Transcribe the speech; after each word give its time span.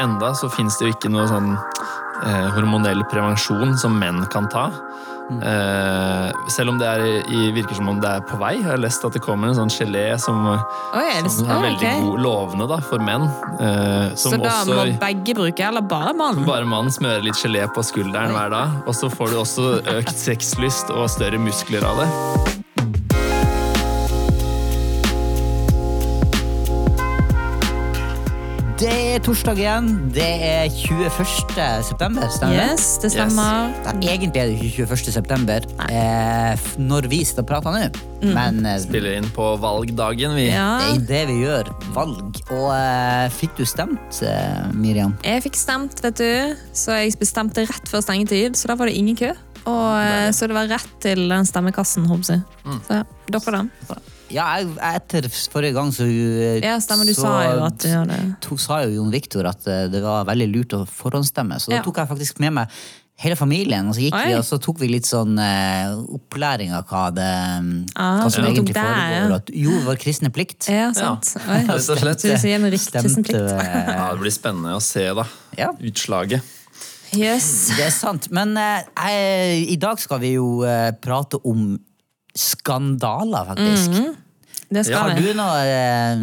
enda 0.00 0.32
så 0.38 0.50
fins 0.52 0.78
det 0.78 0.88
jo 0.88 0.96
ikke 0.96 1.12
noe 1.12 1.28
sånn 1.30 1.52
eh, 1.54 2.48
hormonell 2.56 3.04
prevensjon 3.12 3.76
som 3.80 3.98
menn 4.00 4.24
kan 4.32 4.48
ta. 4.52 4.70
Eh, 5.32 6.30
selv 6.50 6.72
om 6.72 6.78
det 6.80 6.88
er, 6.88 7.02
i, 7.30 7.50
virker 7.54 7.78
som 7.78 7.88
om 7.88 8.00
det 8.02 8.10
er 8.10 8.24
på 8.26 8.36
vei. 8.40 8.56
Jeg 8.58 8.66
har 8.66 8.80
lest 8.82 9.04
at 9.06 9.14
det 9.16 9.22
kommer 9.24 9.48
en 9.48 9.56
sånn 9.56 9.72
gelé 9.72 10.04
som, 10.20 10.44
Oi, 10.50 11.04
er 11.08 11.28
som 11.32 11.48
er 11.48 11.62
veldig 11.68 11.78
okay. 11.78 12.02
god, 12.04 12.24
lovende 12.26 12.68
da, 12.70 12.80
for 12.88 13.04
menn. 13.04 13.28
Eh, 13.56 14.12
som 14.18 14.36
Så 14.36 14.40
da 14.42 14.56
også 14.58 14.76
må 14.76 14.88
begge 15.02 15.36
bruke, 15.38 15.68
eller 15.68 15.84
bare 15.86 16.14
mannen? 16.18 16.46
bare 16.48 16.68
mann 16.68 16.90
smører 16.92 17.24
litt 17.24 17.40
gelé 17.40 17.64
på 17.72 17.84
skulderen 17.86 18.34
hver 18.36 18.52
dag. 18.52 18.82
Og 18.86 18.98
så 18.98 19.12
får 19.12 19.32
du 19.32 19.38
også 19.42 19.70
økt 19.98 20.18
sexlyst 20.18 20.92
og 20.94 21.08
større 21.12 21.40
muskler 21.40 21.86
av 21.86 22.04
det. 22.04 22.61
Det 29.12 29.18
er 29.18 29.24
torsdag 29.26 29.58
igjen. 29.60 29.88
Det 30.08 30.24
er 30.24 30.70
21. 30.72 31.26
september, 31.84 32.30
stemmer 32.32 32.54
det? 32.56 32.68
Yes, 32.72 32.84
det 33.02 33.10
stemmer. 33.12 33.74
Ja, 33.84 33.92
egentlig 34.14 34.40
er 34.40 34.46
det 34.48 34.54
ikke 34.56 34.86
21. 34.86 35.10
september 35.12 35.66
eh, 35.92 36.62
når 36.80 37.08
vi 37.12 37.18
sitter 37.28 37.44
og 37.44 37.50
prater 37.50 37.74
nå. 37.76 37.82
Men 38.32 38.64
eh, 38.64 38.78
Spiller 38.80 39.18
inn 39.18 39.28
på 39.36 39.50
valgdagen, 39.60 40.32
vi. 40.38 40.46
Mm. 40.48 40.54
Ja. 40.56 40.70
det 40.80 40.94
er 40.94 41.04
det 41.10 41.20
vi 41.28 41.36
gjør. 41.42 41.68
Valg. 41.92 42.40
Og 42.56 42.70
eh, 42.72 43.26
fikk 43.36 43.60
du 43.60 43.66
stemt, 43.68 44.22
eh, 44.24 44.72
Miriam? 44.72 45.12
Jeg 45.28 45.44
fikk 45.44 45.60
stemt, 45.60 46.00
vet 46.06 46.16
du. 46.16 46.56
Så 46.72 46.96
jeg 46.96 47.12
bestemte 47.20 47.66
rett 47.68 47.92
før 47.92 48.06
stengetid, 48.08 48.56
så 48.56 48.72
da 48.72 48.78
var 48.80 48.88
det 48.88 48.96
ingen 48.96 49.20
kø. 49.20 49.34
Og, 49.66 49.90
eh, 50.06 50.30
så 50.32 50.48
det 50.48 50.56
var 50.56 50.72
rett 50.72 50.96
til 51.04 51.28
den 51.28 51.52
stemmekassen, 51.52 52.08
håper 52.08 52.38
jeg. 52.38 52.80
Så 52.88 53.04
dere 53.28 53.58
den. 53.60 53.72
Ja, 54.32 54.46
jeg, 54.60 54.72
etter 54.88 55.28
forrige 55.52 55.76
gang 55.76 55.92
så 55.94 56.06
eh, 56.08 56.58
Ja, 56.64 56.78
stemmer, 56.82 57.06
du 57.08 57.14
så 57.14 57.26
sa 57.26 57.36
jo 57.50 57.62
at 57.68 57.78
du 57.82 57.88
gjør 57.90 58.08
det. 58.10 58.18
to, 58.44 58.56
sa 58.60 58.80
jo 58.86 58.96
Jon 58.96 59.12
Viktor 59.12 59.46
at 59.50 59.66
eh, 59.68 59.86
det 59.92 60.00
var 60.04 60.24
veldig 60.28 60.48
lurt 60.54 60.74
å 60.78 60.82
forhåndsstemme, 60.88 61.60
så 61.60 61.70
da 61.72 61.80
Ja. 61.80 61.86
tok 61.86 62.00
jeg 62.02 62.10
faktisk 62.14 62.40
med 62.42 62.52
meg 62.62 62.68
hele 63.22 63.36
familien, 63.38 63.86
og 63.86 63.94
så 63.94 64.02
gikk 64.02 64.16
Oi. 64.18 64.22
vi, 64.26 64.34
og 64.34 64.42
så 64.48 64.56
tok 64.58 64.80
vi 64.80 64.88
litt 64.88 65.06
sånn 65.06 65.36
uh, 65.38 66.00
opplæring 66.16 66.72
av 66.74 66.88
hva 66.90 67.02
det 67.14 67.26
Ah, 67.94 68.22
hva 68.24 68.30
som 68.32 68.42
ja. 68.42 68.50
egentlig 68.50 68.74
foregår. 68.74 69.34
At, 69.36 69.52
jo, 69.54 69.76
vår 69.84 70.00
kristne 70.00 70.32
plikt. 70.34 70.66
Ja, 70.72 70.88
sant. 70.96 71.34
Oi. 71.44 71.60
Rett 71.68 71.92
og 71.92 72.00
slett. 72.00 72.24
Du 72.24 72.34
sier 72.40 72.56
en 72.56 72.66
riktig 72.72 72.96
kristen 72.96 73.22
Stemte, 73.22 73.36
plikt. 73.36 73.62
Ja, 73.94 74.08
det 74.16 74.24
blir 74.24 74.34
spennende 74.34 74.74
å 74.74 74.82
se 74.82 75.04
da. 75.20 75.26
Ja. 75.60 75.70
utslaget. 75.78 76.42
Yes. 77.14 77.68
Det 77.76 77.84
er 77.86 77.94
sant. 77.94 78.26
Men 78.34 78.56
uh, 78.56 78.80
jeg, 78.80 79.68
i 79.76 79.78
dag 79.78 80.00
skal 80.02 80.18
vi 80.24 80.32
jo 80.40 80.64
uh, 80.64 80.90
prate 81.04 81.38
om 81.46 81.76
skandaler, 82.34 83.44
faktisk. 83.52 83.90
Mm 83.92 84.10
Det 84.12 84.21
skal 84.72 84.94
Har 84.96 85.18
du 85.18 85.26
noe 85.36 85.58
eh, 85.68 86.22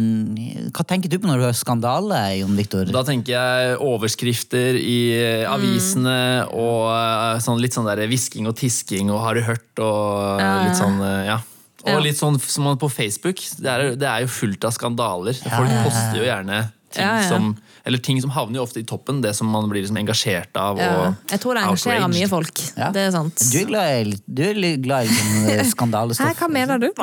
Hva 0.74 0.82
tenker 0.88 1.12
du 1.12 1.18
på 1.22 1.28
når 1.30 1.38
du 1.38 1.44
hører 1.46 1.58
skandale, 1.58 2.18
Jon 2.40 2.56
Viktor? 2.58 2.88
Da 2.90 3.04
tenker 3.06 3.36
jeg 3.36 3.76
overskrifter 3.78 4.78
i 4.80 4.98
avisene 5.46 5.60
avisene 5.60 6.16
og 6.50 6.88
eh, 6.90 7.38
sånn, 7.44 7.60
litt 7.62 7.76
sånn 7.76 7.86
der 7.86 8.02
hvisking 8.10 8.48
og 8.50 8.56
tisking 8.58 9.10
og 9.14 9.22
har 9.22 9.38
du 9.38 9.44
hørt 9.46 9.82
og 9.84 10.40
eh, 10.42 10.66
litt 10.66 10.78
sånn, 10.80 10.98
eh, 11.04 11.24
ja. 11.30 11.38
Og 11.86 11.94
Ja. 11.94 12.00
litt 12.04 12.18
sånn 12.18 12.36
som 12.42 12.66
man 12.68 12.76
på 12.76 12.90
Facebook. 12.92 13.38
Det 13.56 13.70
er, 13.70 13.94
det 13.96 14.04
er 14.04 14.26
jo 14.26 14.28
fullt 14.34 14.66
av 14.68 14.74
skandaler. 14.76 15.32
Folk 15.40 15.70
ja, 15.70 15.78
ja. 15.78 15.84
poster 15.86 16.18
jo 16.20 16.26
gjerne 16.26 16.58
ting 16.92 17.06
Ja, 17.06 17.20
ja. 17.22 17.28
som 17.30 17.54
Eller 17.88 17.96
ting 18.04 18.18
som 18.20 18.28
havner 18.34 18.58
jo 18.58 18.64
ofte 18.66 18.82
i 18.82 18.84
toppen. 18.84 19.22
Det 19.24 19.30
som 19.34 19.48
man 19.48 19.64
blir 19.70 19.80
liksom 19.80 19.96
engasjert 19.96 20.52
av. 20.60 20.76
Ja. 20.76 20.90
Og 21.08 21.30
Jeg 21.32 21.40
tror 21.40 21.56
det 21.56 21.62
engasjerer 21.64 22.02
outraged. 22.04 22.18
mye 22.18 22.28
folk. 22.28 22.60
Ja. 22.76 22.90
Det 22.92 23.06
er 23.06 23.14
sant. 23.14 23.40
Du 23.40 23.56
er 23.62 23.64
glad 23.70 23.88
i, 24.10 24.18
du 24.28 24.42
er 24.44 24.60
glad 24.84 25.08
i 25.08 25.14
eh, 25.16 25.54
Hæ, 25.62 25.64
skandalestoff? 25.72 26.36
hva 26.42 26.50
mener 26.52 26.82
du? 26.82 26.90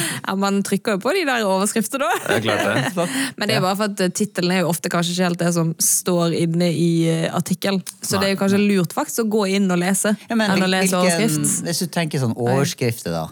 ja, 0.26 0.34
man 0.38 0.62
trykker 0.66 0.96
jo 0.96 1.02
på 1.04 1.12
de 1.16 1.24
der 1.28 1.44
overskriftene, 1.48 2.06
da. 2.08 2.20
Det 2.28 2.38
er 2.38 2.44
klart 2.46 2.96
det. 2.96 3.06
Men 3.38 3.48
det 3.50 3.56
er 3.58 3.64
bare 3.64 3.76
for 3.80 3.90
at 3.92 4.00
eh, 4.06 4.12
tittelen 4.14 4.54
er 4.56 4.62
jo 4.64 4.70
ofte 4.72 4.92
kanskje 4.92 5.14
ikke 5.16 5.28
helt 5.30 5.42
det 5.44 5.52
som 5.58 5.74
står 5.82 6.36
inne 6.38 6.70
i 6.72 6.90
artikkelen. 7.30 7.82
Så 8.00 8.14
Så 8.14 8.20
det 8.22 8.30
er 8.30 8.34
jo 8.36 8.40
kanskje 8.44 8.62
lurt 8.62 8.92
faktisk 8.96 9.24
å 9.24 9.28
gå 9.38 9.46
inn 9.58 9.70
og 9.70 9.80
lese, 9.82 10.14
Ja, 10.28 10.36
men 10.38 10.50
enn 10.56 10.62
å 10.66 10.70
lese 10.70 10.92
hvilken- 10.92 11.00
overskrift. 11.02 11.62
Hvis 11.68 11.84
du 11.84 11.86
tenker 11.98 12.22
sånn 12.22 12.36
overskrifter, 12.36 13.12
da. 13.14 13.26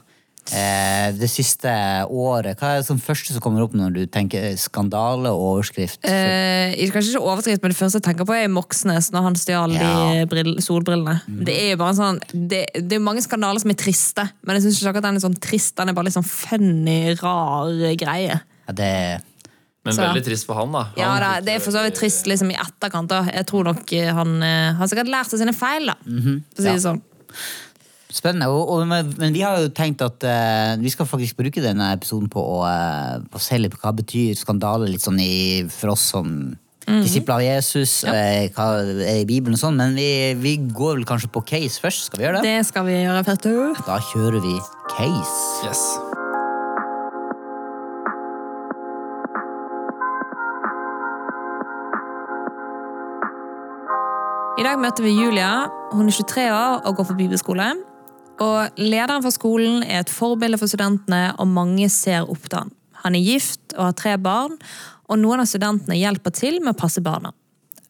Eh, 0.51 1.13
det 1.15 1.29
siste 1.31 1.71
året, 2.11 2.59
hva 2.59 2.73
er 2.73 2.81
det 2.81 2.87
som 2.89 2.99
første 2.99 3.35
som 3.35 3.43
kommer 3.45 3.63
opp 3.63 3.75
når 3.77 3.93
du 3.95 4.01
tenker 4.11 4.57
skandale 4.59 5.31
og 5.31 5.45
overskrift? 5.61 6.01
Eh, 6.09 6.73
kanskje 6.91 7.13
ikke 7.15 7.23
overskrift, 7.23 7.63
men 7.63 7.71
det 7.75 7.79
første 7.79 8.01
jeg 8.01 8.07
tenker 8.09 8.27
på, 8.27 8.35
er 8.35 8.49
Moxnes 8.51 9.11
når 9.15 9.23
han 9.29 9.39
stjal 9.39 9.73
Ja. 9.77 9.91
de 10.13 10.27
brill- 10.27 10.59
solbrillene. 10.65 11.21
Det 11.29 11.55
er 11.55 11.71
jo 11.73 11.77
bare 11.85 11.95
sånn 11.95 12.21
Det, 12.33 12.67
det 12.75 12.93
er 12.99 13.05
mange 13.05 13.23
skandaler 13.23 13.61
som 13.61 13.71
er 13.71 13.79
triste, 13.79 14.29
men 14.43 14.57
jeg 14.57 14.65
syns 14.65 14.81
ikke 14.83 14.91
akkurat 14.95 15.03
den 15.11 15.17
er 15.17 15.27
sånn 15.29 15.41
trist. 15.41 15.77
Den 15.77 15.89
er 15.89 15.93
bare 15.95 16.05
litt 16.11 16.15
sånn 16.19 16.27
funny, 16.27 17.15
rar 17.23 17.71
greie. 17.97 18.41
Ja, 18.67 18.73
det, 18.73 19.23
Men 19.85 19.95
Så- 19.95 20.03
veldig 20.03 20.25
trist 20.25 20.45
for 20.47 20.55
han, 20.57 20.71
da. 20.73 20.89
Ja, 20.97 21.19
da, 21.19 21.41
Det 21.41 21.55
er 21.55 21.59
for 21.59 21.71
så 21.73 21.83
vidt 21.83 21.95
trist 21.97 22.27
liksom, 22.27 22.51
i 22.51 22.55
etterkant. 22.55 23.09
da. 23.09 23.23
Jeg 23.25 23.47
tror 23.47 23.65
nok 23.65 23.91
eh, 23.93 24.13
han 24.13 24.43
eh, 24.43 24.73
har 24.75 24.87
sikkert 24.87 25.09
lært 25.09 25.33
av 25.33 25.39
sine 25.39 25.55
feil, 25.55 25.87
da. 25.87 25.95
For 26.05 26.11
å 26.11 26.43
si 26.57 26.63
det 26.63 26.83
sånn. 26.83 27.01
Spennende. 28.11 28.49
Og, 28.51 28.67
og, 28.69 28.87
men, 28.91 29.13
men 29.21 29.35
vi 29.35 29.45
har 29.47 29.61
jo 29.63 29.71
tenkt 29.75 30.03
at 30.03 30.25
uh, 30.27 30.75
vi 30.83 30.91
skal 30.91 31.07
faktisk 31.07 31.39
bruke 31.39 31.63
denne 31.63 31.93
episoden 31.95 32.31
på 32.33 32.43
å, 32.43 32.59
uh, 32.67 33.21
på 33.31 33.39
å 33.39 33.45
se 33.45 33.59
litt 33.61 33.75
på 33.75 33.83
hva 33.85 33.95
betyr 33.95 34.35
skandale 34.39 34.91
litt 34.91 35.05
sånn 35.05 35.21
i, 35.23 35.63
for 35.71 35.95
oss 35.95 36.11
som 36.15 36.35
disipler 36.91 37.35
av 37.37 37.43
Jesus, 37.45 38.05
eh, 38.09 38.51
hva 38.55 38.69
er 38.83 39.21
i 39.23 39.27
Bibelen 39.29 39.55
og 39.55 39.63
sånn. 39.63 39.79
Men 39.79 39.95
vi, 39.99 40.35
vi 40.41 40.57
går 40.59 41.01
vel 41.01 41.09
kanskje 41.09 41.31
på 41.33 41.45
case 41.47 41.83
først. 41.83 42.09
Skal 42.09 42.21
vi 42.21 42.27
gjøre 42.27 42.41
det? 42.41 42.51
Det 42.51 42.67
skal 42.69 42.87
vi 42.89 42.97
gjøre, 42.99 43.25
vet. 43.27 43.85
Da 43.87 44.01
kjører 44.13 44.41
vi 44.45 44.57
case. 44.91 45.69
Yes. 45.69 45.85
I 54.61 54.65
dag 54.67 54.81
møter 54.83 55.07
vi 55.07 55.15
Julia. 55.17 55.71
Hun 55.95 56.11
er 56.11 56.13
23 56.13 56.51
år 56.53 56.83
og 56.85 56.99
går 56.99 57.09
på 57.09 57.17
bibelskole. 57.23 57.71
Og 58.41 58.81
Lederen 58.81 59.25
for 59.25 59.35
skolen 59.35 59.83
er 59.85 60.03
et 60.03 60.13
forbilde 60.13 60.59
for 60.61 60.71
studentene, 60.71 61.35
og 61.37 61.51
mange 61.51 61.91
ser 61.93 62.25
opp 62.25 62.49
til 62.49 62.63
han. 62.63 62.73
Han 63.05 63.17
er 63.17 63.25
gift 63.25 63.75
og 63.77 63.91
har 63.91 63.99
tre 63.99 64.17
barn, 64.21 64.57
og 65.11 65.21
noen 65.21 65.43
av 65.43 65.49
studentene 65.51 65.99
hjelper 65.99 66.35
til 66.37 66.61
med 66.63 66.75
å 66.75 66.81
passe 66.81 67.03
barna. 67.05 67.33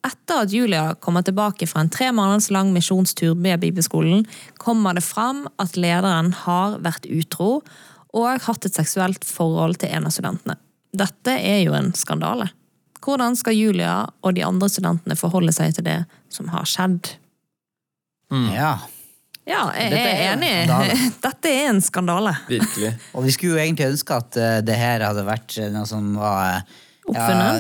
Etter 0.07 0.47
at 0.47 0.53
Julia 0.55 0.95
kommer 0.97 1.25
tilbake 1.27 1.67
fra 1.69 1.83
en 1.85 1.91
tre 1.93 2.09
måneders 2.17 2.49
lang 2.55 2.71
misjonstur 2.73 3.35
med 3.37 3.61
bibelskolen, 3.61 4.25
kommer 4.57 4.97
det 4.97 5.05
fram 5.05 5.45
at 5.61 5.77
lederen 5.77 6.33
har 6.47 6.79
vært 6.81 7.09
utro 7.11 7.59
og 8.17 8.47
hatt 8.47 8.67
et 8.67 8.79
seksuelt 8.79 9.27
forhold 9.29 9.77
til 9.83 9.93
en 9.93 10.09
av 10.09 10.15
studentene. 10.15 10.57
Dette 10.97 11.37
er 11.37 11.61
jo 11.67 11.77
en 11.77 11.93
skandale. 11.95 12.49
Hvordan 13.05 13.37
skal 13.39 13.57
Julia 13.57 13.93
og 14.25 14.35
de 14.37 14.45
andre 14.45 14.69
studentene 14.73 15.17
forholde 15.17 15.53
seg 15.57 15.77
til 15.77 15.87
det 15.87 16.01
som 16.33 16.49
har 16.53 16.67
skjedd? 16.69 17.15
Ja. 18.51 18.79
Ja, 19.49 19.71
jeg 19.75 19.93
er 19.93 19.97
er 19.97 20.35
enig. 20.35 20.51
skandale. 20.67 20.99
Dette 21.25 21.49
er 21.51 21.69
en 21.71 21.81
skandale. 21.81 22.35
Virkelig. 22.49 22.93
Og 23.17 23.25
vi 23.25 23.31
skulle 23.35 23.57
jo 23.57 23.63
egentlig 23.65 23.87
ønske 23.95 24.15
at 24.21 24.37
eh, 24.37 24.59
det 24.67 24.77
her 24.79 25.01
hadde 25.09 25.25
vært 25.27 25.57
eh, 25.59 25.71
noe 25.75 25.87
som 25.89 26.13
var 26.21 26.61
eh, 26.61 26.77
ja, 27.11 27.57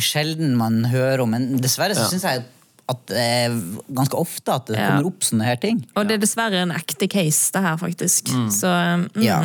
sjelden 0.00 0.54
man 0.56 0.84
hører 0.88 1.24
om, 1.24 1.34
men 1.34 1.58
dessverre 1.60 1.96
så 1.98 2.06
Ja. 2.06 2.12
syns 2.14 2.24
jeg 2.28 2.44
at 2.88 3.02
det 3.10 3.20
er 3.20 3.56
ganske 3.92 4.16
ofte 4.16 4.54
at 4.54 4.66
det 4.70 4.78
Ja. 4.78 4.86
kommer 4.94 5.10
opp 5.10 5.20
sånne 5.26 5.44
her 5.44 5.56
ting. 5.60 5.82
Og 5.94 6.06
det 6.08 6.14
er 6.16 6.22
dessverre 6.22 6.62
en 6.62 6.70
ekte 6.72 7.08
case, 7.12 7.50
det 7.52 7.60
her, 7.66 7.76
faktisk. 7.76 8.30
Så 8.54 8.70
mm, 8.70 9.10
Ja. 9.22 9.42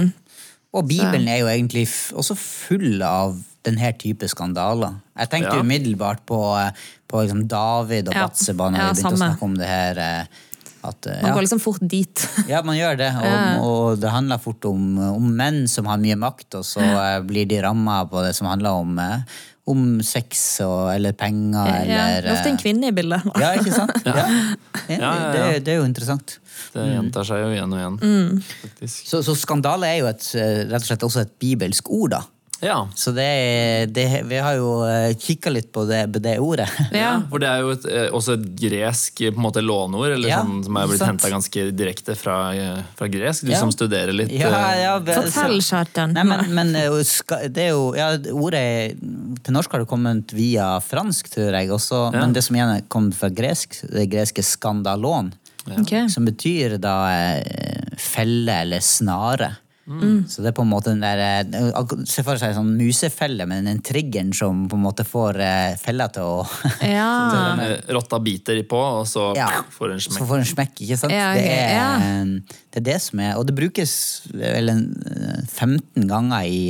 Og 0.74 0.88
Bibelen 0.88 1.28
er 1.28 1.42
jo 1.42 1.50
egentlig 1.52 1.84
også 2.16 2.38
full 2.40 3.02
av 3.04 3.36
denne 3.66 3.92
type 4.00 4.24
skandaler. 4.32 4.96
Jeg 5.20 5.30
tenkte 5.30 5.58
Ja. 5.58 5.60
umiddelbart 5.62 6.24
på, 6.26 6.40
på 7.10 7.22
liksom 7.26 7.44
David 7.48 8.08
og 8.08 8.16
Ja. 8.16 8.28
Batseba 8.28 8.70
når 8.72 8.78
Ja, 8.80 8.88
vi 8.94 9.02
begynte 9.02 9.14
å 9.14 9.22
snakke 9.26 9.44
om 9.44 9.56
det 9.60 9.68
her. 9.68 10.28
At, 10.84 11.08
eh, 11.08 11.22
man 11.22 11.32
ja. 11.32 11.36
går 11.36 11.46
liksom 11.46 11.62
fort 11.64 11.82
dit. 11.82 12.26
ja, 12.52 12.60
man 12.66 12.78
gjør 12.78 13.00
det. 13.00 13.10
Og, 13.16 13.64
og 13.64 14.02
det 14.02 14.12
handler 14.12 14.42
fort 14.44 14.68
om, 14.68 15.00
om 15.14 15.32
menn 15.38 15.64
som 15.72 15.88
har 15.88 16.02
mye 16.02 16.18
makt, 16.20 16.60
og 16.60 16.68
så 16.68 16.84
eh, 16.84 17.18
blir 17.28 17.48
de 17.50 17.62
ramma 17.64 18.02
på 18.12 18.24
det 18.26 18.34
som 18.36 18.50
handler 18.52 18.84
om, 18.84 19.00
eh, 19.00 19.42
om 19.72 19.86
sex 20.04 20.44
og, 20.66 20.90
eller 20.92 21.16
penger 21.16 21.64
Ja, 21.64 21.78
eller 21.86 22.26
det 22.26 22.34
er 22.34 22.36
ofte 22.36 22.52
en 22.52 22.60
kvinne 22.60 22.92
i 22.92 22.96
bildet. 22.96 23.24
Ja, 23.40 23.54
ikke 23.60 23.76
sant? 23.76 23.96
Ja. 24.10 24.28
Ja, 24.92 25.12
Det, 25.32 25.44
det 25.64 25.72
er 25.72 25.80
jo 25.80 25.88
interessant. 25.88 26.38
Det 26.74 26.84
gjentar 26.84 27.24
seg 27.28 27.40
jo 27.40 27.54
igjen 27.54 27.72
og 27.72 27.80
igjen. 27.80 27.98
Mm. 28.04 28.90
Så, 28.92 29.22
så 29.24 29.36
skandale 29.40 29.88
er 29.88 30.02
jo 30.02 30.10
et, 30.12 30.26
rett 30.68 30.82
og 30.82 30.90
slett 30.90 31.06
også 31.08 31.24
et 31.24 31.36
bibelsk 31.40 31.88
ord, 31.94 32.18
da. 32.18 32.24
Ja. 32.64 32.78
Så 32.96 33.12
det, 33.16 33.28
det, 33.94 34.06
vi 34.30 34.38
har 34.42 34.56
jo 34.56 34.70
kikka 35.20 35.52
litt 35.52 35.72
på 35.76 35.84
det, 35.90 36.06
det 36.24 36.38
ordet. 36.40 36.70
Ja. 36.96 37.22
For 37.30 37.42
det 37.44 37.50
er 37.50 37.60
jo 37.66 37.72
et, 37.76 37.86
eh, 37.92 38.08
også 38.16 38.38
et 38.38 38.46
gresk 38.60 39.22
eh, 39.22 39.32
på 39.34 39.42
en 39.42 39.46
måte 39.48 39.64
låneord, 39.64 40.14
eller 40.16 40.30
Ja, 40.32 40.42
sånn, 40.44 40.64
som 40.66 40.78
er 40.80 40.88
blitt 40.92 41.04
henta 41.06 41.30
ganske 41.34 41.66
direkte 41.76 42.16
fra, 42.20 42.38
eh, 42.56 42.82
fra 42.98 43.08
gresk. 43.12 43.46
Du 43.46 43.52
Ja. 43.52 43.60
som 43.60 43.72
studerer 43.74 44.14
litt. 44.16 44.32
Ja, 44.32 44.50
eh, 44.72 44.82
ja, 44.84 44.94
be- 45.00 45.14
Fortell, 45.20 45.60
Kjartan. 45.62 46.14
Nei, 46.16 46.24
men, 46.24 46.46
men 46.56 46.76
eh, 46.76 46.90
og 46.94 47.04
ska- 47.06 47.42
det 47.50 47.68
er 47.68 47.72
jo 47.76 47.94
ja, 47.98 48.12
Ordet 48.34 48.96
til 49.44 49.54
norsk 49.54 49.72
har 49.76 49.84
det 49.84 49.90
kommet 49.90 50.32
via 50.34 50.80
fransk, 50.82 51.30
tror 51.36 51.52
jeg. 51.54 51.70
Også, 51.74 52.06
Ja. 52.14 52.20
Men 52.24 52.34
det 52.34 52.44
som 52.44 52.56
igjen 52.56 52.76
er 52.78 52.82
kommet 52.90 53.16
fra 53.18 53.30
gresk, 53.30 53.82
det 53.92 54.10
greske 54.12 54.44
skandalon. 54.44 55.34
okay. 55.80 56.08
Som 56.12 56.26
betyr 56.28 56.78
da 56.82 56.96
eh, 57.12 57.96
felle 57.98 58.62
eller 58.66 58.80
snare. 58.84 59.52
Så 59.84 60.40
det 60.40 60.54
er 60.54 60.56
på 60.56 60.64
en 60.64 60.70
måte 60.72 60.94
den 60.94 61.02
der 61.04 61.20
eh, 61.20 61.94
Se 62.08 62.24
for 62.24 62.40
seg 62.40 62.54
en 62.54 62.60
sånn 62.62 62.70
musefelle, 62.80 63.44
men 63.50 63.66
den 63.68 63.82
triggeren 63.84 64.30
som 64.36 64.62
på 64.72 64.78
en 64.80 64.84
måte 64.86 65.04
får 65.04 65.40
eh, 65.44 65.74
fella 65.82 66.08
til 66.14 66.24
å 66.24 66.46
Ja. 66.88 67.10
Eh, 67.66 67.74
Rotta 67.92 68.22
biter 68.24 68.62
på, 68.64 68.80
og 69.02 69.08
så 69.12 69.34
Ja. 69.36 69.50
får 69.76 69.92
en 69.98 70.00
Så 70.06 70.24
får 70.24 70.40
den 70.40 70.48
smekk, 70.54 70.76
ikke 70.86 71.00
sant? 71.02 71.12
Ja, 71.16 71.34
det, 71.36 71.44
er, 71.52 71.74
ja. 71.76 72.24
det 72.72 72.80
er 72.80 72.88
det 72.94 73.00
som 73.04 73.20
er 73.20 73.36
Og 73.42 73.48
det 73.50 73.58
brukes 73.60 73.96
vel 74.32 74.72
eh, 74.72 75.42
15 75.52 76.08
ganger 76.08 76.48
i, 76.48 76.64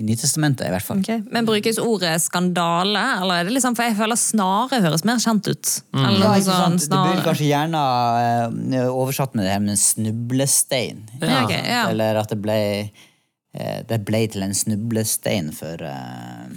i 0.00 0.04
Nytestamentet, 0.08 0.64
i 0.66 0.72
hvert 0.72 0.86
fall. 0.86 1.02
Okay. 1.04 1.20
Men 1.34 1.44
brukes 1.48 1.76
ordet 1.82 2.14
skandale? 2.24 3.02
Eller 3.20 3.42
er 3.42 3.48
det 3.50 3.52
liksom, 3.58 3.76
for 3.76 3.84
jeg 3.86 3.98
føler 3.98 4.16
snare 4.20 4.80
høres 4.84 5.04
mer 5.08 5.20
kjent 5.20 5.50
ut. 5.52 5.74
Mm. 5.92 6.00
Eller 6.06 6.24
Ja, 6.24 6.32
ikke 6.40 6.46
sant? 6.48 6.84
sånn? 6.86 6.94
Det 6.94 7.00
blir 7.10 7.24
kanskje 7.28 7.50
gjerne 7.50 7.84
uh, 8.80 8.88
oversatt 8.94 9.36
med 9.36 9.44
det 9.46 9.52
her 9.54 9.62
med 9.68 9.78
snublestein. 9.80 11.04
Ja, 11.20 11.44
Okay, 11.44 11.62
ja. 11.68 11.84
Eller 11.92 12.18
at 12.20 12.32
det 12.32 12.40
ble, 12.42 12.58
uh, 13.58 13.78
det 13.88 14.00
ble 14.08 14.24
til 14.32 14.44
en 14.46 14.56
snublestein 14.56 15.52
for 15.56 15.84
uh, 15.84 16.50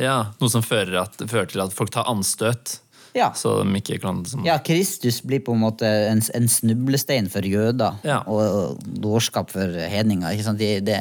Ja, 0.00 0.16
Noe 0.40 0.50
som 0.50 0.64
fører, 0.66 0.96
at, 1.04 1.20
fører 1.30 1.46
til 1.50 1.62
at 1.62 1.74
folk 1.76 1.92
tar 1.94 2.08
anstøt. 2.10 2.78
Ja. 3.14 3.28
Så 3.38 3.60
de 3.62 3.78
ikke 3.78 4.00
kan 4.02 4.24
liksom, 4.24 4.42
Ja, 4.46 4.56
Kristus 4.58 5.20
blir 5.22 5.38
på 5.46 5.54
en 5.54 5.60
måte 5.62 5.86
en, 6.10 6.18
en 6.34 6.48
snublestein 6.50 7.28
for 7.30 7.46
jøder 7.46 8.00
Ja. 8.02 8.22
og, 8.26 8.42
og 8.42 8.88
dårskap 9.04 9.52
for 9.54 9.70
hedninger. 9.70 10.34
Ikke 10.34 10.46
sant? 10.48 10.58
De, 10.58 10.80
de, 10.82 10.96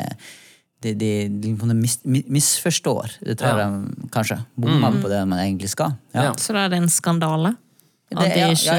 de, 0.83 0.93
de, 0.99 1.11
de 1.41 1.53
en 1.55 1.79
mis, 1.81 1.97
misforstår. 2.05 3.17
Det 3.23 3.37
tror 3.39 3.59
Ja. 3.59 3.67
Mm. 3.67 3.83
jeg 4.01 4.11
kanskje. 4.11 4.39
Bommer 4.55 5.01
på 5.01 5.09
det 5.11 5.25
man 5.27 5.39
egentlig 5.39 5.69
skal. 5.73 5.95
Ja. 6.13 6.29
Ja. 6.29 6.33
Så 6.37 6.53
da 6.53 6.65
er 6.65 6.73
det 6.73 6.83
en 6.83 6.89
skandale? 6.89 7.55
At 8.13 8.29
de 8.29 8.39
ja, 8.39 8.49
ikke, 8.53 8.73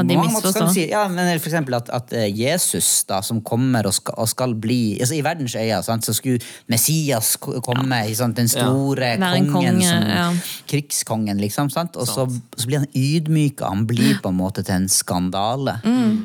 at 0.00 0.08
de 0.08 0.16
misforstår? 0.18 0.70
si, 0.74 0.84
men 1.14 1.28
for 1.38 1.46
eksempel 1.46 1.76
at, 1.76 1.90
at 1.94 2.12
eh, 2.16 2.26
Jesus, 2.34 3.04
da, 3.06 3.20
som 3.22 3.38
kommer 3.46 3.86
og 3.86 3.94
skal, 3.94 4.16
og 4.18 4.28
skal 4.28 4.54
bli 4.58 4.96
altså 4.98 5.14
I 5.14 5.20
verdens 5.22 5.54
øyne 5.54 6.02
så 6.02 6.14
skulle 6.16 6.40
Messias 6.72 7.36
komme, 7.38 8.00
sant, 8.18 8.36
den 8.36 8.48
store 8.50 9.12
kongen, 9.20 9.50
konge, 9.52 9.86
som, 9.86 10.08
ja. 10.10 10.26
krigskongen, 10.70 11.38
liksom. 11.38 11.70
Sant? 11.70 11.96
Og 11.96 12.08
så, 12.08 12.26
så 12.56 12.66
blir 12.66 12.82
han 12.82 12.90
ydmyka. 12.98 13.68
Han 13.70 13.86
blir 13.86 14.18
på 14.22 14.32
en 14.32 14.40
måte 14.42 14.64
til 14.66 14.74
en 14.74 14.88
skandale. 14.90 15.78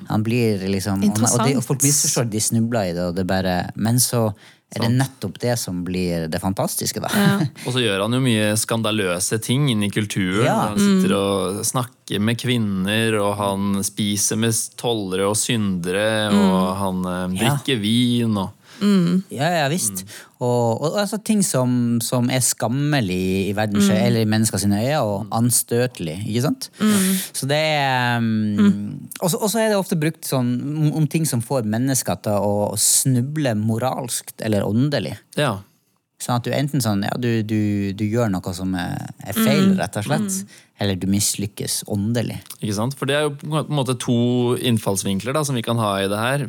Han 0.09 0.23
blir 0.25 0.65
liksom, 0.73 1.03
og, 1.05 1.25
og, 1.29 1.45
de, 1.45 1.57
og 1.59 1.63
folk 1.63 1.79
Mm. 1.79 1.87
Misforstår, 1.89 2.25
de 2.29 2.41
snubler 2.43 2.89
i 2.89 2.93
det, 2.93 3.03
og 3.11 3.15
det 3.15 3.23
bare, 3.27 3.69
men 3.75 3.99
så 4.03 4.31
er 4.75 4.83
det 4.85 4.89
nettopp 4.99 5.39
det 5.41 5.55
som 5.57 5.79
blir 5.83 6.27
det 6.29 6.39
fantastiske, 6.43 7.01
da. 7.01 7.09
Og 7.65 7.73
så 7.73 7.81
gjør 7.81 8.03
han 8.05 8.13
jo 8.13 8.19
mye 8.21 8.51
skandaløse 8.59 9.39
ting 9.41 9.65
inni 9.71 9.87
i 9.89 9.93
kulturen. 9.95 10.45
Ja. 10.45 10.57
Han 10.69 10.77
sitter 10.77 11.15
og 11.17 11.63
snakker 11.65 12.21
med 12.21 12.37
kvinner, 12.41 13.17
og 13.21 13.33
han 13.39 13.81
spiser 13.85 14.37
med 14.37 14.53
tollere 14.77 15.25
og 15.31 15.37
syndere, 15.41 16.29
og 16.29 16.77
han 16.83 17.01
eh, 17.05 17.17
Ja. 17.39 17.55
drikker 17.57 17.81
vin 17.81 18.37
og 18.37 18.53
Ja, 19.33 19.49
ja 19.61 19.67
visst. 19.71 20.03
Og, 20.39 20.81
og 20.81 20.97
altså 21.01 21.17
ting 21.23 21.41
som, 21.43 21.99
som 22.01 22.29
er 22.31 22.39
skammelig 22.45 23.49
i 23.49 23.53
verdens 23.57 23.89
mm. 23.89 23.95
eller 23.97 24.23
i 24.23 24.29
menneskers 24.29 24.63
øyne, 24.65 24.81
og 25.03 25.27
anstøtelig. 25.35 26.17
ikke 26.27 26.43
sant? 26.45 26.69
Så 27.35 27.49
det 27.49 27.59
er 27.59 28.17
um, 28.17 29.09
så- 29.19 29.39
og 29.41 29.49
så 29.51 29.59
er 29.59 29.69
det 29.73 29.79
ofte 29.79 29.99
brukt 29.99 30.23
sånn 30.25 30.53
om, 30.63 30.93
om 31.01 31.07
ting 31.07 31.25
som 31.27 31.41
får 31.43 31.67
mennesker 31.67 32.21
til 32.23 32.39
å 32.39 32.69
snuble 32.79 33.55
moralsk 33.59 34.31
eller 34.39 34.63
åndelig. 34.67 35.17
Ja. 35.35 35.57
Sånn 36.19 36.35
at 36.35 36.43
du 36.43 36.51
enten 36.51 36.81
sånn, 36.83 37.03
ja, 37.07 37.13
du, 37.15 37.43
du, 37.47 37.93
du 37.95 38.03
gjør 38.03 38.27
noe 38.31 38.51
som 38.55 38.73
er, 38.75 39.05
er 39.23 39.37
feil, 39.37 39.69
rett 39.79 39.95
og 40.01 40.03
slett, 40.09 40.41
eller 40.79 40.95
du 40.95 41.07
mislykkes 41.11 41.81
åndelig. 41.91 42.37
Ikke 42.61 42.75
sant? 42.77 42.95
For 42.95 43.09
det 43.09 43.17
er 43.17 43.25
jo 43.27 43.33
på 43.41 43.61
en 43.61 43.75
måte 43.75 43.97
to 43.99 44.15
innfallsvinkler 44.55 45.35
da, 45.35 45.43
som 45.43 45.57
vi 45.59 45.63
kan 45.65 45.79
ha 45.81 45.91
i 45.99 46.07
det 46.11 46.19
her. 46.19 46.45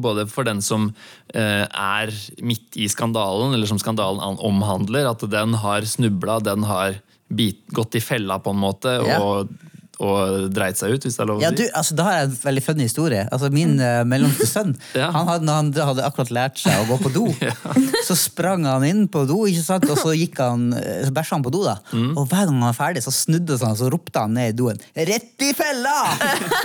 Både 0.00 0.24
for 0.32 0.48
den 0.48 0.62
som 0.64 0.88
eh, 1.34 1.66
er 1.68 2.12
midt 2.40 2.78
i 2.80 2.88
skandalen, 2.92 3.52
eller 3.52 3.68
som 3.68 3.80
skandalen 3.82 4.40
omhandler. 4.40 5.10
At 5.10 5.24
den 5.28 5.58
har 5.60 5.84
snubla, 5.88 6.40
den 6.40 6.64
har 6.68 6.96
bit, 7.28 7.64
gått 7.74 7.98
i 7.98 8.02
fella 8.04 8.38
på 8.40 8.54
en 8.54 8.62
måte 8.62 8.96
Ja. 9.04 9.20
og, 9.20 9.52
og 9.98 10.50
dreit 10.52 10.76
seg 10.76 10.92
ut, 10.92 11.04
hvis 11.06 11.14
det 11.16 11.22
er 11.24 11.28
lov 11.30 11.38
å 11.38 11.42
Ja, 11.42 11.48
si. 11.50 11.56
du, 11.56 11.64
altså, 11.72 11.94
Da 11.96 12.04
har 12.04 12.12
jeg 12.18 12.26
en 12.28 12.34
veldig 12.42 12.62
funny 12.66 12.82
historie. 12.84 13.22
Altså, 13.32 13.48
Min 13.52 13.78
uh, 13.80 14.02
mellomste 14.04 14.44
sønn 14.50 14.74
Ja. 14.94 15.10
han 15.14 15.26
hadde, 15.30 15.48
han 15.48 15.70
hadde 15.72 16.04
akkurat 16.04 16.30
lært 16.36 16.58
seg 16.60 16.76
å 16.82 16.88
gå 16.90 16.98
på 17.06 17.12
do. 17.14 17.24
Så 18.08 18.16
sprang 18.18 18.66
han 18.68 18.84
inn 18.84 19.06
på 19.08 19.24
do, 19.26 19.46
ikke 19.48 19.64
sant? 19.64 19.88
og 19.90 19.96
så 19.98 20.12
gikk 20.14 20.38
han, 20.42 20.68
eh, 20.76 21.00
så 21.08 21.12
bæsja 21.16 21.36
han 21.38 21.42
på 21.46 21.50
do. 21.54 21.62
da 21.64 21.78
Og 22.14 22.26
hver 22.28 22.44
gang 22.46 22.58
han 22.60 22.66
var 22.68 22.76
ferdig, 22.76 23.02
så 23.02 23.10
snudde 23.14 23.56
han 23.62 23.74
så 23.78 23.88
ropte 23.90 24.20
han 24.20 24.34
ned 24.36 24.52
i 24.52 24.56
doen 24.56 24.76
'Rett 24.94 25.42
i 25.42 25.52
fella!' 25.56 26.12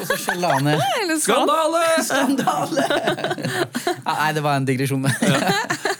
og 0.01 0.05
så 0.09 0.17
skjella 0.19 0.51
han 0.57 0.63
ned. 0.69 1.15
Skandale! 1.23 1.83
Skandale! 2.05 2.85
ja, 4.05 4.13
nei, 4.17 4.31
det 4.35 4.43
var 4.45 4.59
en 4.59 4.65
digresjon. 4.67 5.05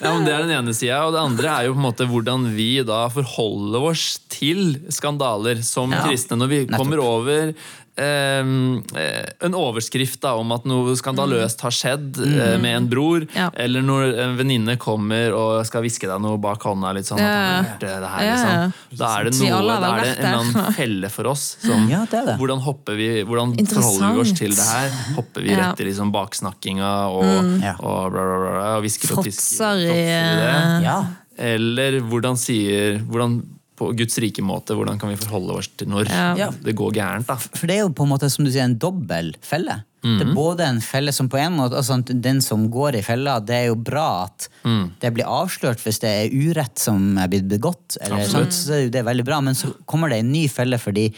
Ja, 0.01 0.12
men 0.16 0.25
Det 0.25 0.34
er 0.34 0.45
den 0.45 0.54
ene 0.56 0.74
sida. 0.75 1.00
Og 1.07 1.13
det 1.16 1.22
andre 1.22 1.51
er 1.56 1.68
jo 1.68 1.74
på 1.75 1.81
en 1.81 1.86
måte 1.88 2.07
hvordan 2.10 2.48
vi 2.56 2.69
da 2.86 3.04
forholder 3.13 3.88
oss 3.92 4.06
til 4.31 4.77
skandaler 4.94 5.62
som 5.66 5.92
Ja. 5.94 6.04
kristne. 6.07 6.38
Når 6.42 6.50
vi 6.50 6.60
kommer 6.72 7.01
over 7.04 7.21
ehm, 7.30 8.82
eh, 8.98 9.26
en 9.46 9.54
overskrift 9.58 10.22
da, 10.24 10.34
om 10.40 10.52
at 10.56 10.66
noe 10.70 10.96
skandaløst 10.98 11.62
har 11.66 11.74
skjedd 11.76 12.18
eh, 12.24 12.56
med 12.62 12.76
en 12.78 12.88
bror, 12.90 13.26
Ja. 13.36 13.50
eller 13.54 13.82
når 13.86 14.20
en 14.24 14.38
venninne 14.40 14.78
kommer 14.82 15.34
og 15.36 15.66
skal 15.68 15.84
hviske 15.86 16.08
deg 16.10 16.22
noe 16.24 16.40
bak 16.42 16.64
hånda, 16.64 16.94
litt 16.96 17.06
sånn 17.10 17.20
at 17.20 17.26
Ja. 17.26 17.36
han 17.36 17.52
har 17.52 17.70
gjort 17.70 17.80
det, 17.86 17.94
det 18.02 18.12
her, 18.16 18.26
liksom. 18.32 18.98
da 18.98 19.12
er 19.20 19.24
det 19.30 19.34
noe, 19.40 19.62
da 19.68 19.92
er 19.92 20.02
det 20.02 20.12
en 20.18 20.26
eller 20.26 20.40
annen 20.42 20.74
felle 20.80 21.10
for 21.10 21.28
oss. 21.28 21.46
Som, 21.62 21.90
Ja, 21.92 22.06
det 22.10 22.26
det. 22.26 22.38
Hvordan, 22.40 22.60
hopper 22.66 22.96
vi, 22.96 23.10
hvordan 23.24 23.56
forholder 23.68 24.14
vi 24.16 24.20
oss 24.26 24.34
til 24.40 24.52
det 24.56 24.68
her? 24.68 24.90
Hopper 25.16 25.42
vi 25.42 25.52
Ja. 25.52 25.58
rett 25.72 25.80
i 25.82 25.84
liksom 25.92 26.12
baksnakkinga 26.12 26.92
og, 27.12 27.24
mm. 27.24 27.80
og 27.80 28.12
bla, 28.12 28.24
bla, 28.24 28.38
bla, 28.40 28.52
bla, 28.52 28.76
og 28.78 28.84
hvisker 28.84 29.18
og 29.18 29.24
tisker? 29.26 29.58
Fråtser 29.58 29.84
i 29.84 30.06
det? 30.42 30.84
Ja. 30.86 31.00
Eller 31.42 32.00
hvordan 32.02 32.38
sier 32.38 33.00
hvordan, 33.08 33.42
På 33.81 33.92
Guds 33.98 34.18
rike 34.22 34.44
måte, 34.45 34.75
hvordan 34.78 35.00
kan 35.01 35.10
vi 35.10 35.18
forholde 35.18 35.56
oss 35.57 35.72
til 35.78 35.89
når 35.89 36.10
Ja. 36.38 36.51
det 36.51 36.75
går 36.78 36.94
gærent? 36.94 37.25
da? 37.28 37.36
For 37.36 37.66
det 37.68 37.78
er 37.80 37.81
jo 37.88 37.89
på 37.98 38.04
en 38.06 38.12
måte 38.13 38.30
som 38.30 38.45
du 38.45 38.51
sier, 38.54 38.63
en 38.68 38.78
dobbel 38.78 39.33
felle. 39.42 39.83
Det 40.01 40.10
Mhm. 40.10 40.31
er 40.31 40.33
både 40.36 40.60
en 40.66 40.80
felle 40.81 41.12
som 41.13 41.28
på 41.30 41.38
en 41.38 41.54
måte 41.57 41.75
altså 41.78 42.00
Den 42.22 42.42
som 42.42 42.69
går 42.72 42.95
i 42.95 43.01
fella, 43.01 43.39
det 43.39 43.54
er 43.56 43.66
jo 43.68 43.75
bra 43.75 44.24
at 44.25 44.48
Mm. 44.66 44.92
det 45.00 45.13
blir 45.13 45.25
avslørt 45.25 45.78
hvis 45.83 46.00
det 46.00 46.10
er 46.10 46.30
urett 46.36 46.78
som 46.80 47.18
er 47.18 47.28
blitt 47.28 47.48
begått. 47.48 47.98
Eller, 48.01 48.25
sant? 48.25 48.50
Så 48.54 48.72
er 48.94 49.04
veldig 49.04 49.25
bra, 49.25 49.42
Men 49.42 49.54
så 49.54 49.74
kommer 49.88 50.10
det 50.10 50.19
en 50.19 50.31
ny 50.31 50.48
felle 50.48 50.77
fordi 50.80 51.13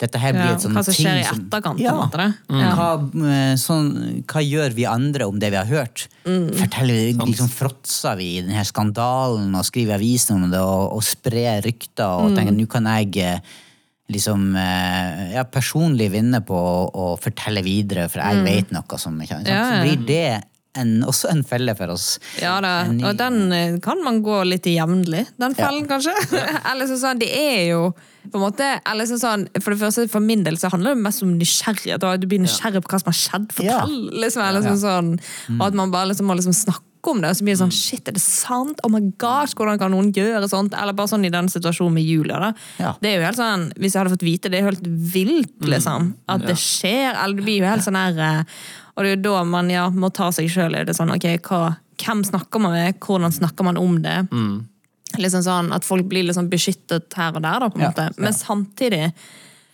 dette 0.00 0.18
her 0.18 0.32
blir 0.34 0.48
Ja, 0.48 0.54
et 0.56 0.62
sånt 0.64 0.74
hva 0.74 0.82
som 0.82 0.94
ting 0.94 1.06
skjer 1.06 1.20
i 1.20 1.26
etterkant, 1.30 1.78
Ja. 1.78 1.94
Mm. 2.50 2.62
Hva, 2.74 2.88
eh, 3.30 3.54
sånn, 3.60 4.24
hva 4.26 4.42
gjør 4.42 4.74
vi 4.74 4.86
andre 4.90 5.28
om 5.30 5.38
det 5.38 5.50
vi 5.54 5.56
har 5.60 5.66
hørt? 5.70 6.08
Mm. 6.26 6.48
Forteller 6.58 7.12
liksom 7.26 7.48
Fråtser 7.48 8.16
vi 8.18 8.38
i 8.38 8.42
denne 8.42 8.64
skandalen 8.66 9.54
og 9.54 9.64
skriver 9.64 9.94
i 9.94 10.00
avisen 10.00 10.42
om 10.42 10.50
det 10.50 10.58
og, 10.60 10.96
og 10.96 11.02
sprer 11.06 11.62
rykter 11.62 12.04
og 12.08 12.32
Mm. 12.32 12.36
tenker 12.36 12.56
nå 12.58 12.66
kan 12.68 12.84
jeg 12.90 13.16
eh, 13.22 13.38
liksom 14.10 14.56
eh, 14.56 15.34
ja, 15.34 15.44
personlig 15.44 16.10
vinne 16.12 16.40
på 16.44 16.58
å, 16.92 17.16
fortelle 17.20 17.62
videre, 17.64 18.08
for 18.10 18.20
jeg 18.20 18.42
vet 18.44 18.72
noe 18.74 18.98
som 18.98 19.14
ikke? 19.20 19.38
Mm. 19.40 19.46
Ja, 19.46 19.54
ja. 19.54 19.70
Så 19.70 19.86
blir 19.86 20.06
det 20.06 20.44
en, 20.76 21.02
også 21.06 21.28
en 21.30 21.42
felle 21.46 21.74
for 21.78 21.92
oss. 21.94 22.18
Ja 22.42 22.56
da, 22.64 22.72
ny- 22.90 23.04
og 23.06 23.16
den 23.20 23.52
eh, 23.54 23.76
kan 23.84 24.00
man 24.04 24.22
gå 24.26 24.40
litt 24.48 24.66
i 24.66 24.76
jevnlig, 24.78 25.24
den 25.40 25.54
fellen 25.54 25.86
kanskje. 25.90 26.14
eller 26.70 26.88
så 26.90 26.96
sånn, 26.98 27.20
det 27.22 27.30
er 27.30 27.60
jo 27.72 27.84
på 28.24 28.38
en 28.38 28.44
måte, 28.46 28.70
eller 28.88 29.04
så 29.06 29.18
sånn, 29.20 29.44
For 29.60 29.74
det 29.74 29.80
første, 29.82 30.06
for 30.08 30.24
min 30.24 30.42
del 30.46 30.56
så 30.56 30.70
handler 30.72 30.94
det 30.96 31.02
mest 31.04 31.22
om 31.26 31.34
nysgjerrighet. 31.36 32.02
og 32.08 32.22
Du 32.22 32.26
blir 32.30 32.40
nysgjerrig 32.40 32.80
på 32.82 32.88
hva 32.94 33.00
som 33.02 33.10
har 33.12 33.18
skjedd. 33.20 33.50
Fortell! 33.52 33.94
liksom, 34.24 34.42
eller 34.46 34.64
Ja. 34.64 34.72
sånn, 34.72 34.80
sånn, 34.80 35.58
Og 35.60 35.66
at 35.68 35.74
man 35.78 35.90
bare 35.92 36.08
liksom 36.12 36.26
må 36.30 36.34
liksom 36.38 36.56
snakke 36.56 36.82
om 37.12 37.20
det, 37.20 37.28
og 37.28 37.36
så 37.36 37.44
blir 37.44 37.52
det 37.52 37.60
sånn 37.60 37.72
Shit, 37.76 38.08
er 38.08 38.14
det 38.16 38.22
sant? 38.24 38.78
Oh 38.82 38.88
my 38.88 39.02
gosh, 39.20 39.52
hvordan 39.58 39.76
kan 39.78 39.92
noen 39.92 40.08
gjøre 40.16 40.48
sånt? 40.48 40.72
Eller 40.72 40.96
bare 40.96 41.10
sånn 41.12 41.26
i 41.28 41.32
den 41.34 41.50
situasjonen 41.52 41.92
med 41.98 42.06
Julia. 42.08 42.38
da. 42.40 42.52
Ja. 42.80 42.94
Det 43.02 43.10
er 43.10 43.18
jo 43.20 43.26
helt 43.26 43.36
sånn, 43.36 43.66
Hvis 43.76 43.92
jeg 43.92 44.00
hadde 44.00 44.14
fått 44.16 44.24
vite 44.24 44.48
det, 44.48 44.56
er 44.56 44.64
jo 44.64 44.70
helt 44.72 44.88
vilt, 45.12 45.60
liksom. 45.68 46.14
At 46.32 46.46
det 46.48 46.56
skjer. 46.56 47.12
Eller 47.12 47.36
det 47.36 47.44
blir 47.44 47.60
jo 47.60 47.68
helt 47.68 47.84
sånn 47.84 48.00
her 48.00 48.16
eh, 48.24 48.56
Og 48.96 49.02
det 49.04 49.10
er 49.10 49.16
jo 49.16 49.22
da 49.34 49.44
man 49.44 49.70
ja, 49.70 49.88
må 49.90 50.10
ta 50.14 50.30
seg 50.32 50.46
sjøl. 50.52 50.76
i 50.78 50.84
det 50.86 50.94
sånn, 50.94 51.10
ok, 51.10 51.24
hva, 51.48 51.76
hvem 51.98 52.24
snakker 52.24 52.60
man 52.62 52.72
med? 52.76 53.00
Hvordan 53.02 53.32
snakker 53.34 53.64
man 53.66 53.76
om 53.80 53.96
det? 54.02 54.20
Liksom 55.18 55.42
sånn 55.46 55.72
At 55.74 55.84
folk 55.86 56.06
blir 56.10 56.24
liksom 56.26 56.48
beskyttet 56.50 57.12
her 57.18 57.34
og 57.36 57.42
der, 57.42 57.58
da, 57.62 57.68
på 57.70 57.78
en 57.78 57.84
Ja, 57.88 57.90
måte. 57.90 58.06
ja. 58.10 58.22
Men 58.22 58.32
samtidig 58.34 59.12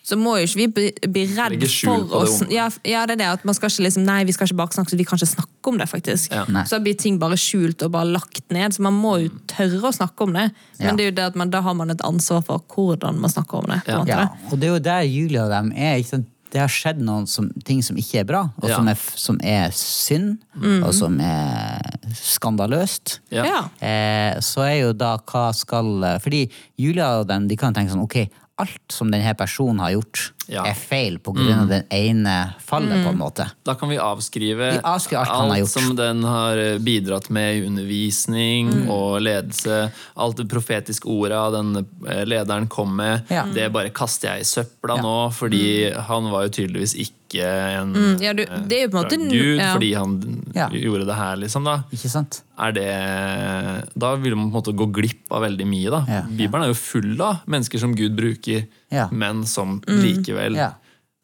så 0.03 0.17
må 0.17 0.39
jo 0.41 0.47
ikke 0.49 0.57
vi 0.57 0.67
bli, 0.73 0.85
bli 1.13 1.23
redd 1.37 1.61
for 1.85 2.15
oss 2.23 2.39
ja, 2.49 2.71
ja, 2.89 3.03
det 3.07 3.13
er 3.13 3.21
det 3.21 3.27
at 3.35 3.43
man 3.45 3.55
skal 3.55 3.69
ikke 3.69 3.85
liksom 3.85 4.07
Nei, 4.09 4.23
vi 4.25 4.33
skal 4.33 4.49
ikke 4.49 4.57
baksnakke, 4.63 4.91
så 4.91 4.97
vi 4.97 5.05
kan 5.05 5.21
ikke 5.21 5.29
snakke 5.35 5.69
om 5.71 5.77
det, 5.79 5.87
faktisk. 5.93 6.33
Ja. 6.33 6.65
Så 6.67 6.81
blir 6.83 6.97
ting 6.99 7.19
bare 7.21 7.37
skjult 7.39 7.85
og 7.85 7.93
bare 7.93 8.09
lagt 8.09 8.41
ned. 8.51 8.73
Så 8.73 8.81
man 8.83 8.97
må 8.97 9.19
jo 9.21 9.29
tørre 9.53 9.91
å 9.91 9.93
snakke 9.93 10.25
om 10.25 10.33
det. 10.33 10.47
Men 10.81 10.89
Ja. 10.89 10.97
det 10.97 11.05
er 11.05 11.11
jo 11.11 11.17
det 11.21 11.27
at 11.29 11.37
man, 11.37 11.51
da 11.53 11.61
har 11.61 11.75
man 11.77 11.91
et 11.93 12.01
ansvar 12.03 12.41
for 12.49 12.65
hvordan 12.73 13.21
man 13.21 13.31
snakker 13.31 13.61
om 13.61 13.69
det. 13.69 13.83
på 13.85 13.93
en 13.93 13.99
måte. 14.01 14.09
Ja, 14.09 14.29
og 14.51 14.59
det 14.59 14.69
er 14.71 14.73
jo 14.73 14.79
der 14.89 15.03
Julie 15.05 15.43
og 15.45 15.51
dem 15.53 15.71
er. 15.77 15.99
Ikke 16.01 16.09
sant? 16.17 16.27
Det 16.51 16.59
har 16.61 16.69
skjedd 16.73 16.99
noen 17.07 17.27
som, 17.31 17.47
ting 17.65 17.83
som 17.87 17.97
ikke 18.01 18.21
er 18.21 18.27
bra, 18.27 18.41
og 18.61 18.69
Ja. 18.69 18.77
som, 18.77 18.89
er, 18.91 18.97
som 19.15 19.39
er 19.43 19.71
synd, 19.77 20.39
og 20.85 20.93
som 20.97 21.19
er 21.23 21.81
skandaløst. 22.19 23.21
Ja. 23.31 23.45
Ja. 23.47 23.61
Eh, 23.79 24.41
så 24.43 24.65
er 24.67 24.77
jo 24.83 24.93
da 24.93 25.17
hva 25.19 25.51
skal 25.55 26.19
Fordi 26.23 26.45
Julia 26.81 27.21
og 27.21 27.29
dem 27.31 27.47
de 27.51 27.57
kan 27.61 27.75
tenke 27.77 27.93
sånn 27.95 28.03
ok, 28.05 28.25
alt 28.61 28.93
som 28.93 29.11
denne 29.13 29.33
personen 29.39 29.79
har 29.81 29.95
gjort, 29.95 30.33
Ja. 30.51 30.65
er 30.67 30.75
feil 30.75 31.19
på 31.23 31.31
grunn 31.37 31.61
av 31.63 31.69
den 31.71 31.85
ene 31.95 32.55
fallet, 32.67 33.05
på 33.05 33.13
en 33.13 33.19
måte. 33.21 33.45
Da 33.65 33.75
kan 33.79 33.89
vi 33.89 33.97
avskrive, 34.03 34.73
Vi 34.73 34.81
avskriver 34.83 35.23
alt 35.31 35.53
han 35.55 35.67
som 35.71 35.95
den 35.95 36.25
har 36.27 36.57
bidratt 36.83 37.31
med 37.31 37.61
i 37.61 37.67
undervisning 37.69 38.89
og 38.91 39.21
ledelse. 39.23 39.93
Alt 40.17 40.37
det 40.43 40.49
profetiske 40.51 41.07
ordet 41.11 41.39
den 41.55 41.71
eh, 42.09 42.25
lederen 42.27 42.67
kom 42.69 42.97
med, 42.99 43.23
Ja. 43.31 43.45
det 43.55 43.71
bare 43.73 43.91
kaster 43.95 44.33
jeg 44.35 44.41
i 44.41 44.45
søpla 44.51 44.97
Ja. 44.97 45.03
nå, 45.03 45.15
fordi 45.33 45.93
han 45.95 46.31
var 46.33 46.49
jo 46.49 46.49
tydeligvis 46.59 46.97
ikke 46.99 47.47
en 47.47 47.93
Mm, 47.95 48.21
ja, 48.21 48.33
du- 48.33 48.43
eh, 48.43 48.59
det 48.67 48.77
er 48.77 48.83
jo 48.83 48.89
på 48.89 48.99
en 48.99 49.05
måte- 49.05 49.31
Gud, 49.31 49.59
ja. 49.61 49.73
fordi 49.75 49.95
han 49.95 50.45
Ja. 50.55 50.69
gjorde 50.69 51.07
det 51.07 51.15
her, 51.15 51.37
liksom. 51.37 51.65
da 51.65 51.85
Ikke 51.93 52.09
sant? 52.11 52.43
er 52.59 52.73
det 52.73 53.89
Da 53.97 54.17
vil 54.17 54.35
man 54.37 54.51
på 54.51 54.57
en 54.57 54.63
måte 54.63 54.77
gå 54.77 54.91
glipp 54.93 55.31
av 55.31 55.43
veldig 55.43 55.67
mye. 55.67 55.91
da 55.91 56.05
Ja. 56.09 56.23
Bibelen 56.23 56.65
er 56.65 56.69
jo 56.69 56.75
full 56.75 57.21
av 57.21 57.41
mennesker 57.47 57.79
som 57.79 57.95
Gud 57.95 58.17
bruker, 58.17 58.67
Ja. 58.91 59.09
men 59.13 59.45
som 59.47 59.81
likevel 59.87 60.57
Ja. 60.57 60.73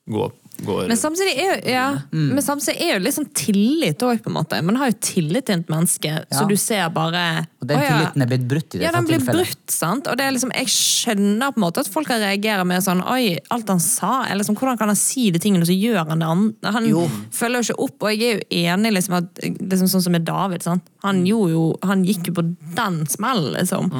går, 0.08 0.30
går 0.64 0.86
Men 0.88 0.96
samtidig 0.96 1.32
er 1.36 1.48
jo, 1.56 1.70
ja, 1.72 1.86
Mm. 2.12 2.28
men 2.34 2.38
samtidig 2.42 2.80
er 2.80 2.98
jo 3.00 3.10
sånn 3.10 3.26
tillit 3.34 3.98
òg, 4.06 4.22
på 4.22 4.28
en 4.30 4.36
måte. 4.36 4.62
Man 4.64 4.76
har 4.76 4.86
jo 4.92 4.96
tillit 5.00 5.44
til 5.46 5.58
et 5.58 5.66
menneske, 5.68 6.04
Ja. 6.08 6.24
så 6.38 6.46
du 6.48 6.54
ser 6.56 6.88
bare 6.90 7.46
Og 7.60 7.66
den 7.68 7.78
tilliten 7.80 8.22
er 8.22 8.26
blitt 8.26 8.46
brutt 8.48 8.74
i 8.76 8.78
Ja, 8.84 8.92
den 8.92 9.04
blir 9.04 9.18
tilfellet. 9.18 9.34
brutt, 9.50 9.70
sant? 9.70 10.06
Og 10.06 10.16
det 10.16 10.24
er 10.24 10.30
liksom, 10.32 10.52
jeg 10.54 10.66
skjønner 10.68 11.52
på 11.52 11.56
en 11.58 11.62
måte 11.64 11.78
at 11.80 11.88
folk 11.88 12.06
kan 12.06 12.20
reagere 12.20 12.64
med 12.64 12.80
sånn 12.82 13.02
Oi, 13.04 13.36
alt 13.50 13.68
han 13.68 13.80
sa, 13.80 14.22
eller 14.24 14.44
liksom, 14.44 14.56
hvordan 14.56 14.78
kan 14.78 14.88
han 14.88 14.96
si 14.96 15.30
de 15.32 15.38
tingene, 15.40 15.66
så 15.66 15.74
gjør 15.76 16.08
han 16.08 16.18
det 16.20 16.28
andre? 16.28 16.72
Han 16.72 16.86
Jo. 16.88 17.08
følger 17.32 17.62
jo 17.66 17.74
ikke 17.74 17.82
opp, 17.84 18.02
og 18.02 18.10
jeg 18.16 18.22
er 18.22 18.38
jo 18.38 18.76
enig 18.78 18.92
liksom 18.94 19.14
at 19.18 19.34
liksom 19.34 19.88
sånn 19.88 20.02
som 20.02 20.12
med 20.12 20.24
David, 20.24 20.62
sant? 20.62 20.82
Han, 21.02 21.26
jo, 21.26 21.76
han 21.82 22.04
gikk 22.04 22.28
jo 22.28 22.32
på 22.32 22.56
den 22.76 23.04
smellen, 23.06 23.52
liksom. 23.54 23.90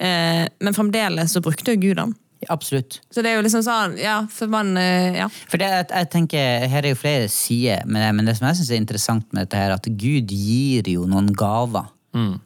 Eh, 0.00 0.48
men 0.60 0.72
fremdeles 0.74 1.30
så 1.36 1.40
brukte 1.42 1.66
jo 1.74 1.76
Gud 1.76 1.98
han. 1.98 2.14
Absolutt. 2.48 3.00
Så 3.12 3.20
det 3.20 3.32
er 3.32 3.36
jo 3.36 3.44
liksom 3.44 3.62
sånn, 3.66 3.98
ja, 4.00 4.22
for 4.32 4.48
man 4.48 4.72
eh, 4.80 5.18
Ja. 5.18 5.28
For 5.28 5.60
det, 5.60 5.68
jeg, 5.68 5.88
jeg 5.92 6.10
tenker, 6.14 6.66
Her 6.72 6.86
er 6.86 6.94
jo 6.94 7.00
flere 7.00 7.28
sider, 7.28 7.84
men 7.86 8.00
det, 8.00 8.10
men 8.16 8.30
det 8.30 8.38
som 8.38 8.48
jeg 8.48 8.60
syns 8.60 8.70
er 8.72 8.80
interessant 8.80 9.26
med 9.32 9.44
dette, 9.44 9.60
her, 9.60 9.74
er 9.74 9.80
at 9.80 9.90
Gud 10.00 10.32
gir 10.32 10.88
jo 10.88 11.08
noen 11.10 11.32
gaver. 11.36 11.90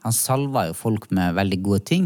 Han 0.05 0.13
salver 0.13 0.67
jo 0.69 0.75
folk 0.77 1.07
med 1.15 1.33
veldig 1.33 1.57
gode 1.65 1.85
ting, 1.89 2.03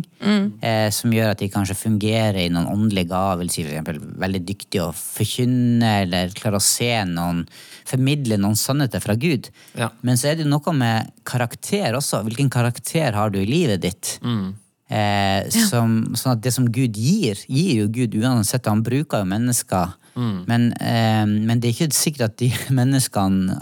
eh, 0.63 0.87
som 0.95 1.11
gjør 1.11 1.33
at 1.33 1.41
de 1.41 1.49
kanskje 1.51 1.75
fungerer 1.75 2.45
i 2.45 2.51
noen 2.53 2.69
åndelige 2.71 3.09
gaver. 3.11 3.41
Vil 3.41 3.51
si 3.51 3.65
eksempel 3.65 3.99
veldig 3.99 4.41
dyktige 4.47 4.85
å 4.85 4.95
forkynne, 4.95 5.89
eller 6.05 6.31
klare 6.37 6.61
å 6.61 6.63
se 6.63 6.93
noen 7.09 7.45
Formidle 7.89 8.37
noen 8.37 8.53
sannheter 8.53 9.01
fra 9.01 9.15
Gud. 9.17 9.47
Ja. 9.73 9.87
Men 10.05 10.19
så 10.19 10.27
er 10.29 10.35
det 10.37 10.43
jo 10.43 10.51
noe 10.51 10.73
med 10.77 11.07
karakter 11.25 11.95
også. 11.97 12.19
Hvilken 12.27 12.51
karakter 12.53 13.17
har 13.17 13.31
du 13.33 13.39
i 13.41 13.47
livet 13.49 13.81
ditt? 13.81 14.11
Eh, 14.89 15.45
som, 15.53 15.99
sånn 16.17 16.33
at 16.33 16.41
det 16.41 16.53
som 16.55 16.65
Gud 16.73 16.97
gir, 16.97 17.37
gir 17.45 17.83
jo 17.83 17.87
Gud 17.93 18.17
uansett. 18.17 18.65
Han 18.69 18.81
bruker 18.85 19.21
jo 19.21 19.29
mennesker. 19.29 19.95
Men, 20.19 20.73
eh, 20.73 21.23
men 21.23 21.61
det 21.61 21.69
er 21.69 21.75
ikke 21.77 21.95
sikkert 21.95 22.25
at 22.31 22.37
de 22.41 22.49
menneskene 22.79 23.55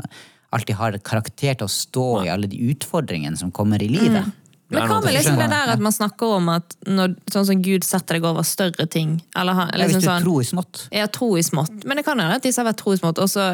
alltid 0.56 0.80
har 0.80 0.98
karakter 1.04 1.58
til 1.60 1.68
å 1.68 1.72
stå 1.72 2.08
i 2.24 2.32
alle 2.34 2.50
de 2.50 2.60
utfordringene 2.72 3.38
som 3.38 3.52
kommer 3.54 3.84
i 3.84 3.90
livet. 3.92 4.24
Er 4.24 4.76
Men 4.76 4.90
hva 4.90 5.00
med 5.04 5.16
liksom 5.16 5.38
det 5.40 5.48
der 5.52 5.70
at 5.72 5.84
man 5.84 5.96
snakker 5.96 6.40
om 6.40 6.50
at 6.52 6.76
når, 6.88 7.14
sånn 7.32 7.46
som 7.48 7.62
Gud 7.64 7.86
setter 7.88 8.18
deg 8.18 8.26
over 8.28 8.48
større 8.48 8.88
ting? 8.92 9.18
Eller, 9.38 9.56
liksom, 9.56 9.72
Ja, 9.72 9.78
liksom 9.84 10.00
hvis 10.00 10.04
du 10.04 10.10
sånn, 10.10 10.26
tror 10.26 10.42
i 10.42 10.50
smått. 10.50 10.82
Ja, 10.92 11.08
tro 11.08 11.30
i 11.40 11.44
smått. 11.46 11.86
Men 11.88 12.00
det 12.00 12.04
kan 12.08 12.20
hende 12.20 12.40
at 12.40 12.48
disse 12.48 12.60
har 12.64 12.68
vært 12.68 12.82
tro 12.82 12.96
i 12.96 13.00
smått, 13.00 13.22
og 13.24 13.32
så 13.32 13.54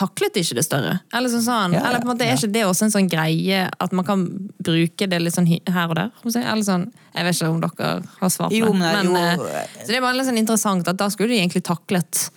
taklet 0.00 0.38
ikke 0.40 0.56
det 0.58 0.64
større. 0.66 0.94
Eller, 1.12 1.28
sånn, 1.32 1.44
sånn. 1.44 1.74
Ja, 1.76 1.80
ja, 1.82 1.86
eller 1.90 2.02
på 2.02 2.08
en 2.08 2.12
måte 2.14 2.26
er 2.26 2.38
ikke 2.38 2.52
det 2.54 2.64
også 2.66 2.86
en 2.88 2.94
sånn 2.96 3.08
greie 3.12 3.62
at 3.68 3.92
man 3.96 4.06
kan 4.08 4.24
bruke 4.64 5.08
det 5.12 5.20
litt 5.20 5.36
sånn 5.36 5.48
her 5.50 5.90
og 5.92 5.96
der? 5.98 6.10
Eller 6.40 6.64
sånn, 6.66 6.86
jeg 7.14 7.26
vet 7.28 7.36
ikke 7.38 7.50
om 7.52 7.60
dere 7.64 7.90
har 8.20 8.32
svar 8.32 8.48
på 8.52 8.56
Jo, 8.58 8.72
det. 8.72 8.78
men- 8.80 9.10
jo, 9.10 9.46
eh, 9.46 9.66
så 9.82 9.86
det 9.92 9.96
er 9.98 10.06
bare 10.06 10.16
litt 10.16 10.26
sånn 10.30 10.40
interessant 10.40 10.88
at 10.88 10.96
da 10.96 11.08
skulle 11.12 11.28
de 11.34 11.40
egentlig 11.42 11.62
taklet 11.68 12.30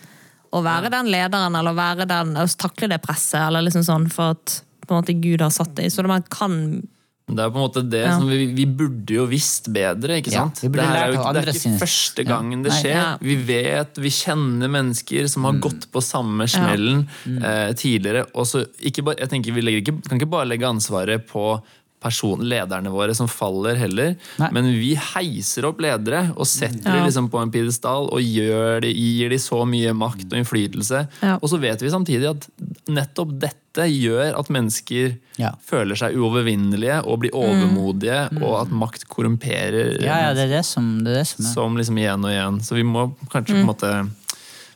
å 0.54 0.62
være 0.62 0.90
den 0.90 1.06
lederen, 1.10 1.56
eller 1.58 1.74
være 1.74 2.06
den, 2.06 2.34
takle 2.56 2.88
det 2.88 3.00
presset, 3.02 3.40
eller 3.48 3.62
liksom 3.66 3.82
sånn, 3.82 4.10
for 4.12 4.30
at 4.36 4.60
på 4.86 4.94
en 4.94 5.02
måte 5.02 5.20
Gud 5.20 5.40
har 5.40 5.50
satt 5.50 5.74
det 5.74 5.86
i. 5.86 5.88
Så 5.90 6.06
man 6.06 6.22
kan 6.30 6.86
Det 7.24 7.40
er 7.40 7.48
på 7.50 7.56
en 7.56 7.64
måte 7.64 7.82
det 7.88 8.02
Ja. 8.04 8.18
som 8.18 8.28
vi, 8.28 8.46
vi 8.52 8.66
burde 8.68 9.14
jo 9.16 9.24
visst 9.26 9.70
bedre, 9.72 10.18
ikke 10.20 10.30
sant? 10.30 10.60
Ja, 10.62 10.68
det, 10.68 10.80
er 10.84 11.12
jo, 11.14 11.22
det 11.32 11.40
er 11.42 11.52
ikke 11.54 11.78
første 11.80 12.24
gangen 12.28 12.62
det 12.62 12.72
skjer. 12.76 12.92
Ja. 12.98 13.06
Vi 13.24 13.36
vet, 13.48 13.96
vi 13.96 14.10
kjenner 14.12 14.68
mennesker 14.68 15.26
som 15.32 15.44
har 15.48 15.54
Mm. 15.56 15.60
gått 15.64 15.86
på 15.90 16.02
samme 16.04 16.44
smellen 16.46 17.06
eh, 17.24 17.72
tidligere. 17.72 18.26
Og 18.34 18.44
så 18.46 18.66
ikke 18.78 19.02
bare, 19.08 19.16
jeg 19.24 19.30
tenker 19.32 19.52
Vi 19.56 19.62
ikke, 19.80 20.02
kan 20.06 20.20
ikke 20.20 20.30
bare 20.30 20.46
legge 20.50 20.68
ansvaret 20.68 21.24
på 21.26 21.62
person, 22.04 22.42
lederne 22.44 22.92
våre 22.92 23.14
som 23.16 23.26
faller 23.32 23.78
heller, 23.80 24.14
Nei. 24.38 24.50
men 24.52 24.68
vi 24.76 24.92
heiser 24.94 25.64
opp 25.70 25.80
ledere 25.80 26.26
og 26.36 26.44
setter 26.46 26.84
Ja. 26.84 26.98
dem 26.98 27.06
liksom 27.08 27.30
på 27.32 27.40
en 27.42 27.50
pidestall 27.54 28.10
og 28.12 28.20
gjør 28.20 28.82
det, 28.84 28.92
gir 28.94 29.32
dem 29.32 29.40
så 29.42 29.62
mye 29.66 29.94
makt 29.96 30.28
og 30.30 30.38
innflytelse. 30.42 31.06
Ja. 31.24 31.38
Og 31.40 31.48
så 31.50 31.58
vet 31.62 31.80
vi 31.82 31.88
samtidig 31.90 32.28
at 32.34 32.46
nettopp 32.92 33.32
dette 33.40 33.88
gjør 33.90 34.36
at 34.38 34.48
mennesker 34.54 35.16
Ja. 35.40 35.50
føler 35.66 35.96
seg 35.98 36.14
uovervinnelige 36.14 37.00
og 37.08 37.18
blir 37.24 37.32
overmodige, 37.34 38.20
og 38.42 38.60
at 38.60 38.68
makt 38.70 39.08
korrumperer 39.08 39.96
Ja, 40.04 40.28
ja, 40.28 40.34
det 40.36 40.44
er 40.50 40.58
det 40.58 40.64
som, 40.68 41.02
det 41.02 41.16
er. 41.16 41.24
Det 41.24 41.26
som 41.26 41.44
er. 41.44 41.52
som 41.56 41.76
liksom 41.80 41.98
igjen 41.98 42.24
og 42.24 42.30
igjen. 42.30 42.60
Så 42.62 42.76
vi 42.76 42.84
må 42.86 43.08
kanskje 43.32 43.56
på 43.56 43.64
en 43.64 43.66
måte 43.72 43.94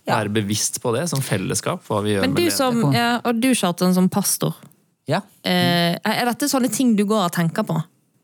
være 0.08 0.30
bevisst 0.32 0.80
på 0.80 0.94
det 0.96 1.06
som 1.10 1.20
fellesskap. 1.20 1.82
hva 1.86 2.02
vi 2.02 2.14
gjør 2.16 2.22
Men 2.24 2.32
med 2.32 2.40
du 2.40 2.42
ledere. 2.48 2.56
som, 2.56 2.92
ja, 2.96 3.20
og 3.24 3.40
du, 3.40 3.50
Kjartan, 3.54 3.92
som 3.94 4.08
pastor. 4.08 4.54
Ja. 5.08 5.22
Eh, 5.42 5.94
er 5.96 6.28
dette 6.28 6.50
sånne 6.50 6.68
ting 6.72 6.92
du 6.98 7.06
går 7.08 7.28
og 7.30 7.32
tenker 7.36 7.64
på? 7.68 7.78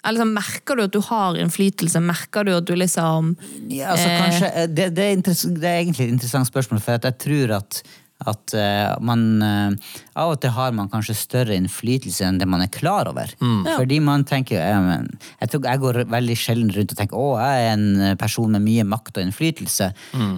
Eller 0.04 0.20
liksom, 0.20 0.34
Merker 0.36 0.76
du 0.76 0.82
at 0.84 0.92
du 0.92 1.00
har 1.06 1.38
innflytelse? 1.40 2.00
Merker 2.04 2.44
du 2.44 2.52
at 2.58 2.66
du 2.68 2.74
liksom 2.76 3.34
Ja, 3.72 3.94
altså 3.94 4.08
Eh. 4.10 4.20
kanskje, 4.20 4.50
eh, 4.52 4.66
det, 4.68 4.90
det, 4.94 5.04
er 5.04 5.22
det 5.24 5.68
er 5.70 5.78
egentlig 5.80 6.06
et 6.08 6.12
interessant 6.12 6.46
spørsmål, 6.50 6.82
for 6.84 6.98
at 6.98 7.04
jeg 7.08 7.16
tror 7.24 7.54
at, 7.56 7.78
at 8.26 8.54
man 9.00 9.22
Av 9.42 10.30
og 10.30 10.36
til 10.40 10.52
har 10.54 10.72
man 10.76 10.88
kanskje 10.92 11.16
større 11.16 11.56
innflytelse 11.56 12.24
enn 12.28 12.38
det 12.38 12.46
man 12.48 12.60
er 12.62 12.68
klar 12.72 13.08
over. 13.08 13.32
Fordi 13.40 13.98
man 14.00 14.24
tenker 14.28 14.60
jeg, 14.60 15.08
jeg, 15.40 15.48
tror, 15.50 15.64
jeg 15.64 15.80
går 15.82 15.98
veldig 16.12 16.36
sjelden 16.36 16.70
rundt 16.76 16.92
og 16.92 17.00
tenker 17.00 17.16
å, 17.18 17.32
jeg 17.40 17.64
er 17.64 17.72
en 17.72 18.16
person 18.20 18.52
med 18.52 18.62
mye 18.64 18.84
makt 18.84 19.18
og 19.18 19.24
innflytelse. 19.26 19.90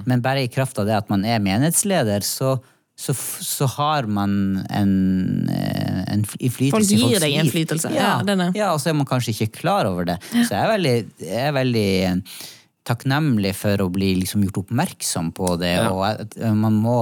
Men 0.06 0.22
bare 0.24 0.46
i 0.46 0.48
kraft 0.48 0.78
av 0.78 0.86
det 0.86 0.96
at 0.96 1.10
man 1.10 1.24
er 1.26 1.42
menighetsleder, 1.42 2.22
så 2.26 2.56
så, 2.96 3.12
så 3.44 3.66
har 3.76 4.06
man 4.08 4.64
en, 4.72 4.92
eh, 5.52 6.02
en 6.14 6.22
innflytelse 6.40 6.72
Folk 6.72 6.88
gir 7.12 7.20
deg 7.20 7.34
innflytelse, 7.42 7.90
Ja, 7.92 8.14
ja, 8.24 8.50
ja, 8.56 8.68
og 8.72 8.80
så 8.80 8.90
er 8.90 8.96
man 8.96 9.08
kanskje 9.08 9.34
ikke 9.34 9.50
klar 9.60 9.84
over 9.90 10.08
det. 10.08 10.16
Så 10.32 10.48
jeg 10.54 10.62
er 10.62 10.70
veldig, 10.72 10.94
jeg 11.20 11.42
er 11.50 11.52
veldig 11.58 11.88
eh, 12.08 12.16
takknemlig 12.86 13.52
for 13.58 13.84
å 13.84 13.90
bli 13.92 14.14
liksom 14.22 14.46
gjort 14.46 14.62
oppmerksom 14.64 15.32
på 15.36 15.56
det, 15.60 15.74
Ja. 15.76 15.90
og 15.92 16.04
at 16.08 16.36
eh, 16.40 16.54
man 16.56 16.78
må 16.80 16.98